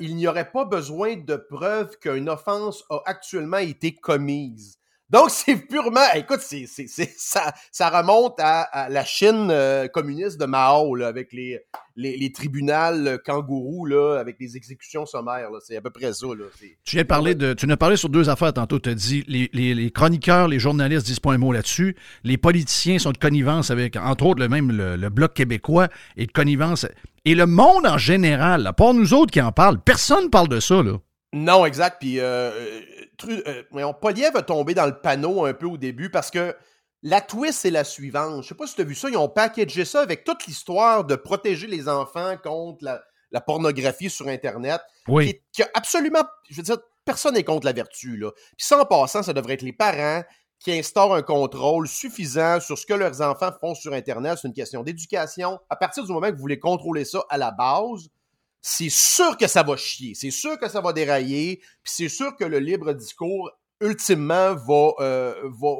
[0.00, 4.78] il n'y aurait pas besoin de preuve qu'une offense a actuellement été commise.
[5.08, 6.00] Donc, c'est purement.
[6.14, 11.60] Écoute, c'est, ça, ça remonte à, la Chine euh, communiste de Mao, avec les,
[11.94, 15.48] les, les tribunaux kangourous, là, avec les exécutions sommaires.
[15.64, 16.26] C'est à peu près ça.
[16.26, 16.44] Là.
[16.84, 17.54] Tu viens de parler de.
[17.54, 18.80] Tu nous as parlé sur deux affaires tantôt.
[18.80, 21.94] Tu as dit les, les, chroniqueurs, les journalistes disent pas un mot là-dessus.
[22.24, 26.32] Les politiciens sont de connivence avec, entre autres, le même le, Bloc québécois et de
[26.32, 26.86] connivence.
[27.24, 30.48] Et le monde en général, à part nous autres qui en parlent, personne ne parle
[30.48, 30.82] de ça.
[30.82, 30.98] Là.
[31.32, 31.98] Non, exact.
[32.00, 32.18] Puis.
[32.18, 32.50] Euh,
[33.28, 36.54] euh, Poliev a tombé dans le panneau un peu au début parce que
[37.02, 38.42] la twist, c'est la suivante.
[38.42, 41.04] Je sais pas si tu as vu ça, ils ont packagé ça avec toute l'histoire
[41.04, 44.80] de protéger les enfants contre la, pornographie sur Internet.
[45.08, 45.40] Oui.
[45.52, 48.16] Qui, absolument, je veux dire, personne n'est contre la vertu.
[48.16, 48.32] Là.
[48.32, 50.22] Puis ça, en passant, ça devrait être les parents
[50.58, 54.38] qui instaurent un contrôle suffisant sur ce que leurs enfants font sur Internet.
[54.40, 55.60] C'est une question d'éducation.
[55.68, 58.08] À partir du moment que vous voulez contrôler ça à la base,
[58.68, 62.34] c'est sûr que ça va chier, c'est sûr que ça va dérailler, puis c'est sûr
[62.34, 65.34] que le libre discours ultimement va, euh,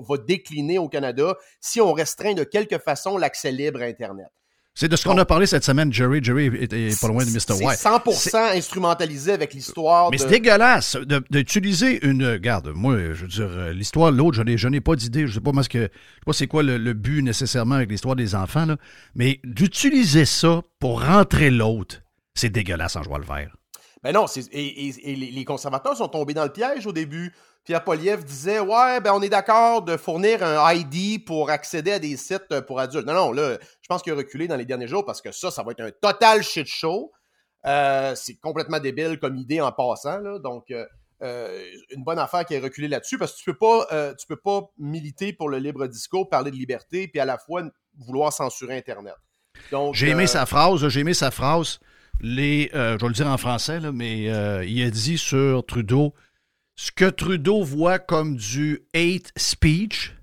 [0.08, 4.28] va, décliner au Canada si on restreint de quelque façon l'accès libre à Internet.
[4.72, 6.22] C'est de ce qu'on a parlé cette semaine, Jerry.
[6.22, 7.64] Jerry est, pas loin de Mr.
[7.64, 7.78] White.
[7.78, 10.10] C'est 100% instrumentalisé avec l'histoire.
[10.12, 10.96] Mais c'est dégueulasse
[11.30, 12.36] d'utiliser une.
[12.36, 15.26] Garde, moi, je veux dire, euh, l'histoire de l'autre, je n'ai pas d'idée.
[15.26, 15.78] Je sais pas ce que.
[15.78, 15.90] Je sais
[16.26, 18.76] pas c'est quoi le, but nécessairement avec l'histoire des enfants, là.
[19.14, 22.02] Mais d'utiliser ça pour rentrer l'autre,
[22.36, 23.56] c'est dégueulasse en jouant le vert.
[24.02, 27.34] Ben non, et, les conservateurs sont tombés dans le piège au début.
[27.64, 31.98] Pierre Poliev disait Ouais, ben on est d'accord de fournir un ID pour accéder à
[31.98, 33.06] des sites pour adultes.
[33.06, 35.50] Non, non, là, je pense qu'il a reculé dans les derniers jours parce que ça,
[35.50, 37.10] ça va être un total shit show.
[37.64, 40.18] Euh, c'est complètement débile comme idée en passant.
[40.18, 40.86] Là, donc, euh,
[41.22, 44.36] euh, une bonne affaire qui est reculé là-dessus parce que tu peux pas, tu peux
[44.36, 47.64] pas militer pour le libre discours, parler de liberté, puis à la fois
[47.98, 49.14] vouloir censurer Internet.
[49.94, 51.80] J'ai aimé sa phrase, j'ai aimé sa phrase
[52.20, 56.14] les, euh, je vais le dire en français, mais euh, il a dit sur Trudeau,
[56.74, 60.14] ce que Trudeau voit comme du hate speech,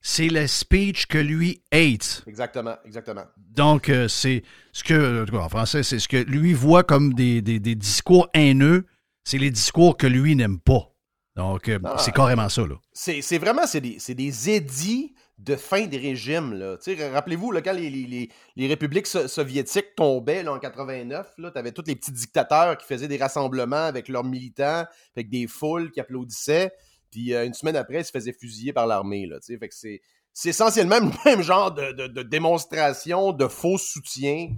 [0.00, 2.24] c'est le speech que lui hate.
[2.26, 3.24] Exactement, exactement.
[3.36, 4.42] Donc, euh, c'est
[4.72, 8.84] ce que, en français, c'est ce que lui voit comme des, des, des discours haineux,
[9.24, 10.90] c'est les discours que lui n'aime pas.
[11.36, 11.96] Donc, Ah.
[11.98, 12.74] c'est carrément ça, là.
[12.92, 15.14] C'est vraiment c'est des, c'est des édits
[15.44, 16.76] de fin des régimes.
[17.12, 21.84] Rappelez-vous, quand les, les- les- républiques so- soviétiques tombaient là, en 89, tu avais tous
[21.86, 24.84] les petits dictateurs qui faisaient des rassemblements avec leurs militants,
[25.16, 26.72] avec des foules qui applaudissaient.
[27.10, 29.28] Puis euh, une semaine après, ils se faisaient fusiller par l'armée.
[29.40, 34.48] c'est essentiellement le même genre de, de- démonstration de faux soutien.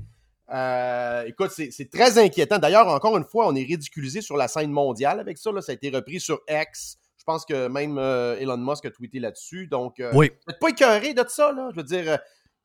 [0.52, 2.58] Euh, écoute, c'est très inquiétant.
[2.58, 5.50] D'ailleurs, encore une fois, on est ridiculisé sur la scène mondiale avec ça.
[5.60, 6.96] Ça a été repris sur X.
[7.28, 9.66] Je pense que même euh, Elon Musk a tweeté là-dessus.
[9.66, 10.30] Donc, euh, Oui.
[10.30, 11.70] vous n'êtes pas écœuré de ça, là?
[11.72, 12.16] Je veux dire, euh,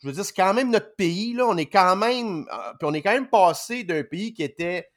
[0.04, 1.48] je veux dire, c'est quand même notre pays, là.
[1.48, 2.46] On est quand même,
[2.80, 4.88] puis on est quand même passé d'un pays qui était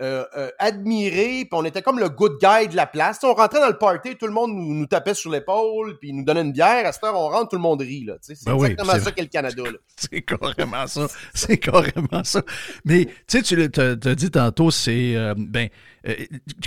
[0.00, 3.18] euh, euh, admiré, puis on était comme le good guy de la place.
[3.24, 6.24] On rentrait dans le party, tout le monde nous, nous tapait sur l'épaule, puis nous
[6.24, 6.86] donnait une bière.
[6.86, 9.28] À cette heure, on rentre, tout le monde rit, C'est Ben exactement ça qu'est le
[9.28, 9.78] Canada, là.
[9.96, 11.08] C'est carrément ça.
[11.34, 12.42] C'est carrément ça.
[12.84, 15.68] Mais, tu sais, tu l'as t'as- t'as dit tantôt, c'est, euh, ben,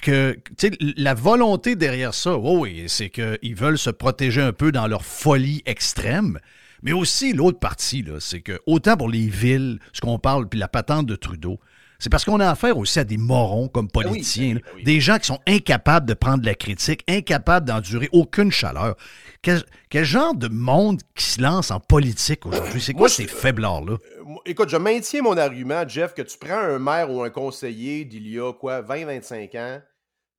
[0.01, 4.53] que, tu sais, la volonté derrière ça, oh oui, c'est qu'ils veulent se protéger un
[4.53, 6.37] peu dans leur folie extrême.
[6.83, 10.59] Mais aussi, l'autre partie, là, c'est que, autant pour les villes, ce qu'on parle, puis
[10.59, 11.59] la patente de Trudeau,
[12.01, 14.61] c'est parce qu'on a affaire aussi à des morons comme politiciens, là.
[14.83, 18.95] des gens qui sont incapables de prendre la critique, incapables d'endurer aucune chaleur.
[19.43, 22.81] Quel, quel genre de monde qui se lance en politique aujourd'hui?
[22.81, 23.97] C'est quoi Moi, ces faiblards-là?
[24.25, 28.03] Moi, Écoute, je maintiens mon argument, Jeff, que tu prends un maire ou un conseiller
[28.03, 29.81] d'il y a quoi, 20-25 ans,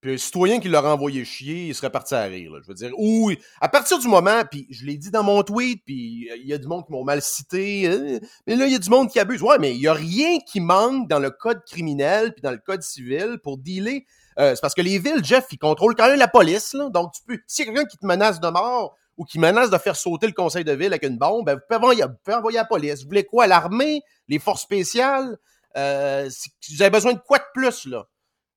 [0.03, 2.51] puis un citoyen qui l'aurait envoyé chier, il serait parti à rire.
[2.53, 2.59] là.
[2.61, 3.31] je veux dire, ou
[3.61, 6.59] à partir du moment, puis je l'ai dit dans mon tweet, puis il y a
[6.59, 8.19] du monde qui m'ont mal cité, hein,
[8.49, 9.41] mais là, il y a du monde qui abuse.
[9.43, 12.59] Ouais, mais il y a rien qui manque dans le code criminel puis dans le
[12.59, 14.05] code civil pour dealer.
[14.41, 16.75] Euh, c'est parce que les villes, Jeff, ils contrôlent quand même la police.
[16.75, 19.79] Là, donc, tu peux, a quelqu'un qui te menace de mort ou qui menace de
[19.79, 22.37] faire sauter le conseil de ville avec une bombe, ben, vous, pouvez envoyer, vous pouvez
[22.37, 23.03] envoyer la police.
[23.03, 23.47] Vous voulez quoi?
[23.47, 24.03] L'armée?
[24.27, 25.37] Les forces spéciales?
[25.77, 28.05] Euh, si- vous avez besoin de quoi de plus, là?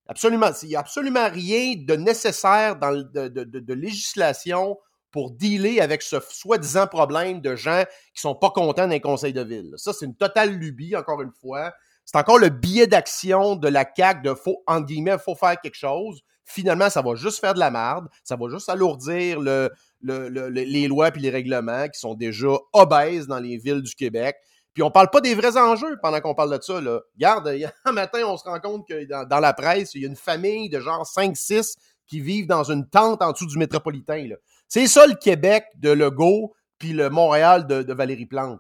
[0.07, 0.51] Absolument.
[0.61, 4.77] Il n'y a absolument rien de nécessaire dans de, législation
[5.11, 7.83] pour dealer avec ce soi-disant problème de gens
[8.13, 9.73] qui sont pas contents d'un conseil de ville.
[9.77, 11.71] Ça, c'est une totale lubie, encore une fois.
[12.03, 15.77] C'est encore le biais d'action de la CAQ de faut, entre guillemets, faut faire quelque
[15.77, 16.21] chose.
[16.43, 18.07] Finalement, ça va juste faire de la merde.
[18.23, 19.71] Ça va juste alourdir le,
[20.01, 23.81] le- le- le- les lois puis les règlements qui sont déjà obèses dans les villes
[23.81, 24.35] du Québec.
[24.75, 26.81] Puis on parle pas des vrais enjeux pendant qu'on parle de ça.
[26.81, 26.99] Là.
[27.15, 30.17] Regarde, un matin, on se rend compte que dans, la presse, il y a une
[30.17, 31.75] famille de genre 5-6
[32.05, 34.27] qui vivent dans une tente en dessous du métropolitain.
[34.67, 38.59] C'est ça le Québec de Legault puis le Montréal de, Valérie Plante.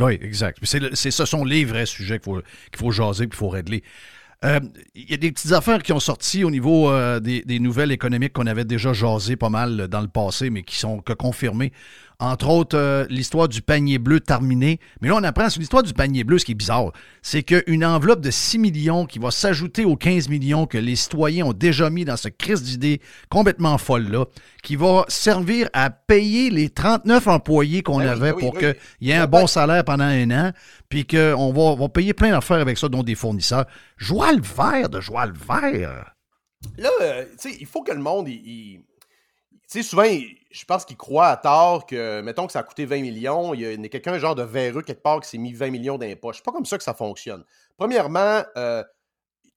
[0.00, 0.58] Oui, exact.
[0.64, 3.84] C'est ce sont les vrais sujets qu'il faut, qu'il faut jaser qu'il faut régler.
[4.44, 4.58] Euh,
[4.94, 8.32] Il y a des petites affaires qui ont sorti au niveau euh, des, nouvelles économiques
[8.32, 11.72] qu'on avait déjà jasé pas mal dans le passé, mais qui sont que confirmées.
[12.20, 14.78] Entre autres, euh, l'histoire du panier bleu terminé.
[15.00, 16.92] Mais là, on apprend sur l'histoire du panier bleu, ce qui est bizarre,
[17.22, 21.46] c'est qu'une enveloppe de 6 millions qui va s'ajouter aux 15 millions que les citoyens
[21.46, 23.00] ont déjà mis dans ce crise d'idées
[23.30, 24.26] complètement folle-là,
[24.62, 28.60] qui va servir à payer les 39 employés qu'on Ben avait ben oui, pour oui.
[28.60, 30.52] qu'il y ait un bon salaire pendant un an,
[30.88, 33.64] puis qu'on va, va payer plein d'affaires avec ça, dont des fournisseurs.
[33.96, 36.14] Joie le vert de joie le vert.
[36.78, 38.93] Là, euh, tu sais, il faut que le monde, il- il- tu
[39.82, 43.00] sais, souvent, je pense qu'ils croient à tort que, mettons que ça a coûté 20
[43.00, 45.98] millions, il y a, quelqu'un, genre de véreux quelque part, qui s'est mis 20 millions
[45.98, 46.36] dans les poches.
[46.36, 47.44] C'est pas comme ça que ça fonctionne.
[47.76, 48.82] Premièrement, euh,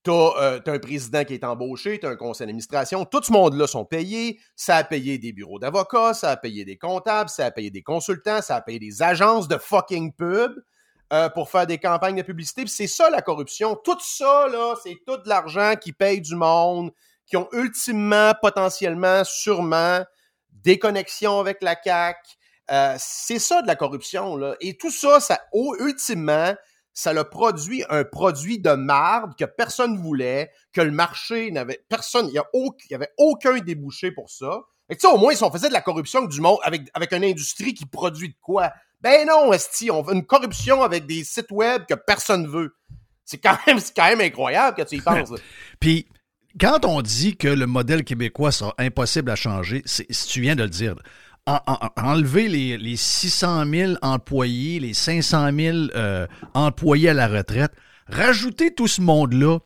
[0.03, 0.11] t'as
[0.41, 3.85] euh, t'as un président qui est embauché, t'as un conseil d'administration, tout ce monde-là sont
[3.85, 7.69] payés, ça a payé des bureaux d'avocats, ça a payé des comptables, ça a payé
[7.69, 10.53] des consultants, ça a payé des agences de fucking pub
[11.13, 12.65] euh, pour faire des campagnes de publicité.
[12.67, 13.75] C'est ça la corruption.
[13.83, 14.47] Tout ça,
[14.83, 16.91] c'est tout l'argent qui paye du monde,
[17.27, 20.03] qui ont ultimement, potentiellement, sûrement,
[20.51, 22.17] des connexions avec la CAQ.
[22.71, 24.55] Euh, c'est ça de la corruption, là.
[24.59, 25.39] Et tout ça, ça,
[25.79, 26.53] ultimement,
[26.93, 32.27] ça le produit un produit de marde que personne voulait, que le marché n'avait personne,
[32.27, 34.61] il y, a au- il y avait aucun débouché pour ça.
[34.89, 36.89] Et tu sais, au moins, si on faisait de la corruption avec du monde, avec,
[36.93, 38.71] avec une industrie qui produit de quoi?
[38.99, 42.75] Ben non, Esti, on fait une corruption avec des sites web que personne veut.
[43.23, 45.29] C'est quand même, c'est quand même incroyable que tu y penses.
[45.79, 46.07] Puis,
[46.59, 50.55] quand on dit que le modèle québécois sera impossible à changer, c'est- si tu viens
[50.55, 50.95] de le dire,
[51.45, 57.27] en- en- enlever les, les 600 000 employés, les 500 000 euh, employés à la
[57.27, 57.71] retraite,
[58.07, 59.59] rajouter tout ce monde-là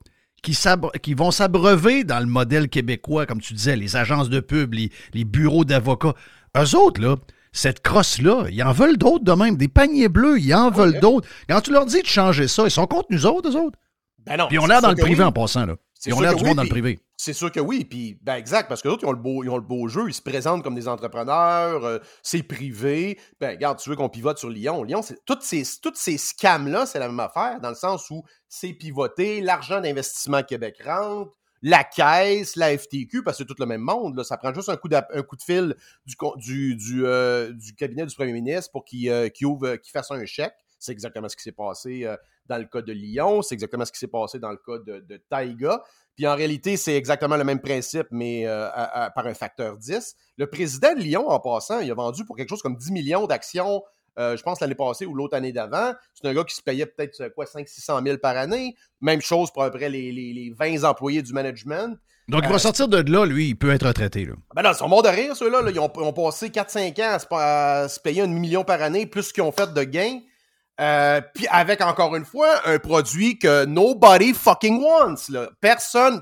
[0.43, 0.57] qui,
[1.01, 4.91] qui vont s'abreuver dans le modèle québécois, comme tu disais, les agences de pub, les,
[5.13, 6.13] les bureaux d'avocats.
[6.57, 7.15] Eux autres, là,
[7.51, 9.57] cette crosse-là, ils en veulent d'autres de même.
[9.57, 11.27] Des paniers bleus, ils en veulent d'autres.
[11.49, 13.77] Quand tu leur dis de changer ça, ils sont contre nous autres, eux autres.
[14.25, 15.23] Ben non, Puis on c'est l'a dans le privé oui.
[15.27, 15.75] en passant, là.
[16.01, 16.99] C'est Ils ont l'air que du oui, monde dans le privé.
[17.15, 19.49] C'est sûr que oui, puis ben exact, parce que d'autres, ils ont le beau, ils
[19.49, 23.19] ont le beau jeu, ils se présentent comme des entrepreneurs, euh, c'est privé.
[23.39, 24.83] Ben regarde, tu veux qu'on pivote sur Lyon.
[24.83, 28.23] Lyon, c'est toutes ces, toutes ces scams-là, c'est la même affaire, dans le sens où
[28.49, 33.67] c'est pivoté, l'argent d'investissement Québec rentre, la caisse, la FTQ, parce que c'est tout le
[33.67, 34.15] même monde.
[34.15, 34.23] Là.
[34.23, 35.75] Ça prend juste un coup, un coup de fil
[36.07, 40.09] du, du, du, euh, du, cabinet du premier ministre pour qu'il euh, ouvre, qu'il fasse
[40.09, 40.55] un chèque.
[40.81, 42.07] C'est exactement ce qui s'est passé
[42.47, 44.99] dans le cas de Lyon, c'est exactement ce qui s'est passé dans le cas de,
[44.99, 45.81] de Taïga.
[46.15, 48.67] Puis en réalité, c'est exactement le même principe, mais euh,
[49.15, 50.15] par un facteur 10.
[50.37, 53.27] Le président de Lyon, en passant, il a vendu pour quelque chose comme 10 millions
[53.27, 53.81] d'actions,
[54.19, 55.93] euh, je pense l'année passée ou l'autre année d'avant.
[56.13, 58.75] C'est un gars qui se payait peut-être quoi, 500-600 000 par année.
[58.99, 61.97] Même chose pour à peu près les, les, 20 employés du management.
[62.27, 64.25] Donc, il va euh, sortir de là, lui, il peut être retraité.
[64.25, 64.33] Là.
[64.53, 65.61] Ben non, ils sont morts de rire, ceux-là.
[65.69, 69.43] Ils, ont, passé 4-5 ans à se, payer un million par année, plus ce qu'ils
[69.43, 70.19] ont fait de gains.
[70.79, 75.29] Euh, puis avec encore une fois un produit que nobody fucking wants.
[75.29, 75.49] Là.
[75.59, 76.21] Personne.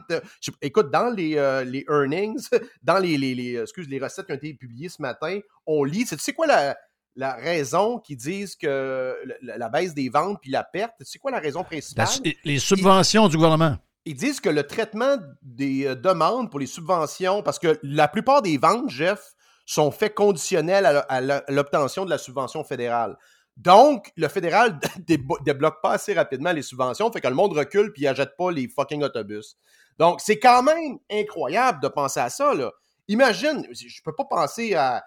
[0.61, 2.47] écoute, dans les, euh, les earnings,
[2.83, 6.05] dans les, les, les, excuse, les recettes qui ont été publiées ce matin, on lit.
[6.05, 6.75] Tu sais quoi la,
[7.15, 11.39] la raison qui disent que la, baisse des ventes puis la perte, c'est quoi la
[11.39, 12.07] raison principale?
[12.43, 13.77] les subventions du gouvernement.
[14.05, 18.41] Ils disent que le traitement des euh, demandes pour les subventions, parce que la plupart
[18.41, 19.33] des ventes, Jeff,
[19.65, 21.21] sont faits conditionnels à
[21.51, 23.17] l'obtention de la subvention fédérale.
[23.59, 28.03] Donc, le fédéral débloque pas assez rapidement les subventions, fait que le monde recule puis
[28.03, 29.57] il n'achète pas les fucking autobus.
[29.97, 32.53] Donc, c'est quand même incroyable de penser à ça.
[32.53, 32.71] Là.
[33.09, 35.03] Imagine, je peux pas penser à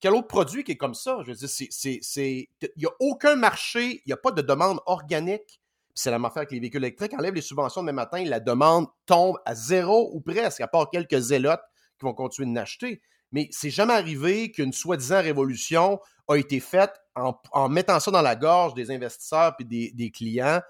[0.00, 1.18] quel autre produit qui est comme ça.
[1.22, 4.80] Je veux dire, c'est, il n'y a aucun marché, il n'y a pas de demande
[4.86, 5.60] organique.
[5.94, 7.12] C'est la même affaire avec les véhicules électriques.
[7.12, 11.18] Enlève les subventions demain matin, la demande tombe à zéro ou presque, à part quelques
[11.18, 11.60] zélotes
[11.98, 13.02] qui vont continuer de l'acheter.
[13.32, 18.36] Mais c'est jamais arrivé qu'une soi-disant révolution a été faite en, mettant ça dans la
[18.36, 20.60] gorge des investisseurs et des, clients.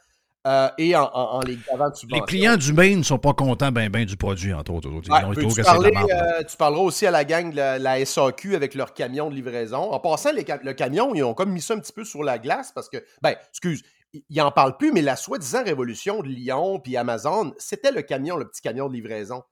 [0.45, 3.89] Euh, et en, les gravant de Les clients du Maine ne sont pas contents ben,
[3.89, 4.89] ben du produit, entre autres.
[5.01, 9.37] tu, euh, tu, parleras aussi à la gang de la, SAQ avec leur camion de
[9.37, 9.93] livraison.
[9.93, 12.73] En passant, le camion, ils ont comme mis ça un petit peu sur la glace
[12.73, 16.97] parce que, ben, excuse, ils n'en parlent plus, mais la soi-disant révolution de Lyon puis
[16.97, 19.43] Amazon, c'était le camion, le petit camion de livraison.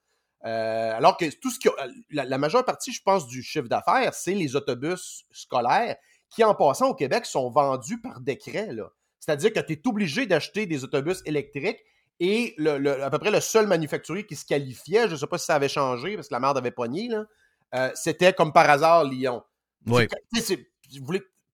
[0.47, 1.69] Euh, alors que tout ce qui
[2.11, 5.97] la, la, majeure partie, je pense, du chiffre d'affaires, c'est les autobus scolaires
[6.31, 8.71] qui, en passant au Québec, sont vendus par décret.
[9.19, 11.85] C'est-à-dire que tu es obligé d'acheter des autobus électriques
[12.21, 15.39] et le, à peu près le seul manufacturier qui se qualifiait, je ne sais pas
[15.39, 17.11] si ça avait changé parce que la merde avait pogné,
[17.75, 19.43] euh, c'était comme par hasard Lyon.
[19.87, 20.07] Oui.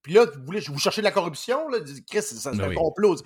[0.03, 3.17] puis là, vous voulez vous cherchez de la corruption, là, Chris, ça, se ben complot.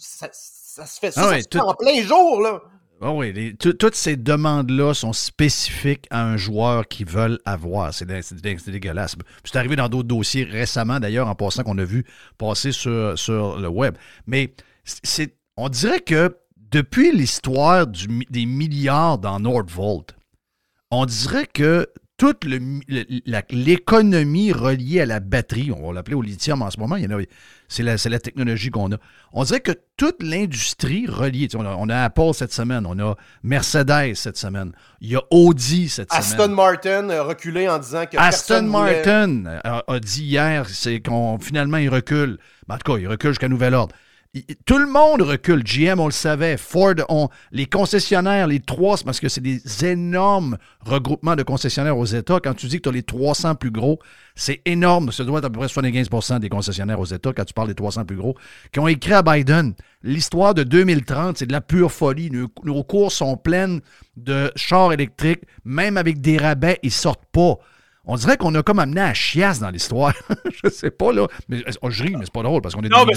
[0.00, 2.62] Ça, se fait ça, ah en plein jour, là.
[3.04, 7.92] Ah oui, toutes ces demandes-là sont spécifiques à un joueur qu'ils veulent avoir.
[7.92, 9.16] C'est dégueulasse.
[9.42, 12.04] C'est arrivé dans d'autres dossiers récemment, d'ailleurs, en passant qu'on a vu
[12.38, 12.88] passer sur,
[13.58, 13.96] le web.
[14.28, 14.54] Mais
[15.56, 20.14] on dirait que depuis l'histoire des milliards dans Nordvolt,
[20.92, 21.88] on dirait que
[22.22, 22.44] toute
[23.50, 26.96] l'économie reliée à la batterie, on va l'appeler au lithium en ce moment,
[27.66, 28.96] c'est la, la, technologie qu'on a.
[29.32, 34.36] On dirait que toute l'industrie reliée, on a, Apple cette semaine, on a Mercedes cette
[34.36, 34.70] semaine,
[35.00, 36.24] il y a Audi cette semaine.
[36.24, 41.78] Aston Martin a reculé en disant que Aston Martin a, dit hier, c'est qu'on finalement
[41.78, 42.38] il recule.
[42.68, 43.96] en tout cas, il recule jusqu'à nouvel ordre
[44.64, 45.62] tout le monde recule.
[45.62, 46.56] GM, on le savait.
[46.56, 52.06] Ford, on, les concessionnaires, les trois, parce que c'est des énormes regroupements de concessionnaires aux
[52.06, 52.40] États.
[52.40, 53.98] Quand tu dis que tu as les 300 plus gros,
[54.34, 55.12] c'est énorme.
[55.12, 57.74] Ça doit être à peu près 75% des concessionnaires aux États, quand tu parles des
[57.74, 58.34] 300 plus gros,
[58.72, 59.74] qui ont écrit à Biden.
[60.02, 62.30] L'histoire de 2030, c'est de la pure folie.
[62.30, 63.82] Nos, nos cours sont pleines
[64.16, 65.42] de chars électriques.
[65.66, 67.58] Même avec des rabais, ils sortent pas.
[68.04, 70.12] On dirait qu'on a comme amené à chiasse dans l'histoire.
[70.64, 71.28] je sais pas, là.
[71.48, 73.14] Mais, oh, je ris, mais c'est pas drôle parce qu'on est Non, mais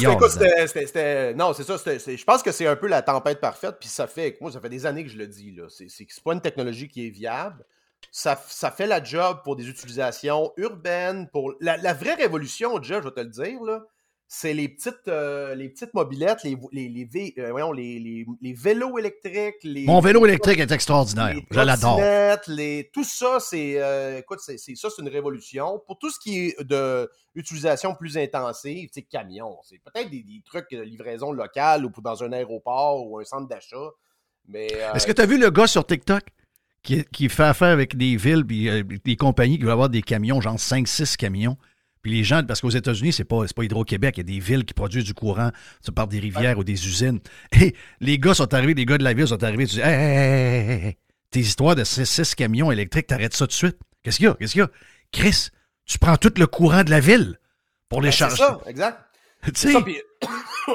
[0.67, 1.33] c'était.
[1.33, 1.75] Non, c'est ça.
[1.77, 3.77] Je pense que c'est un peu la tempête parfaite.
[3.79, 4.37] Puis ça fait.
[4.41, 5.51] Moi, ça fait des années que je le dis.
[5.51, 5.65] là.
[5.69, 7.65] C'est pas une technologie qui est viable.
[8.11, 11.27] Ça, ça, fait la job pour des utilisations urbaines.
[11.29, 13.83] pour La, la vraie révolution, déjà, je vais te le dire, là,
[14.27, 19.63] c'est les petites, euh, les petites mobilettes, les, les, les, euh, voyons, les, vélos électriques.
[19.85, 21.35] Mon vélo électrique est extraordinaire.
[21.51, 21.99] Je l'adore.
[22.91, 25.81] Tout ça, c'est euh, écoute, c'est, ça, c'est une révolution.
[25.85, 29.57] Pour tout ce qui est de utilisation plus intensive, c'est camion.
[29.63, 33.91] C'est peut-être des, trucs de livraison locale ou dans un aéroport ou un centre d'achat.
[34.47, 36.23] Mais, Est-ce que tu as vu le gars sur TikTok?
[36.81, 40.39] Qui, qui, fait affaire avec des villes et des compagnies qui veulent avoir des camions,
[40.39, 41.57] genre 5-6 camions?
[42.05, 44.63] Puis les gens, parce qu'aux États-Unis, c'est pas, pas Hydro-Québec, il y a des villes
[44.63, 45.49] qui produisent du courant
[45.95, 47.19] par des rivières ou des usines.
[47.59, 49.87] Et les gars sont arrivés, les gars de la ville sont arrivés, tu dis, hey,
[49.87, 50.97] hey, hey,
[51.31, 53.77] tes histoires de 6 camions électriques, t'arrêtes ça tout de suite.
[54.03, 54.35] Qu'est-ce qu'il y a?
[54.35, 54.69] Qu'est-ce qu'il y a?
[55.11, 55.47] Chris,
[55.87, 57.39] tu prends tout le courant de la ville
[57.89, 58.35] pour les ben, charger.
[58.37, 59.01] C'est ça, exact.
[59.55, 59.69] Ça,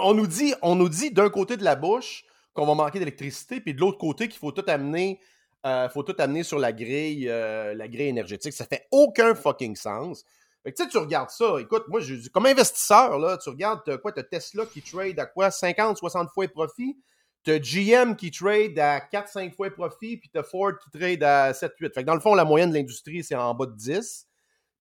[0.02, 2.24] on nous dit, on nous dit d'un côté de la bouche
[2.54, 5.20] qu'on va manquer d'électricité, puis de l'autre côté qu'il faut tout amener
[5.64, 8.52] Il faut tout amener sur la grille, la grille énergétique.
[8.52, 10.24] Ça fait aucun fucking sens.
[10.62, 11.56] Fait que, tu regardes ça.
[11.58, 14.12] Écoute, moi, je, comme investisseur, là, tu regardes t'as quoi?
[14.12, 15.50] Tu Tesla qui trade à quoi?
[15.50, 16.98] 50, 60 fois de profit.
[17.42, 20.18] Tu GM qui trade à 4-5 fois de profit.
[20.18, 21.94] Puis tu Ford qui trade à 7-8.
[21.94, 24.26] Fait que dans le fond, la moyenne de l'industrie, c'est en bas de 10.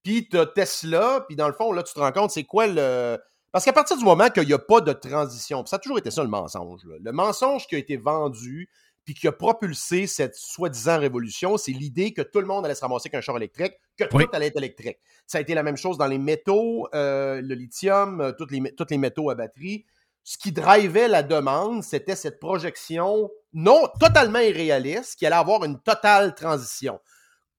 [0.03, 1.23] Puis tu Tesla.
[1.27, 3.17] Puis dans le fond, là, tu te rends compte, c'est quoi le.
[3.51, 6.11] Parce qu'à partir du moment qu'il n'y a pas de transition, ça a toujours été
[6.11, 6.81] ça le mensonge.
[6.85, 8.69] Le mensonge qui a été vendu,
[9.05, 12.81] puis qui a propulsé cette soi-disant révolution, c'est l'idée que tout le monde allait se
[12.81, 14.97] ramasser avec un char électrique, que tout allait être électrique.
[15.25, 18.61] Ça a été la même chose dans les métaux, euh, le lithium, euh, tous les,
[18.89, 19.85] les métaux à batterie.
[20.23, 25.79] Ce qui drivait la demande, c'était cette projection non totalement irréaliste qui allait avoir une
[25.81, 26.99] totale transition.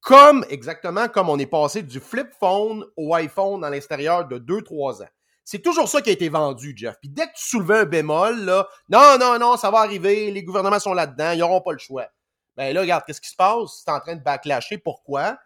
[0.01, 5.03] Comme, exactement comme on est passé du flip phone au iPhone à l'extérieur de 2-3
[5.03, 5.09] ans.
[5.45, 6.97] C'est toujours ça qui a été vendu, Jeff.
[7.01, 10.45] Puis dès que tu soulevais un bémol, là, non, non, non, ça va arriver, les
[10.45, 12.07] gouvernements sont là-dedans, ils n'auront pas le choix.
[12.57, 13.83] Ben là, regarde, qu'est-ce qui se passe?
[13.85, 14.79] C'est en train de backlasher.
[14.79, 15.39] Pourquoi?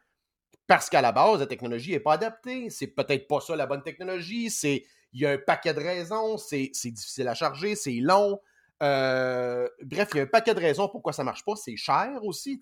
[0.66, 2.70] Parce qu'à la base, la technologie n'est pas adaptée.
[2.70, 4.50] C'est peut-être pas ça la bonne technologie.
[4.50, 6.38] C'est il y a un paquet de raisons.
[6.38, 8.40] C'est difficile à charger, c'est long.
[8.82, 11.54] Euh, bref, il y a un paquet de raisons pourquoi ça ne marche pas.
[11.56, 12.60] C'est cher aussi.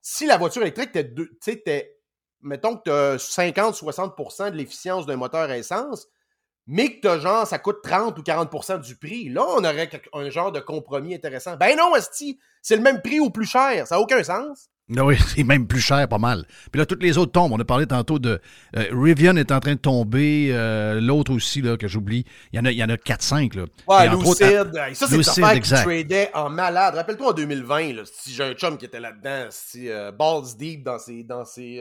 [0.00, 1.98] Si la voiture électrique, t'es,
[2.42, 6.06] mettons que tu as 50-60% de l'efficience d'un moteur à essence,
[6.66, 10.52] mais que genre, ça coûte 30 ou 40% du prix, là, on aurait un genre
[10.52, 11.56] de compromis intéressant.
[11.56, 13.86] Ben non, Esti, c'est le même prix ou plus cher.
[13.86, 14.70] Ça n'a aucun sens.
[14.90, 16.44] Oui, c'est même plus cher, pas mal.
[16.70, 17.52] Puis là, toutes les autres tombent.
[17.52, 18.40] On a parlé tantôt de.
[18.76, 20.48] Euh, Rivian est en train de tomber.
[20.52, 22.24] Euh, l'autre aussi, là, que j'oublie.
[22.52, 23.56] Il y en a, il y en a 4-5.
[23.56, 23.64] Là.
[23.88, 24.94] Ouais, Lucid.
[24.94, 26.94] ça, c'est des affaires qui tradait en malade.
[26.94, 30.82] Rappelle-toi en 2020, là, si j'ai un chum qui était là-dedans, si euh, Balls Deep
[30.82, 31.80] dans dans ces,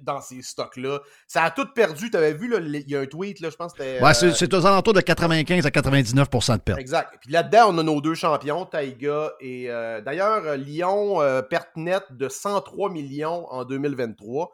[0.00, 1.00] dans ces stocks-là.
[1.26, 2.10] Ça a tout perdu.
[2.10, 4.02] Tu avais vu, là, il y a un tweet, là, je pense que c'était.
[4.02, 6.78] Ouais, c'est aux alentours de 95 à 99% de perte.
[6.78, 7.14] Exact.
[7.20, 9.68] Puis là-dedans, on a nos deux champions, Taiga et.
[10.04, 14.50] D'ailleurs, Lyon, perte nette de 103 millions en 2023.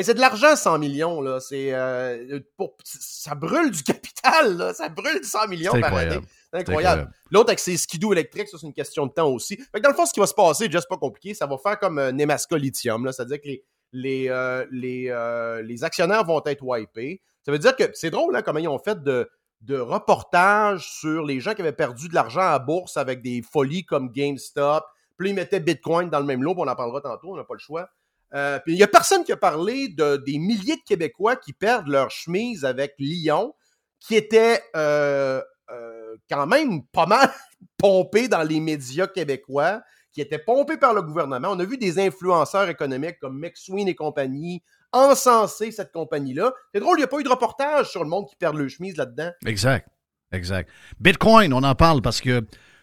[0.00, 1.20] c'est de l'argent, 100 millions.
[1.20, 1.40] Là.
[1.40, 2.40] C'est, euh,
[2.84, 4.56] ça brûle du capital.
[4.56, 4.74] Là.
[4.74, 6.20] Ça brûle 100 millions par année.
[6.52, 7.10] C'est incroyable.
[7.30, 9.58] L'autre avec ses skidoo électriques, ça, c'est une question de temps aussi.
[9.82, 11.98] dans le fond, ce qui va se passer, juste pas compliqué, ça va faire comme
[11.98, 13.10] euh, Nemaska Lithium.
[13.10, 17.20] C'est-à-dire que les, les, euh, les, actionnaires vont être wipés.
[17.44, 19.28] Ça veut dire que c'est drôle hein, comment ils ont fait de,
[19.70, 24.10] reportages sur les gens qui avaient perdu de l'argent à bourse avec des folies comme
[24.10, 24.84] GameStop,
[25.16, 27.54] puis ils mettaient Bitcoin dans le même lot, on en parlera tantôt, on n'a pas
[27.54, 27.88] le choix.
[28.34, 31.52] Euh, puis il n'y a personne qui a parlé de, des milliers de Québécois qui
[31.52, 33.54] perdent leur chemise avec Lyon,
[34.00, 37.30] qui était euh, euh, quand même pas mal
[37.76, 39.82] pompé dans les médias québécois,
[40.12, 41.48] qui était pompé par le gouvernement.
[41.50, 44.62] On a vu des influenceurs économiques comme McSween et compagnie
[44.92, 46.52] encenser cette compagnie-là.
[46.74, 48.68] C'est drôle, il n'y a pas eu de reportage sur le monde qui perd leur
[48.68, 49.30] chemise là-dedans.
[49.46, 49.88] Exact.
[50.32, 50.70] Exact.
[51.00, 52.40] Bitcoin, on en parle parce que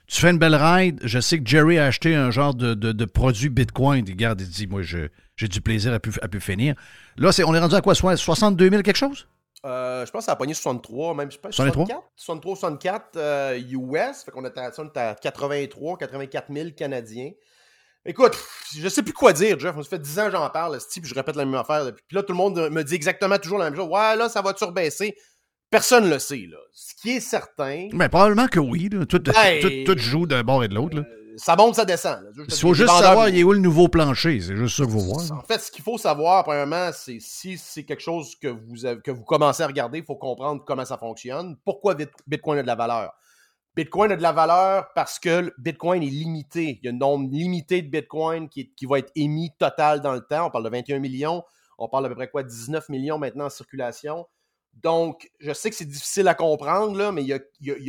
[0.07, 0.99] tu fais une belle ride.
[1.03, 4.05] Je sais que Jerry a acheté un genre de, de, produit Bitcoin.
[4.07, 5.09] Il regarde, il dit Moi, j'ai
[5.47, 6.75] du plaisir à pu, à pu finir.
[7.17, 9.27] Là, on est rendu à quoi 62 000 quelque chose?
[9.65, 14.23] Euh, je pense que ça a pogné 63, même, je pas, 64, 63, 64 US,
[14.23, 14.71] fait qu'on était à,
[15.09, 17.31] à 83, 84 000 Canadiens.
[18.05, 18.37] Écoute,
[18.77, 19.75] je sais plus quoi dire, Jeff.
[19.75, 21.85] Ça fait 10 ans que j'en parle, ce type, je répète la même affaire.
[22.07, 23.89] Puis là, tout le monde me dit exactement toujours la même chose.
[23.89, 25.15] Ouais, là, ça va surbaisser.
[25.69, 26.47] Personne ne le sait.
[26.49, 26.57] Là.
[26.71, 27.89] Ce qui est certain.
[27.93, 28.89] Mais probablement que oui.
[28.89, 30.97] Tout, tout, joue d'un bord et de l'autre.
[30.97, 32.19] Euh, ça monte, ça descend.
[32.37, 34.39] Il faut juste savoir il est où le nouveau plancher.
[34.41, 35.31] C'est juste ça qu'il faut voir.
[35.31, 39.01] En fait, ce qu'il faut savoir, premièrement, c'est si c'est quelque chose que vous, avez,
[39.01, 41.57] que vous commencez à regarder, il faut comprendre comment ça fonctionne.
[41.63, 41.95] Pourquoi
[42.27, 43.13] Bitcoin a de la valeur?
[43.75, 46.79] Bitcoin a de la valeur parce que Bitcoin est limité.
[46.81, 50.13] Il y a un nombre limité de Bitcoin qui, qui va être émis total dans
[50.13, 50.47] le temps.
[50.47, 51.43] On parle de 21 millions.
[51.77, 52.43] On parle à peu près quoi?
[52.43, 54.27] 19 millions maintenant en circulation.
[54.73, 57.25] Donc, je sais que c'est difficile à comprendre, là, mais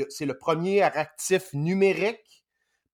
[0.09, 2.40] c'est le premier actif numérique,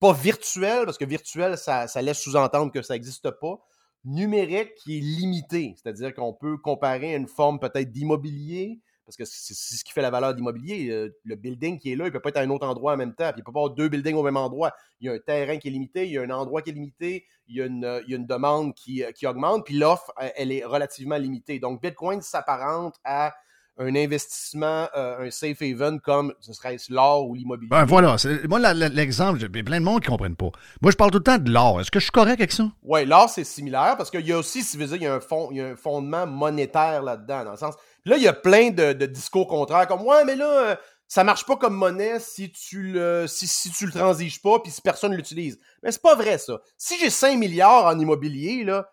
[0.01, 3.59] pas virtuel, parce que virtuel, ça, laisse sous-entendre que ça n'existe pas.
[4.05, 9.55] Numérique qui est limité, c'est-à-dire qu'on peut comparer une forme peut-être d'immobilier, parce que c'est
[9.55, 10.90] ce qui fait la valeur d'immobilier.
[10.90, 12.94] Euh, le building qui est là, il ne peut pas être à un autre endroit
[12.94, 13.31] en même temps.
[13.36, 14.73] il ne peut pas avoir deux buildings au même endroit.
[15.01, 16.73] Il y a un terrain qui est limité, il y a un endroit qui est
[16.73, 21.60] limité, il y a une, demande qui, qui augmente, puis l'offre, elle est relativement limitée.
[21.60, 23.32] Donc, Bitcoin s'apparente à
[23.78, 27.68] un investissement, euh, un safe haven comme ce serait l'or ou l'immobilier.
[27.68, 28.16] Ben voilà,
[28.48, 30.50] moi l'exemple, il y a plein de monde qui ne comprennent pas.
[30.80, 31.80] Moi, je parle tout le temps de l'or.
[31.80, 32.70] Est-ce que je suis correct avec ça?
[32.82, 35.14] Oui, l'or, c'est similaire parce qu'il y a aussi, si vous dire, il y a
[35.14, 37.74] un, fond, il y a un fondement monétaire là-dedans, dans le sens.
[38.06, 40.76] Là, il y a plein de, discours contraires, comme Ouais, mais là, euh,
[41.08, 44.72] ça marche pas comme monnaie si tu le si, si tu le transiges pas puis
[44.72, 45.58] si personne l'utilise.
[45.82, 46.60] Mais c'est pas vrai ça.
[46.76, 48.88] Si j'ai 5 milliards en immobilier là,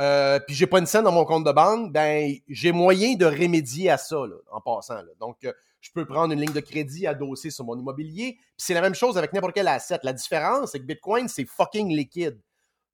[0.00, 3.26] euh, puis j'ai pas une scène dans mon compte de banque, ben j'ai moyen de
[3.26, 5.00] remédier à ça en passant.
[5.20, 8.34] Donc, euh, je peux prendre une ligne de crédit adossée sur mon immobilier.
[8.38, 9.98] Puis c'est la même chose avec n'importe quel asset.
[10.02, 12.40] La différence, c'est que Bitcoin, c'est fucking liquide.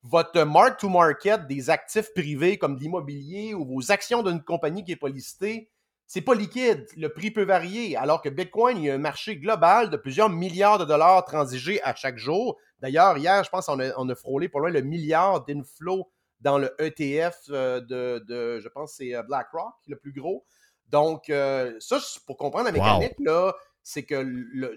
[0.03, 5.09] votre mark-to-market des actifs privés comme l'immobilier ou vos actions d'une compagnie qui n'est pas
[5.09, 5.71] listée,
[6.07, 6.87] c'est pas liquide.
[6.97, 7.97] Le prix peut varier.
[7.97, 11.83] Alors que Bitcoin, il y a un marché global de plusieurs milliards de dollars transigés
[11.83, 12.57] à chaque jour.
[12.81, 16.09] D'ailleurs, hier, je pense qu'on a, on a frôlé pour loin le milliard d'inflow
[16.41, 20.45] dans le ETF euh, de, de, je pense, c'est euh, BlackRock, le plus gros.
[20.89, 24.77] Donc, euh, ça, pour comprendre la mécanique, là, c'est que le,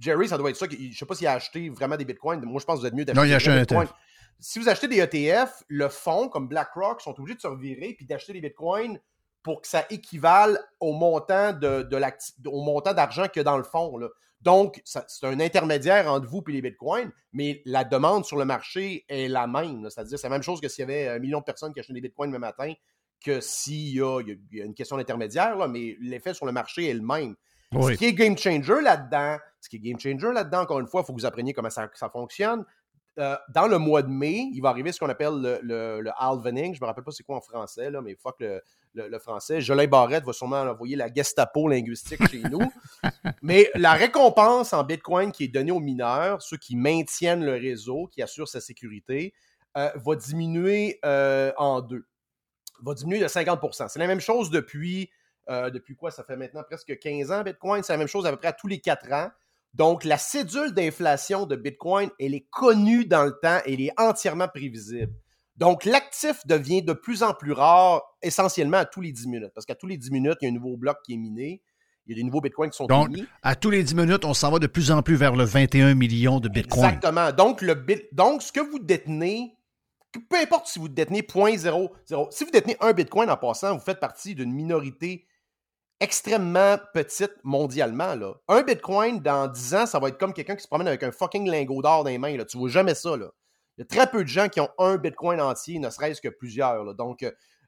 [0.00, 0.66] Jerry, ça doit être ça.
[0.68, 2.44] Je ne sais pas s'il a acheté vraiment des bitcoins.
[2.44, 3.84] Moi, je pense que vous êtes mieux d'acheter des bitcoins.
[3.84, 3.94] ETF.
[4.40, 8.06] Si vous achetez des ETF, le fonds, comme BlackRock, sont obligés de se revirer puis
[8.06, 8.98] d'acheter des bitcoins
[9.44, 13.56] pour que ça équivale au montant de, de au montant d'argent qu'il y a dans
[13.56, 13.96] le fond.
[13.96, 14.08] Là.
[14.42, 19.04] Donc, c'est un intermédiaire entre vous et les bitcoins, mais la demande sur le marché
[19.08, 19.88] est la même.
[19.88, 21.92] C'est-à-dire, c'est la même chose que s'il y avait un million de personnes qui achetaient
[21.92, 22.72] des bitcoins le matin
[23.24, 24.20] que s'il y, a,
[24.50, 27.36] une question d'intermédiaire, mais l'effet sur le marché est le même.
[27.72, 31.02] Ce qui est game changer là-dedans, ce qui est game changer là-dedans, encore une fois,
[31.02, 32.64] il faut que vous appreniez comment ça, fonctionne.
[33.18, 36.74] Euh, dans le mois de mai, il va arriver ce qu'on appelle le, le, halvening.
[36.74, 38.62] Je ne me rappelle pas c'est quoi en français, là, mais fuck le,
[38.94, 39.60] le, français.
[39.60, 42.72] Jolin Barrette va sûrement envoyer la Gestapo linguistique chez nous.
[43.42, 48.06] Mais la récompense en Bitcoin qui est donnée aux mineurs, ceux qui maintiennent le réseau,
[48.06, 49.34] qui assurent sa sécurité,
[49.76, 52.06] euh, va diminuer euh, en deux.
[52.82, 55.10] Va diminuer de 50% C'est la même chose depuis,
[55.48, 56.10] depuis quoi?
[56.10, 57.82] Ça fait maintenant presque 15 ans, Bitcoin.
[57.82, 59.30] C'est la même chose à peu près à tous les 4 ans.
[59.74, 64.48] Donc, la cédule d'inflation de Bitcoin, elle est connue dans le temps, elle est entièrement
[64.48, 65.12] prévisible.
[65.56, 69.52] Donc, l'actif devient de plus en plus rare, essentiellement à tous les 10 minutes.
[69.54, 71.62] Parce qu'à tous les 10 minutes, il y a un nouveau bloc qui est miné.
[72.06, 73.10] Il y a des nouveaux bitcoins qui sont Donc,
[73.42, 75.94] à tous les 10 minutes, on s'en va de plus en plus vers le 21
[75.94, 76.84] millions de bitcoins.
[76.84, 77.32] Exactement.
[77.32, 77.74] Donc, le
[78.12, 79.56] Donc, ce que vous détenez,
[80.28, 84.00] peu importe si vous détenez 0.00, si vous détenez un bitcoin en passant, vous faites
[84.00, 85.26] partie d'une minorité
[86.02, 88.14] extrêmement petite mondialement.
[88.14, 88.34] Là.
[88.48, 91.12] Un bitcoin, dans 10 ans, ça va être comme quelqu'un qui se promène avec un
[91.12, 92.36] fucking lingot d'or dans les mains.
[92.36, 92.44] Là.
[92.44, 93.16] Tu vois jamais ça.
[93.16, 93.26] Là.
[93.78, 96.28] Il y a très peu de gens qui ont un Bitcoin entier, ne serait-ce que
[96.28, 96.94] plusieurs.
[96.94, 97.24] Donc,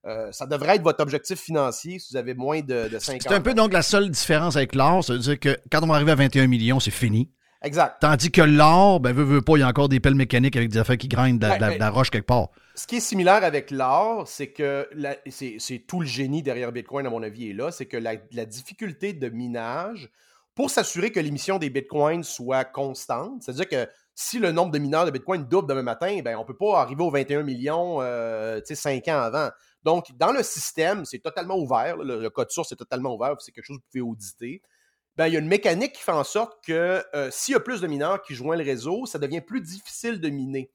[0.07, 3.33] euh, ça devrait être votre objectif financier si vous avez moins de, de 50 C'est
[3.33, 6.17] un peu donc la seule différence avec l'or, c'est-à-dire que quand on va arriver à
[6.17, 7.31] 21 millions, c'est fini.
[7.65, 7.97] Exact.
[8.01, 10.69] Tandis que l'or, ben, veut, veut pas, il y a encore des pelles mécaniques avec
[10.69, 12.49] des affaires qui grindent de, la, roche quelque part.
[12.75, 14.89] Ce qui est similaire avec l'or, c'est que
[15.29, 17.71] c'est tout le génie derrière Bitcoin, à mon avis, est là.
[17.71, 20.11] C'est que la, la, difficulté de minage,
[20.55, 25.07] pour s'assurer que l'émission des Bitcoins soit constante, c'est-à-dire que si le nombre de mineurs
[25.07, 28.61] de Bitcoin double demain matin, ben, on ne peut pas arriver aux 21 millions euh,
[28.65, 29.51] 5 ans avant.
[29.83, 31.97] Donc, dans le système, c'est totalement ouvert.
[31.97, 33.35] Le, code source est totalement ouvert.
[33.41, 34.63] C'est quelque chose que vous pouvez auditer.
[35.17, 37.61] Ben, il y a une mécanique qui fait en sorte que euh, s'il y a
[37.61, 40.71] plus de mineurs qui joignent le réseau, ça devient plus difficile de miner.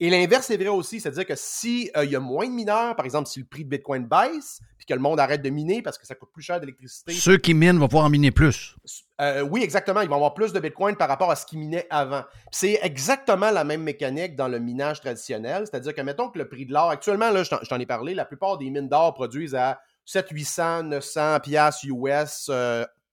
[0.00, 3.04] Et l'inverse est vrai aussi, c'est-à-dire que s'il euh, y a moins de mineurs, par
[3.04, 5.98] exemple, si le prix de Bitcoin baisse, puis que le monde arrête de miner parce
[5.98, 7.12] que ça coûte plus cher d'électricité.
[7.12, 8.74] Ceux qui minent vont pouvoir en miner plus.
[9.20, 10.00] Euh, oui, exactement.
[10.00, 12.24] Ils vont avoir plus de Bitcoin par rapport à ce qu'ils minaient avant.
[12.50, 16.66] C'est exactement la même mécanique dans le minage traditionnel, c'est-à-dire que, mettons que le prix
[16.66, 19.80] de l'or, actuellement, là, je t'en ai parlé, la plupart des mines d'or produisent à
[20.06, 22.50] 700, 800, 900 piastres US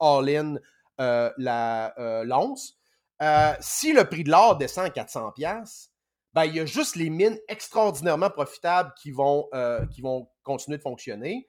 [0.01, 0.57] all-in
[0.97, 2.77] l'once.
[3.59, 5.91] si le prix de l'or descend à 400 piastres,
[6.33, 10.77] ben, il y a juste les mines extraordinairement profitables qui vont, euh, qui vont continuer
[10.77, 11.45] de fonctionner.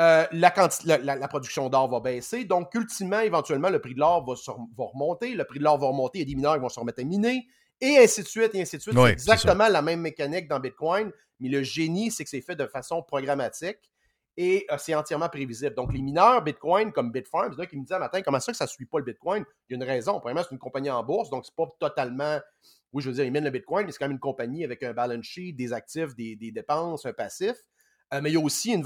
[0.00, 0.52] Euh, la,
[0.98, 2.44] la, production d'or va baisser.
[2.44, 4.34] Donc, ultimement, éventuellement, le prix de l'or va,
[4.78, 5.34] remonter.
[5.34, 6.18] Le prix de l'or va remonter.
[6.18, 7.46] Il y a des mineurs qui vont se remettre à miner.
[7.80, 8.96] Et ainsi de suite, et ainsi de suite.
[8.96, 11.12] c'est exactement la même mécanique dans Bitcoin.
[11.38, 13.78] Mais le génie, c'est que c'est fait de façon programmatique
[14.36, 15.74] et euh, c'est entièrement prévisible.
[15.74, 18.58] Donc, les mineurs Bitcoin comme Bitfarms, a qui me disent un matin, comment ça que
[18.58, 19.44] ça ne suit pas le Bitcoin?
[19.68, 20.18] Il y a une raison.
[20.20, 22.40] Premièrement, c'est une compagnie en bourse, donc c'est pas totalement
[22.94, 24.84] oui, je veux dire, ils mènent le Bitcoin, mais c'est quand même une compagnie avec
[24.84, 27.56] un balance sheet, des actifs, des, dépenses, un passif.
[28.12, 28.84] mais il y a aussi une,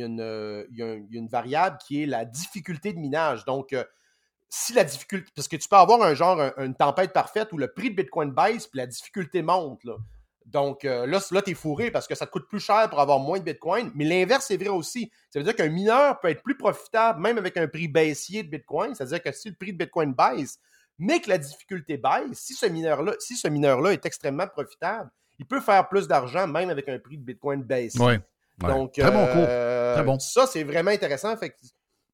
[0.00, 3.44] une, variable qui est la difficulté de minage.
[3.44, 3.84] Donc, euh,
[4.48, 5.30] si la difficulté.
[5.36, 8.30] Parce que tu peux avoir un genre, une tempête parfaite où le prix de Bitcoin
[8.30, 9.84] baisse puis la difficulté monte.
[9.84, 9.96] Là.
[10.48, 13.00] Donc euh, là, là tu es fourré parce que ça te coûte plus cher pour
[13.00, 13.90] avoir moins de Bitcoin.
[13.94, 15.10] Mais l'inverse est vrai aussi.
[15.30, 18.48] Ça veut dire qu'un mineur peut être plus profitable même avec un prix baissier de
[18.48, 18.94] Bitcoin.
[18.94, 20.58] C'est-à-dire que si le prix de Bitcoin baisse,
[20.98, 25.46] mais que la difficulté baisse, si ce mineur-là si ce mineur est extrêmement profitable, il
[25.46, 27.98] peut faire plus d'argent même avec un prix de Bitcoin baissé.
[28.00, 28.14] Oui.
[28.58, 29.44] Donc, Très bon cours.
[29.46, 30.18] Euh, Très bon.
[30.18, 31.36] Ça, c'est vraiment intéressant.
[31.36, 31.54] Fait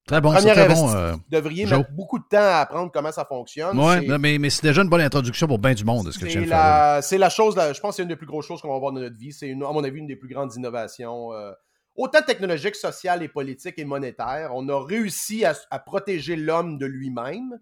[0.07, 0.95] Très bon, c'est très bon.
[0.95, 3.79] Euh, vous devriez mettre beaucoup de temps à apprendre comment ça fonctionne.
[3.79, 6.45] Oui, mais, mais c'est déjà une bonne introduction pour bien du monde, ce que C'est
[6.45, 8.93] la, la chose, je pense que c'est une des plus grosses choses qu'on va voir
[8.93, 9.33] dans notre vie.
[9.33, 11.53] C'est, à mon avis, une des plus grandes innovations, euh,
[11.97, 14.51] autant technologiques, sociales et politiques et monétaires.
[14.55, 17.59] On a réussi à, à protéger l'homme de lui-même.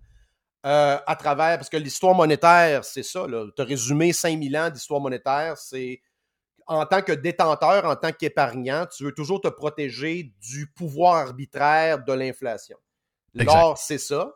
[0.64, 5.01] Euh, à travers, parce que l'histoire monétaire, c'est ça, tu as résumé 5000 ans d'histoire
[5.01, 6.01] monétaire, c'est
[6.73, 12.03] en tant que détenteur, en tant qu'épargnant, tu veux toujours te protéger du pouvoir arbitraire
[12.05, 12.78] de l'inflation.
[13.35, 14.35] L'or, c'est ça.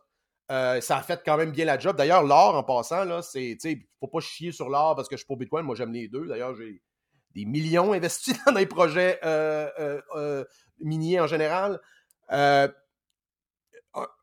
[0.51, 1.97] Euh, ça a fait quand même bien la job.
[1.97, 5.19] D'ailleurs, l'or, en passant, là, c'est, tu faut pas chier sur l'or parce que je
[5.19, 5.65] suis pour Bitcoin.
[5.65, 6.27] Moi, j'aime les deux.
[6.27, 6.83] D'ailleurs, j'ai
[7.35, 10.45] des millions investis dans des projets euh, euh,
[10.81, 11.81] miniers en général.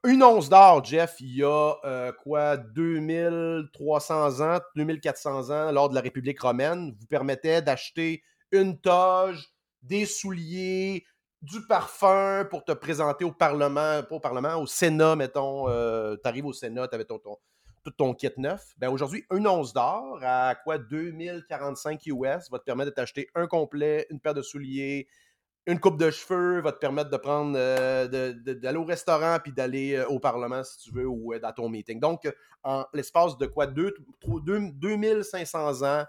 [0.03, 6.01] Une once d'or, Jeff, il y a quoi, 2300 ans, 2400 ans, lors de la
[6.01, 9.49] République romaine, vous permettait d'acheter une toge,
[9.81, 11.05] des souliers,
[11.43, 15.67] du parfum pour te présenter au Parlement, pas au Parlement, au Sénat, mettons.
[15.67, 17.19] Euh, tu arrives au Sénat, tu avais ton,
[17.83, 18.73] tout ton kit neuf.
[18.77, 23.47] Ben aujourd'hui, une once d'or à quoi 2045 US va te permettre de t'acheter un
[23.47, 25.09] complet, une paire de souliers,
[25.65, 29.95] une coupe de cheveux, va te permettre de prendre euh, d'aller au restaurant puis d'aller
[29.95, 31.99] euh, au Parlement si tu veux ou dans ton meeting.
[31.99, 32.29] Donc,
[32.63, 33.67] en l'espace de quoi?
[33.67, 36.05] 2500 ans,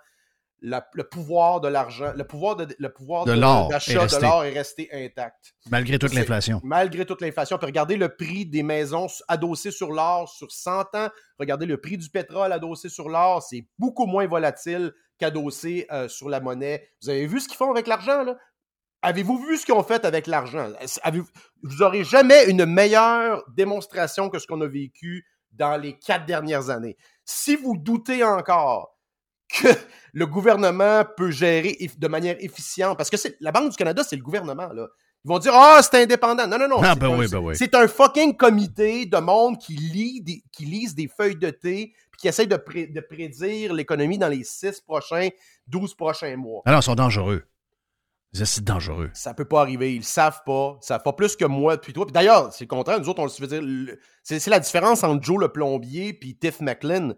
[0.64, 5.54] le pouvoir de l'argent, le pouvoir de, le pouvoir d'achat de l'or est, resté intact.
[5.70, 6.60] Malgré toute l'inflation.
[6.64, 7.58] Malgré toute l'inflation.
[7.58, 11.08] Puis regardez le prix des maisons adossées sur l'or sur 100 ans.
[11.38, 13.42] Regardez le prix du pétrole adossé sur l'or.
[13.42, 16.88] C'est beaucoup moins volatile qu'adossé euh, sur la monnaie.
[17.02, 18.36] Vous avez vu ce qu'ils font avec l'argent, là?
[19.04, 20.70] Avez-vous vu ce qu'ils ont fait avec l'argent?
[21.62, 26.70] Vous n'aurez jamais une meilleure démonstration que ce qu'on a vécu dans les quatre dernières
[26.70, 26.96] années.
[27.24, 28.94] Si vous doutez encore
[29.50, 29.68] que
[30.12, 32.96] le gouvernement peut gérer de manière efficiente.
[32.96, 34.72] Parce que la Banque du Canada, c'est le gouvernement.
[34.72, 34.88] Là.
[35.24, 36.46] Ils vont dire Ah, c'est indépendant.
[36.46, 36.80] Non, non, non.
[36.82, 37.54] Ah, ben oui, ben oui.
[37.56, 41.92] C'est un fucking comité de monde qui lit des, qui lise des feuilles de thé
[42.10, 45.28] puis qui essaie de, de prédire l'économie dans les 6 prochains,
[45.66, 46.62] 12 prochains mois.
[46.64, 47.44] Alors, ils sont dangereux.
[48.34, 49.10] C'est dangereux.
[49.14, 49.94] Ça peut pas arriver.
[49.94, 50.76] Ils savent pas.
[50.80, 52.04] Ça fait pas plus que moi depuis toi.
[52.12, 52.98] D'ailleurs, c'est le contraire.
[52.98, 53.96] Nous autres, on se veut dire.
[54.22, 57.14] C'est la différence entre Joe le plombier puis Tiff McLean.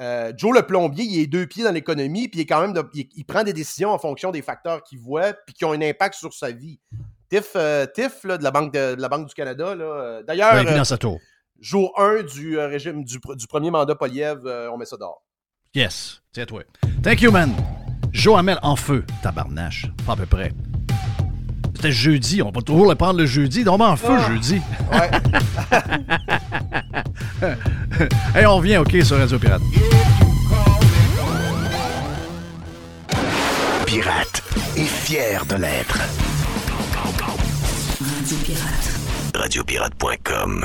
[0.00, 2.74] Euh, Joe le plombier, il est deux pieds dans l'économie, puis il est quand même
[2.94, 6.14] il, prend des décisions en fonction des facteurs qu'il voit, puis qui ont un impact
[6.14, 6.80] sur sa vie.
[7.28, 10.64] Tiff, euh, Tiff de, la Banque de, la Banque du Canada, euh, d'ailleurs,
[11.60, 14.40] jour 1 du régime du, premier mandat Poliev,
[14.72, 15.22] on met ça dehors.
[15.74, 16.62] Yes, tiens toi.
[17.02, 17.54] Thank you, man.
[18.14, 20.52] Joe Hamel en feu, tabarnache, pas à peu près.
[21.74, 24.28] C'était jeudi, on peut toujours le prendre le jeudi, donc en feu ah.
[24.28, 24.62] jeudi.
[24.92, 25.10] Ouais.
[28.40, 29.62] Et on revient, OK, sur Radio Pirate.
[33.84, 34.42] Pirate
[34.76, 35.98] est fier de l'être.
[38.00, 39.00] Radio Pirate.
[39.34, 40.64] Radiopirate.com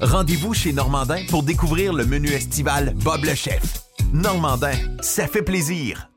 [0.00, 3.82] Rendez-vous chez Normandin pour découvrir le menu estival Bob le Chef.
[4.12, 4.70] Normandin,
[5.00, 6.08] ça fait plaisir.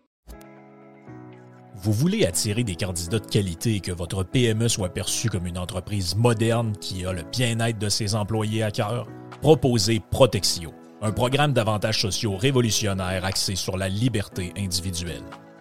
[1.77, 5.57] Vous voulez attirer des candidats de qualité et que votre PME soit perçue comme une
[5.57, 9.07] entreprise moderne qui a le bien-être de ses employés à cœur?
[9.41, 10.71] Proposez Protexio,
[11.01, 15.23] un programme d'avantages sociaux révolutionnaire axé sur la liberté individuelle.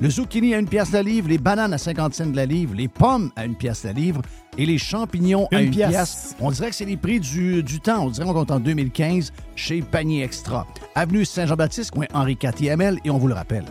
[0.00, 1.28] Le zucchini à 1 pièce la livre.
[1.28, 2.74] Les bananes à 50 cents la livre.
[2.74, 4.20] Les pommes à 1 pièce la livre.
[4.58, 5.90] Et les champignons à Une 1 pièce.
[5.90, 6.36] pièce.
[6.40, 8.04] On dirait que c'est les prix du, du temps.
[8.04, 10.66] On dirait qu'on compte en 2015 chez Panier Extra.
[10.94, 12.98] Avenue Saint-Jean-Baptiste, coin Henri ML.
[13.04, 13.64] Et on vous le rappelle,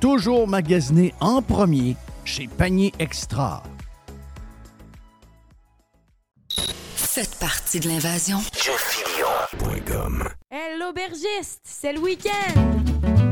[0.00, 3.62] toujours magasiné en premier chez Panier Extra.
[6.94, 8.38] Faites partie de l'invasion.
[10.50, 13.29] Hey, l'aubergiste, c'est le week-end!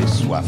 [0.00, 0.44] J'ai soif.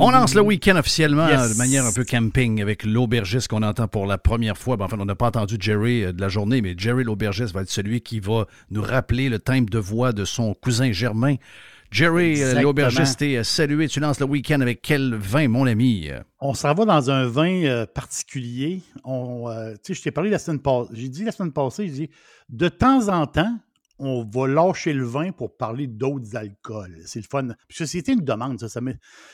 [0.00, 1.52] On lance le week-end officiellement Yes.
[1.54, 4.76] de manière un peu camping avec l'aubergiste qu'on entend pour la première fois.
[4.76, 7.62] Ben, enfin, on n'a pas entendu Jerry euh, de la journée, mais Jerry l'aubergiste va
[7.62, 11.36] être celui qui va nous rappeler le timbre de voix de son cousin Germain.
[11.90, 13.88] Jerry euh, l'aubergiste est euh, salué.
[13.88, 16.10] Tu lances le week-end avec quel vin, mon ami?
[16.40, 18.82] On s'en va dans un vin euh, particulier.
[19.04, 20.90] On, euh, tu sais, je t'ai parlé la semaine passée.
[20.92, 22.10] J'ai dit la semaine passée, j'ai dit,
[22.50, 23.56] de temps en temps,
[23.98, 27.00] on va lâcher le vin pour parler d'autres alcools.
[27.06, 27.48] C'est le fun.
[27.68, 28.68] Parce c'était une demande, ça.
[28.68, 28.80] ça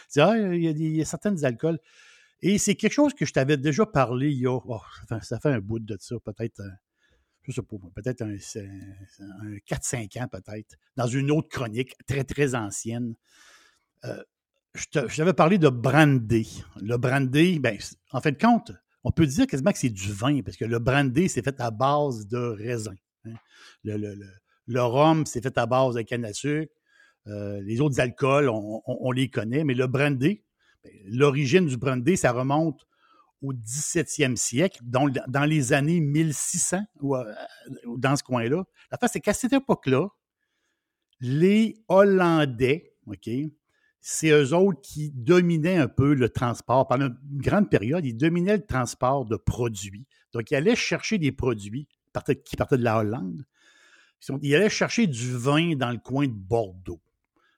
[0.09, 1.79] c'est, ah, il, y a alcools.
[2.43, 4.53] Et c'est quelque chose que je t'avais déjà parlé il y a.
[4.53, 4.81] oh,
[5.23, 6.63] ça, fait, un bout de ça, peut-être.
[7.43, 8.69] je sais pas, peut-être un, c'est-
[9.21, 13.15] un 4-5 ans, peut-être, dans une autre chronique très, très ancienne.
[14.05, 14.23] Euh,
[14.75, 14.87] je
[15.17, 16.65] t'avais parlé de brandy.
[16.81, 17.79] Le brandy, ben,
[18.13, 18.73] en fait, de compte,
[19.05, 21.71] on peut dire quasiment que c'est du vin, parce que le brandy, c'est fait à
[21.71, 22.95] base de raisin.
[23.27, 23.35] hein.
[24.67, 26.73] Le rhum, c'est fait à base de canne à sucre.
[27.29, 30.43] Euh, les autres alcools, on, les connaît, mais le brandy,
[30.83, 32.87] ben, l'origine du brandy, ça remonte
[33.43, 37.25] au 17e siècle, dans les années 1600, ou, euh,
[37.87, 38.65] ou dans ce coin-là.
[38.91, 40.09] La face, c'est qu'à cette époque-là,
[41.21, 43.29] les Hollandais, OK,
[44.01, 46.89] c'est eux autres qui dominaient un peu le transport.
[46.89, 50.07] Pendant une grande période, ils dominaient le transport de produits.
[50.33, 51.87] Donc, ils allaient chercher des produits
[52.45, 53.45] qui partaient de la Hollande.
[54.43, 57.01] Ils allaient chercher du vin dans le coin de Bordeaux.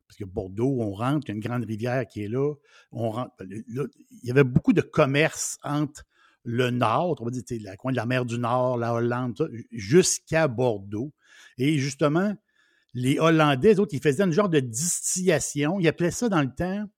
[0.06, 2.54] Parce que Bordeaux, on rentre, il y a une grande rivière qui est là.
[2.92, 6.04] On rentre, là, il y avait beaucoup de commerce entre
[6.44, 10.46] le nord, on va dire, le coin de la mer du Nord, la Hollande, jusqu'à
[10.46, 11.12] Bordeaux.
[11.58, 12.34] Et justement,
[12.92, 15.80] les Hollandais, eux autres, ils faisaient une genre de distillation.
[15.80, 16.88] Ils appelaient ça dans le temps,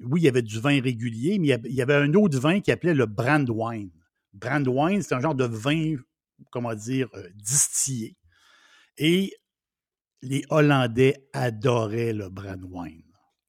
[0.00, 2.70] oui, il y avait du vin régulier, mais il y avait- un autre vin qui
[2.70, 3.90] appelait le brandewine.
[4.32, 5.96] Brandewine, c'est un genre de vin,
[6.50, 8.16] comment dire, euh, distillé.
[8.98, 9.32] Et
[10.22, 13.02] les Hollandais adoraient le brandewine.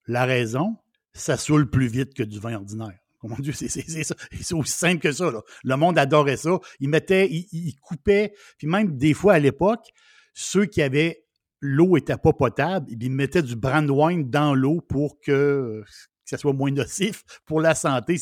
[0.08, 0.78] La raison,
[1.14, 2.98] ça saoule plus vite que du vin ordinaire.
[3.20, 4.16] Comment Dieu, c'est ça.
[4.42, 5.30] C'est aussi simple que ça.
[5.30, 5.42] là.
[5.64, 6.58] Le monde adorait ça.
[6.80, 9.90] Ils mettaient, ils, coupaient, puis même des fois à l'époque,
[10.34, 11.26] ceux qui avaient
[11.60, 15.84] l'eau n'était pas potable, ils mettaient du brandewine dans l'eau pour que,
[16.24, 18.18] ça soit moins nocif pour la santé.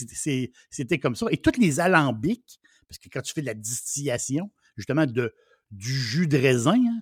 [0.69, 1.27] C'était comme ça.
[1.29, 5.33] Et tous les alambics, parce que quand tu fais de la distillation, justement, de,
[5.71, 7.01] du jus de raisin, hein,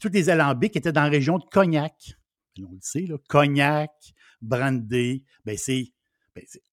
[0.00, 2.14] tous les alambics étaient dans la région de Cognac.
[2.58, 3.16] On le sait, là.
[3.28, 3.90] Cognac,
[4.40, 5.92] brandy, ben ben c'est-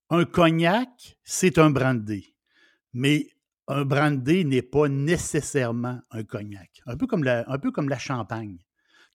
[0.10, 2.36] un cognac, c'est un brandy.
[2.94, 3.30] Mais
[3.68, 6.82] un brandy n'est pas nécessairement un cognac.
[6.86, 8.58] Un peu comme la, un peu comme la champagne.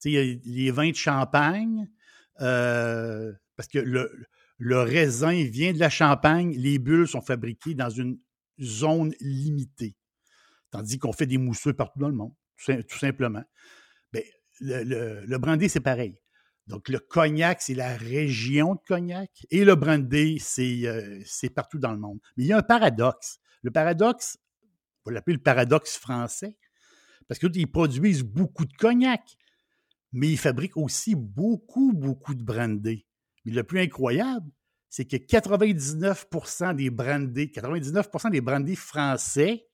[0.01, 1.89] Tu sais, les vins de champagne,
[2.41, 3.79] euh, parce que
[4.59, 8.19] le raisin vient de la champagne, les bulles sont fabriquées dans une
[8.61, 9.97] zone limitée.
[10.77, 13.43] Tandis qu'on fait des mousseux partout dans le monde, tout, sim- tout simplement.
[14.13, 14.23] Ben,
[14.61, 16.19] le, le, brandy, c'est pareil.
[16.67, 21.79] Donc, le cognac, c'est la région de cognac et le brandy, c'est euh, c'est partout
[21.79, 22.19] dans le monde.
[22.37, 23.39] Mais il y a un paradoxe.
[23.63, 24.37] Le paradoxe,
[25.05, 26.59] on va l'appeler le paradoxe français,
[27.27, 29.23] parce qu'ils produisent beaucoup de cognac,
[30.13, 33.07] mais ils fabriquent aussi beaucoup, beaucoup de brandy.
[33.47, 34.51] Mais le plus incroyable,
[34.91, 36.27] c'est que 99
[36.77, 39.67] des brandy, 99 des brandy français,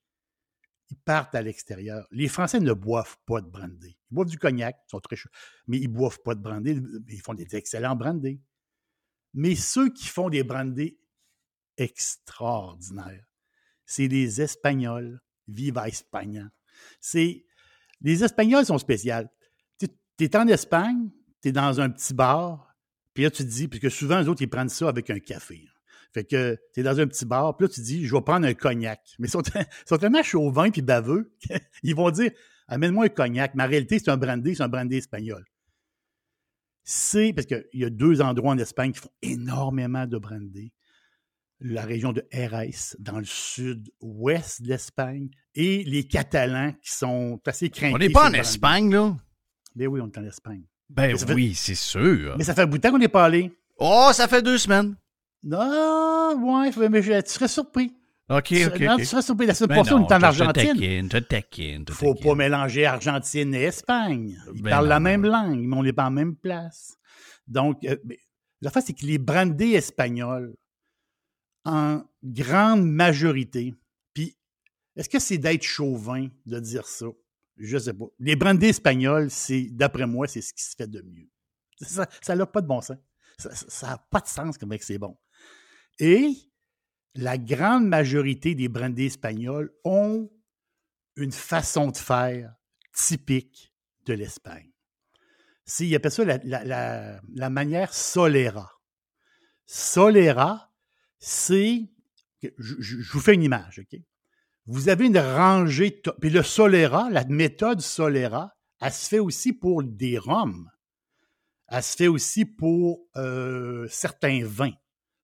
[0.93, 2.07] ils partent à l'extérieur.
[2.11, 3.97] Les Français ne boivent pas de brandy.
[4.11, 5.31] Ils boivent du cognac, ils sont très chauds,
[5.67, 6.79] mais ils ne boivent pas de brandy.
[7.09, 8.41] Ils font des excellents brandy.
[9.33, 10.99] Mais ceux qui font des brandy
[11.79, 13.25] extraordinaires,
[13.87, 15.21] c'est les Espagnols.
[15.49, 16.49] Viva Espagne.
[17.01, 17.45] C'est
[18.01, 19.15] les Espagnols sont spéciaux.
[19.79, 19.89] Tu
[20.21, 21.11] es en Espagne,
[21.41, 22.77] tu es dans un petit bar,
[23.15, 25.19] puis là tu te dis, parce que souvent les autres ils prennent ça avec un
[25.19, 25.67] café.
[26.13, 28.47] Fait que tu es dans un petit bar, puis là tu dis, je vais prendre
[28.47, 29.01] un cognac.
[29.19, 29.43] Mais ils sont,
[29.87, 31.33] sont tellement chauvins puis baveux,
[31.83, 32.31] ils vont dire,
[32.69, 33.55] amène-moi un cognac.
[33.55, 35.45] Mais en réalité, c'est un brandy, c'est un brandy espagnol.
[36.85, 40.73] C'est parce qu'il y a deux endroits en Espagne qui font énormément de brandy.
[41.61, 47.71] La région de Jerez, dans le sud-ouest de l'Espagne, et les Catalans qui sont assez
[47.71, 47.95] crainqués.
[47.95, 48.33] On n'est pas en.
[48.33, 49.17] Espagne, là?
[49.77, 50.65] Ben oui, on est en Espagne.
[50.91, 52.35] Ben fait- oui, c'est sûr.
[52.37, 53.53] Mais ça fait un bout de temps qu'on n'est pas allé.
[53.79, 54.97] Oh, ça fait deux semaines.
[55.45, 57.95] Non, ouais, mais je- tu serais surpris.
[58.29, 58.81] OK, OK.
[58.81, 59.47] non, tu serais surpris.
[59.47, 60.75] La semaine passée, on était en Argentine.
[60.77, 64.39] je te faut pas mélanger Argentine et Espagne.
[64.55, 66.97] Ils Ben parlent la non, même langue, mais on n'est pas en même place.
[67.47, 67.97] Donc, euh,
[68.61, 70.55] la face, c'est que les brandés espagnols,
[71.65, 73.75] en grande majorité,
[74.15, 74.37] puis
[74.97, 77.07] est-ce que c'est d'être chauvin de dire ça?
[77.57, 78.07] Je sais pas.
[78.19, 81.29] Les brandés espagnols, c'est, d'après moi, c'est ce qui se fait de mieux.
[82.23, 82.97] Ça n'a pas de bon sens.
[83.37, 85.17] Ça n'a pas de sens comme c'est bon.
[85.99, 86.33] Et
[87.15, 90.31] la grande majorité des brandés espagnols ont
[91.17, 92.55] une façon de faire
[92.95, 93.75] typique
[94.07, 94.71] de l'Espagne.
[95.65, 98.71] C'est- Ils appellent ça la, manière solera.
[99.67, 100.73] Solera,
[101.19, 101.89] c'est.
[102.59, 104.01] Je, vous fais une image, OK?
[104.67, 106.03] Vous avez une rangée.
[106.21, 110.69] Puis le solera, la méthode solera, elle se fait aussi pour des rhums.
[111.69, 114.75] Elle se fait aussi pour euh, certains vins,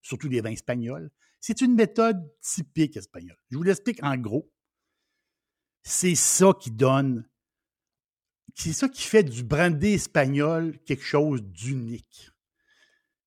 [0.08, 1.10] surtout des vins espagnols.
[1.40, 3.36] C'est une méthode typique espagnole.
[3.50, 4.50] Je vous l'explique en gros.
[5.82, 7.28] C'est ça qui donne,
[8.54, 12.30] c'est ça qui fait du brandy espagnol quelque chose d'unique.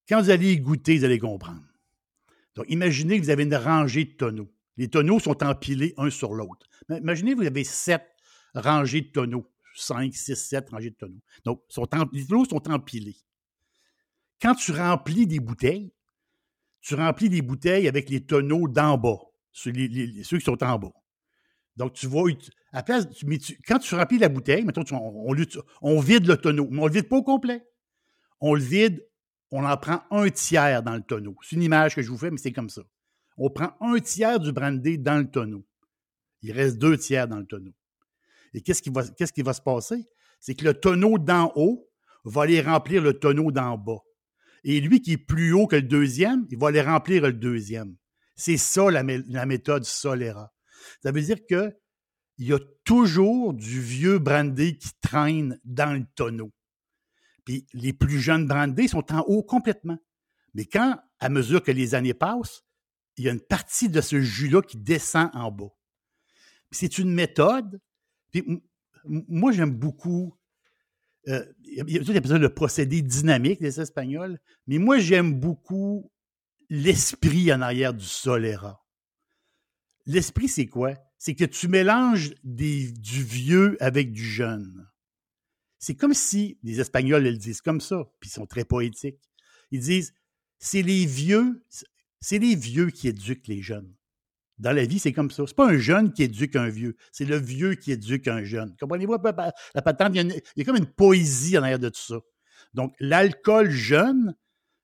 [0.07, 1.63] Quand vous allez y goûter, vous allez comprendre.
[2.55, 4.53] Donc, imaginez que vous avez une rangée de tonneaux.
[4.75, 6.67] Les tonneaux sont empilés un sur l'autre.
[6.89, 8.05] Imaginez que vous avez sept
[8.53, 9.49] rangées de tonneaux.
[9.73, 11.21] Cinq, six, sept rangées de tonneaux.
[11.45, 11.63] Donc,
[12.11, 13.15] les tonneaux sont empilés.
[14.41, 15.93] Quand tu remplis des bouteilles,
[16.81, 19.19] tu remplis les bouteilles avec les tonneaux d'en bas,
[19.51, 20.91] ceux, qui sont en bas.
[21.77, 23.37] Donc, tu ut- À la place, mais
[23.67, 24.83] quand tu remplis la bouteille, mettons,
[25.81, 27.63] on, vide le tonneau, mais on ne le vide pas au complet.
[28.39, 29.05] On le vide,
[29.51, 31.35] on en prend un tiers dans le tonneau.
[31.43, 32.81] C'est une image que je vous fais, mais c'est comme ça.
[33.37, 35.65] On prend un tiers du brandy dans le tonneau.
[36.41, 37.71] Il reste deux tiers dans le tonneau.
[38.53, 40.03] Et qu'est-ce qui va se passer?
[40.39, 41.87] C'est que le tonneau d'en haut
[42.25, 43.99] va aller remplir le tonneau d'en bas.
[44.63, 47.95] Et lui qui est plus haut que le deuxième, il va aller remplir le deuxième.
[48.35, 50.53] C'est ça la, mé- la méthode Solera.
[51.03, 51.75] Ça veut dire que
[52.37, 56.51] il y a toujours du vieux brandy qui traîne dans le tonneau.
[57.45, 59.99] Puis les plus jeunes brandés sont en haut complètement.
[60.53, 62.63] Mais quand, à mesure que les années passent,
[63.17, 65.69] il y a une partie de ce jus-là qui descend en bas.
[66.71, 67.79] C'est une méthode.
[68.31, 68.43] Puis
[69.05, 70.35] moi, j'aime beaucoup.
[71.27, 76.11] Euh, il y a- ça le procédé dynamique des Espagnols, mais moi, j'aime beaucoup
[76.69, 78.83] l'esprit en arrière du Solera.
[80.05, 80.95] L'esprit, c'est quoi?
[81.17, 84.87] C'est que tu mélanges des- du vieux avec du jeune.
[85.77, 89.19] C'est comme si, les Espagnols le disent comme ça, puis ils sont très poétiques.
[89.71, 90.13] Ils disent,
[90.59, 91.63] c'est les vieux,
[92.19, 93.93] c'est les vieux qui éduquent les jeunes.
[94.61, 95.43] Dans la vie, c'est comme ça.
[95.47, 98.75] C'est pas un jeune qui éduque un vieux, c'est le vieux qui éduque un jeune.
[98.79, 99.13] Comprenez-vous?
[99.13, 100.11] La patente?
[100.13, 102.19] Il y, a il y a comme une poésie en arrière de tout ça.
[102.75, 104.35] Donc, l'alcool jeune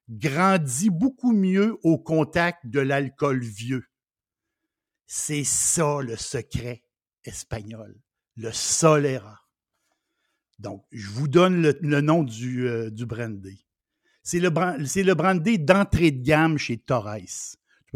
[0.10, 3.84] grandit beaucoup mieux au contact de l'alcool vieux.
[5.06, 6.84] C'est ça le secret
[7.24, 8.02] espagnol,
[8.36, 9.42] le solera.
[10.58, 13.68] Donc, je vous donne le, nom du, euh, du brandy.
[14.24, 17.20] C'est le, le brandy d'entrée de gamme chez Torres.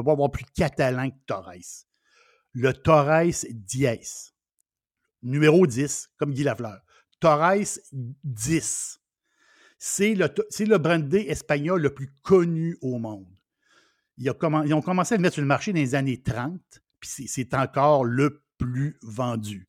[0.01, 1.85] Peux pas avoir plus catalan que Torres.
[2.53, 4.33] Le Torres 10.
[5.21, 6.81] Numéro 10, comme Guy Lafleur.
[7.19, 7.77] Torres
[8.23, 8.99] 10.
[9.77, 13.31] C'est le, brandy espagnol le plus connu au monde.
[14.17, 16.59] Ils ont commencé à le mettre sur le marché dans les années 30,
[16.99, 19.67] puis c'est, encore le plus vendu.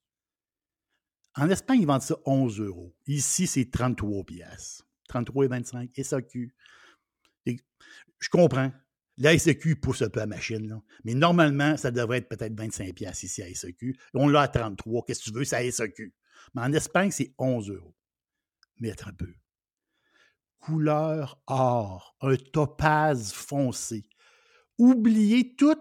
[1.34, 2.94] En Espagne, ils vendent ça 11 euros.
[3.06, 4.86] Ici, c'est 33 piastres.
[5.08, 6.54] 33 et 25, SAQ.
[7.46, 7.58] Et
[8.18, 8.72] je comprends.
[9.18, 10.80] La SAQ pousse un peu à la machine, là.
[11.04, 13.96] mais normalement, ça devrait être peut-être 25 piastres ici à SAQ.
[14.14, 15.04] On l'a à 33.
[15.06, 16.14] Qu'est-ce que tu veux, c'est à SAQ.
[16.54, 17.94] Mais en Espagne, c'est 11 euros.
[18.80, 19.28] Mais attends un peu.
[20.60, 24.04] Couleur or, un topaz foncé.
[24.78, 25.74] Oubliez tout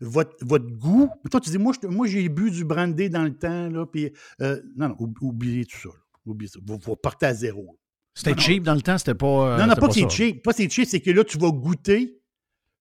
[0.00, 1.10] votre, votre goût.
[1.30, 4.10] Toi, tu dis, moi, je- moi, j'ai bu du brandy dans le temps, là, puis
[4.40, 5.88] euh, non, non, oub- oubliez tout ça.
[5.88, 5.94] là.
[6.24, 6.58] Oubliez ça.
[6.64, 7.78] Vous, vous partez à zéro.
[8.14, 9.26] C'était cheap dans le temps, c'était pas.
[9.26, 10.42] euh, non, non, c'était pas que c'est cheap.
[10.42, 12.17] Pas c'est cheap, c'est que là, tu vas goûter,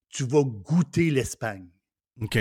[0.09, 1.69] tu vas goûter l'Espagne.
[2.21, 2.37] OK.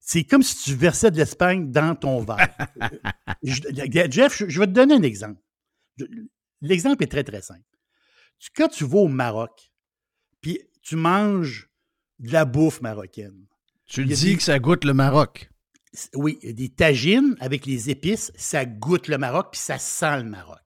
[0.00, 2.54] C'est comme si tu versais de l'Espagne dans ton verre.
[3.42, 3.62] Je-
[4.10, 5.40] Jeff, je, je vais te donner un exemple.
[6.60, 7.62] L'exemple est très, très simple.
[8.54, 9.70] Quand tu vas au Maroc,
[10.40, 11.68] puis tu manges
[12.18, 13.46] de la bouffe marocaine.
[13.86, 15.50] Tu dis des- que ça goûte le Maroc.
[16.14, 20.58] Oui, des tagines avec les épices, ça goûte le Maroc, puis ça sent le Maroc.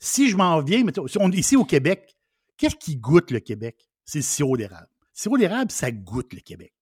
[0.00, 0.84] Si je m'en viens,
[1.18, 2.16] on est ici au Québec,
[2.56, 3.88] qu'est-ce qui goûte le Québec?
[4.04, 4.88] C'est le sirop d'érable.
[5.18, 6.72] Sirop d'érable, ça goûte le Québec.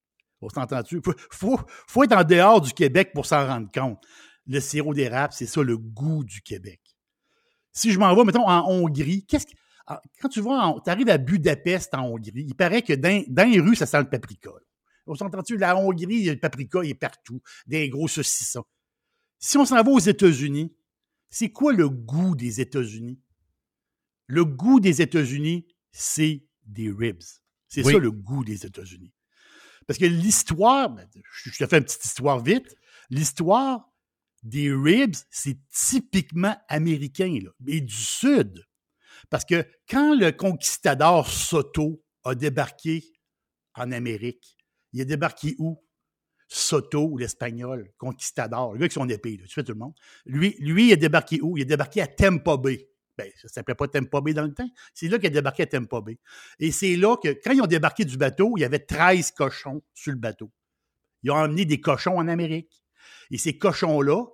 [0.42, 1.00] On s'entend-tu?
[1.30, 1.58] Faut,
[1.88, 4.04] faut, être en dehors du Québec pour s'en rendre compte.
[4.46, 6.82] Le sirop d'érable, c'est ça le goût du Québec.
[7.72, 9.54] Si je m'en vais, mettons, en Hongrie, qu'est-ce que.
[10.20, 13.74] Quand tu vas, tu arrives à Budapest en Hongrie, il paraît que dans, les rues,
[13.74, 14.50] ça sent le paprika.
[15.06, 15.56] On s'entend-tu?
[15.56, 18.66] La Hongrie, le paprika il est partout, des gros saucissons.
[19.38, 20.76] Si on s'en va aux États-Unis,
[21.30, 23.18] c'est quoi le goût des États-Unis?
[24.26, 27.22] Le goût des États-Unis, c'est des ribs.
[27.68, 29.12] C'est ça le goût des États-Unis.
[29.86, 32.76] Parce que l'histoire, ben, je te fais une petite histoire vite,
[33.10, 33.88] l'histoire
[34.42, 38.64] des ribs, c'est typiquement américain, là, et du Sud.
[39.30, 43.04] Parce que quand le conquistador Soto a débarqué
[43.74, 44.56] en Amérique,
[44.92, 45.82] il a débarqué où?
[46.48, 49.94] Soto, l'Espagnol, conquistador, le gars avec son épée, tu fais tout le monde.
[50.26, 51.56] Lui, lui, il a débarqué où?
[51.56, 52.88] Il a débarqué à Tampa Bay.
[53.16, 54.68] Ben, ça s'appelait pas Tampa Bay dans le temps.
[54.92, 56.18] C'est là qu'il a débarqué à Tampa Bay.
[56.58, 59.82] Et c'est là que, quand ils ont débarqué du bateau, il y avait 13 cochons
[59.94, 60.50] sur le bateau.
[61.22, 62.82] Ils ont emmené des cochons en Amérique.
[63.30, 64.24] Et ces cochons-là,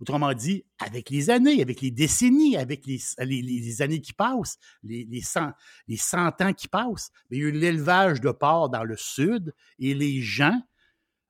[0.00, 5.20] Autrement dit, avec les années, avec les décennies, avec les, années qui passent, les, les,
[5.20, 5.50] 100,
[5.88, 9.54] les 100 ans qui passent, il y a eu l'élevage de porc dans le sud
[9.78, 10.58] et les gens,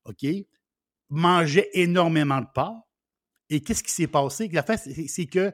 [0.04, 0.24] OK,
[1.08, 2.88] mangeaient énormément de porc.
[3.48, 4.48] Et qu'est-ce qui s'est passé?
[4.52, 5.52] La c'est que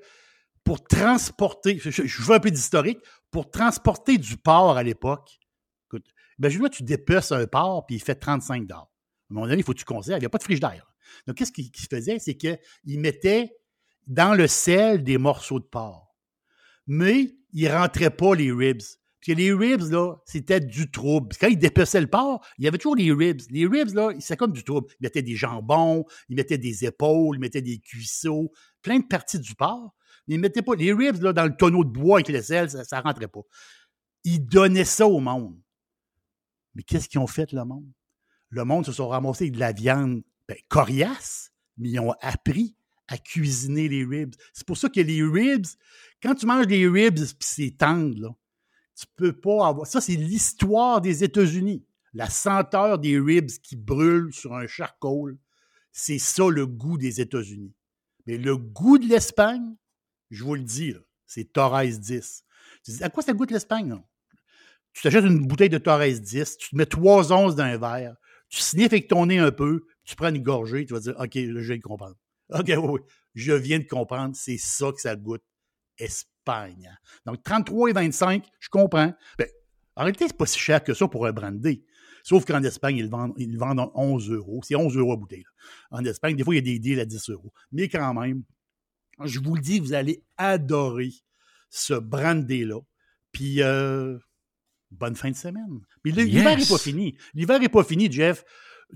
[0.66, 2.98] pour transporter, je, veux un peu d'historique,
[3.30, 5.38] pour transporter du porc à l'époque,
[5.86, 6.06] écoute,
[6.40, 8.82] imagine-moi, tu dépeces un porc puis il fait 35 dollars.
[8.82, 10.18] À un moment donné, il faut que tu conserves.
[10.18, 10.93] Il n'y a pas de frigidaire.
[11.26, 12.18] Donc, qu'est-ce qu'il faisait?
[12.18, 12.59] C'est qu'il
[12.98, 13.52] mettait
[14.09, 16.16] dans le sel des morceaux de porc.
[16.88, 18.78] Mais il ne rentrait pas les ribs.
[18.78, 21.36] Parce que les ribs, là, c'était du trouble.
[21.40, 23.40] Quand il dépeçait le porc, il y avait toujours les ribs.
[23.51, 24.88] Les ribs, là, c'est comme du trouble.
[24.98, 28.52] Il mettait des jambons, il mettait des épaules, il mettait des cuisseaux,
[28.82, 29.95] plein de parties du porc.
[30.28, 32.98] Il mettait pas les ribs, là, dans le tonneau de bois avec le sel, ça
[32.98, 33.43] ne rentrait pas.
[34.24, 35.61] Il donnait ça au monde.
[36.74, 37.90] Mais qu'est-ce qu'ils ont fait, le monde?
[38.51, 42.77] Le monde se sont ramassés de la viande ben, coriace, mais ils ont appris
[43.09, 44.35] à cuisiner les ribs.
[44.53, 45.66] C'est pour ça que les ribs,
[46.23, 48.28] quand tu manges des ribs puis c'est tendre, là,
[48.97, 49.86] tu peux pas avoir.
[49.86, 51.85] Ça, c'est l'histoire des États-Unis.
[52.15, 55.36] La senteur des ribs qui brûlent sur un charcoal,
[55.93, 57.74] c'est ça le goût des États-Unis.
[58.27, 59.77] Mais le goût de l'Espagne,
[60.31, 60.94] je vous le dis,
[61.27, 62.44] c'est Torres 10.
[62.85, 64.01] Tu dis, à quoi ça goûte l'Espagne?
[64.93, 68.16] Tu t'achètes une bouteille de Torres 10, tu te mets trois onces dans un verre,
[68.48, 71.32] tu sniffes avec ton nez un peu, tu prends une gorgée, tu vas dire OK,
[71.35, 72.16] je viens de comprendre.
[72.51, 73.01] OK, oui, oui,
[73.35, 75.43] je viens de comprendre, c'est ça que ça goûte.
[75.98, 76.94] Espagne.
[77.24, 79.15] Donc 33 et 25, je comprends.
[79.39, 79.48] Ben,
[79.97, 81.85] en réalité, c'est pas si cher que ça pour un brandy.
[82.23, 84.61] Sauf qu'en Espagne, ils vendent, ils vendent 11 euros.
[84.62, 85.44] C'est 11 euros à bouteille.
[85.90, 87.53] En Espagne, des fois, il y a des deals à 10 euros.
[87.73, 88.43] Mais quand même,
[89.24, 91.12] je vous le dis, vous allez adorer
[91.70, 92.80] ce brandy-là.
[93.32, 94.18] Puis, euh,
[94.90, 95.80] bonne fin de semaine.
[96.05, 97.16] Mais l'hiver n'est pas fini.
[97.34, 98.44] L'hiver n'est pas fini, Jeff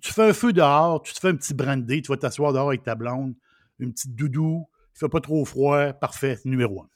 [0.01, 2.69] tu fais un feu dehors, tu te fais un petit brandy, tu vas t'asseoir dehors
[2.69, 3.35] avec ta blonde,
[3.79, 6.89] une petite doudou, il fait pas trop froid, parfait, numéro un.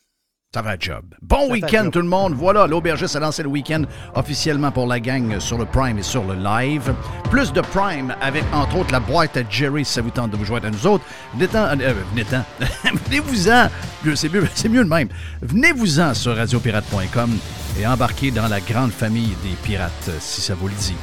[0.54, 1.02] Ça va job.
[1.20, 2.34] Bon week-end tout le monde.
[2.34, 3.82] Voilà, l'aubergiste a lancé le week-end
[4.14, 6.94] officiellement pour la gang sur le Prime et sur le live.
[7.28, 10.36] Plus de Prime avec entre autres la boîte à Jerry si ça vous tente de
[10.36, 11.02] vous joindre à nous autres.
[11.34, 12.44] Venez-t'en, euh, venez-t'en.
[13.06, 13.68] Venez-vous-en.
[14.14, 15.08] C'est mieux, c'est mieux de même.
[15.42, 17.36] Venez-vous-en sur radiopirate.com
[17.80, 20.94] et embarquez dans la grande famille des pirates si ça vous le dit.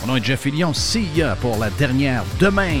[0.00, 0.72] Mon nom est Jeff Fillion.
[0.72, 2.80] See ya pour la dernière demain.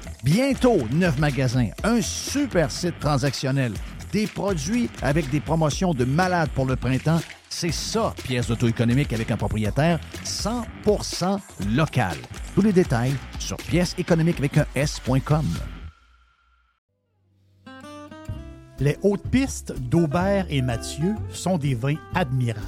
[0.23, 3.73] Bientôt, neuf magasins, un super site transactionnel,
[4.11, 7.19] des produits avec des promotions de malades pour le printemps.
[7.49, 11.39] C'est ça, pièce d'auto économique avec un propriétaire 100%
[11.75, 12.15] local.
[12.53, 15.45] Tous les détails sur pièce économique avec un S.com.
[18.79, 22.67] Les hautes pistes d'Aubert et Mathieu sont des vins admirables.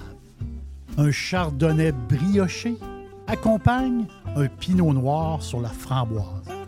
[0.97, 2.77] Un chardonnay brioché
[3.27, 4.05] accompagne
[4.35, 6.62] un pinot noir sur la framboise.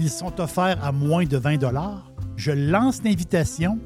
[0.00, 1.58] Ils sont offerts à moins de 20
[2.36, 3.78] Je lance l'invitation.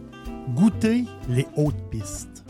[0.55, 2.45] Goûtez les hautes pistes.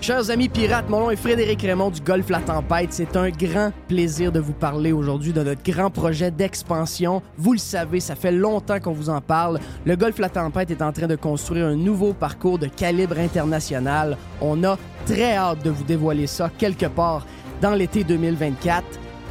[0.00, 2.92] Chers amis pirates, mon nom est Frédéric Raymond du Golfe La Tempête.
[2.92, 7.22] C'est un grand plaisir de vous parler aujourd'hui de notre grand projet d'expansion.
[7.36, 9.60] Vous le savez, ça fait longtemps qu'on vous en parle.
[9.84, 14.16] Le Golfe La Tempête est en train de construire un nouveau parcours de calibre international.
[14.40, 17.26] On a très hâte de vous dévoiler ça quelque part
[17.60, 19.07] dans l'été 2024.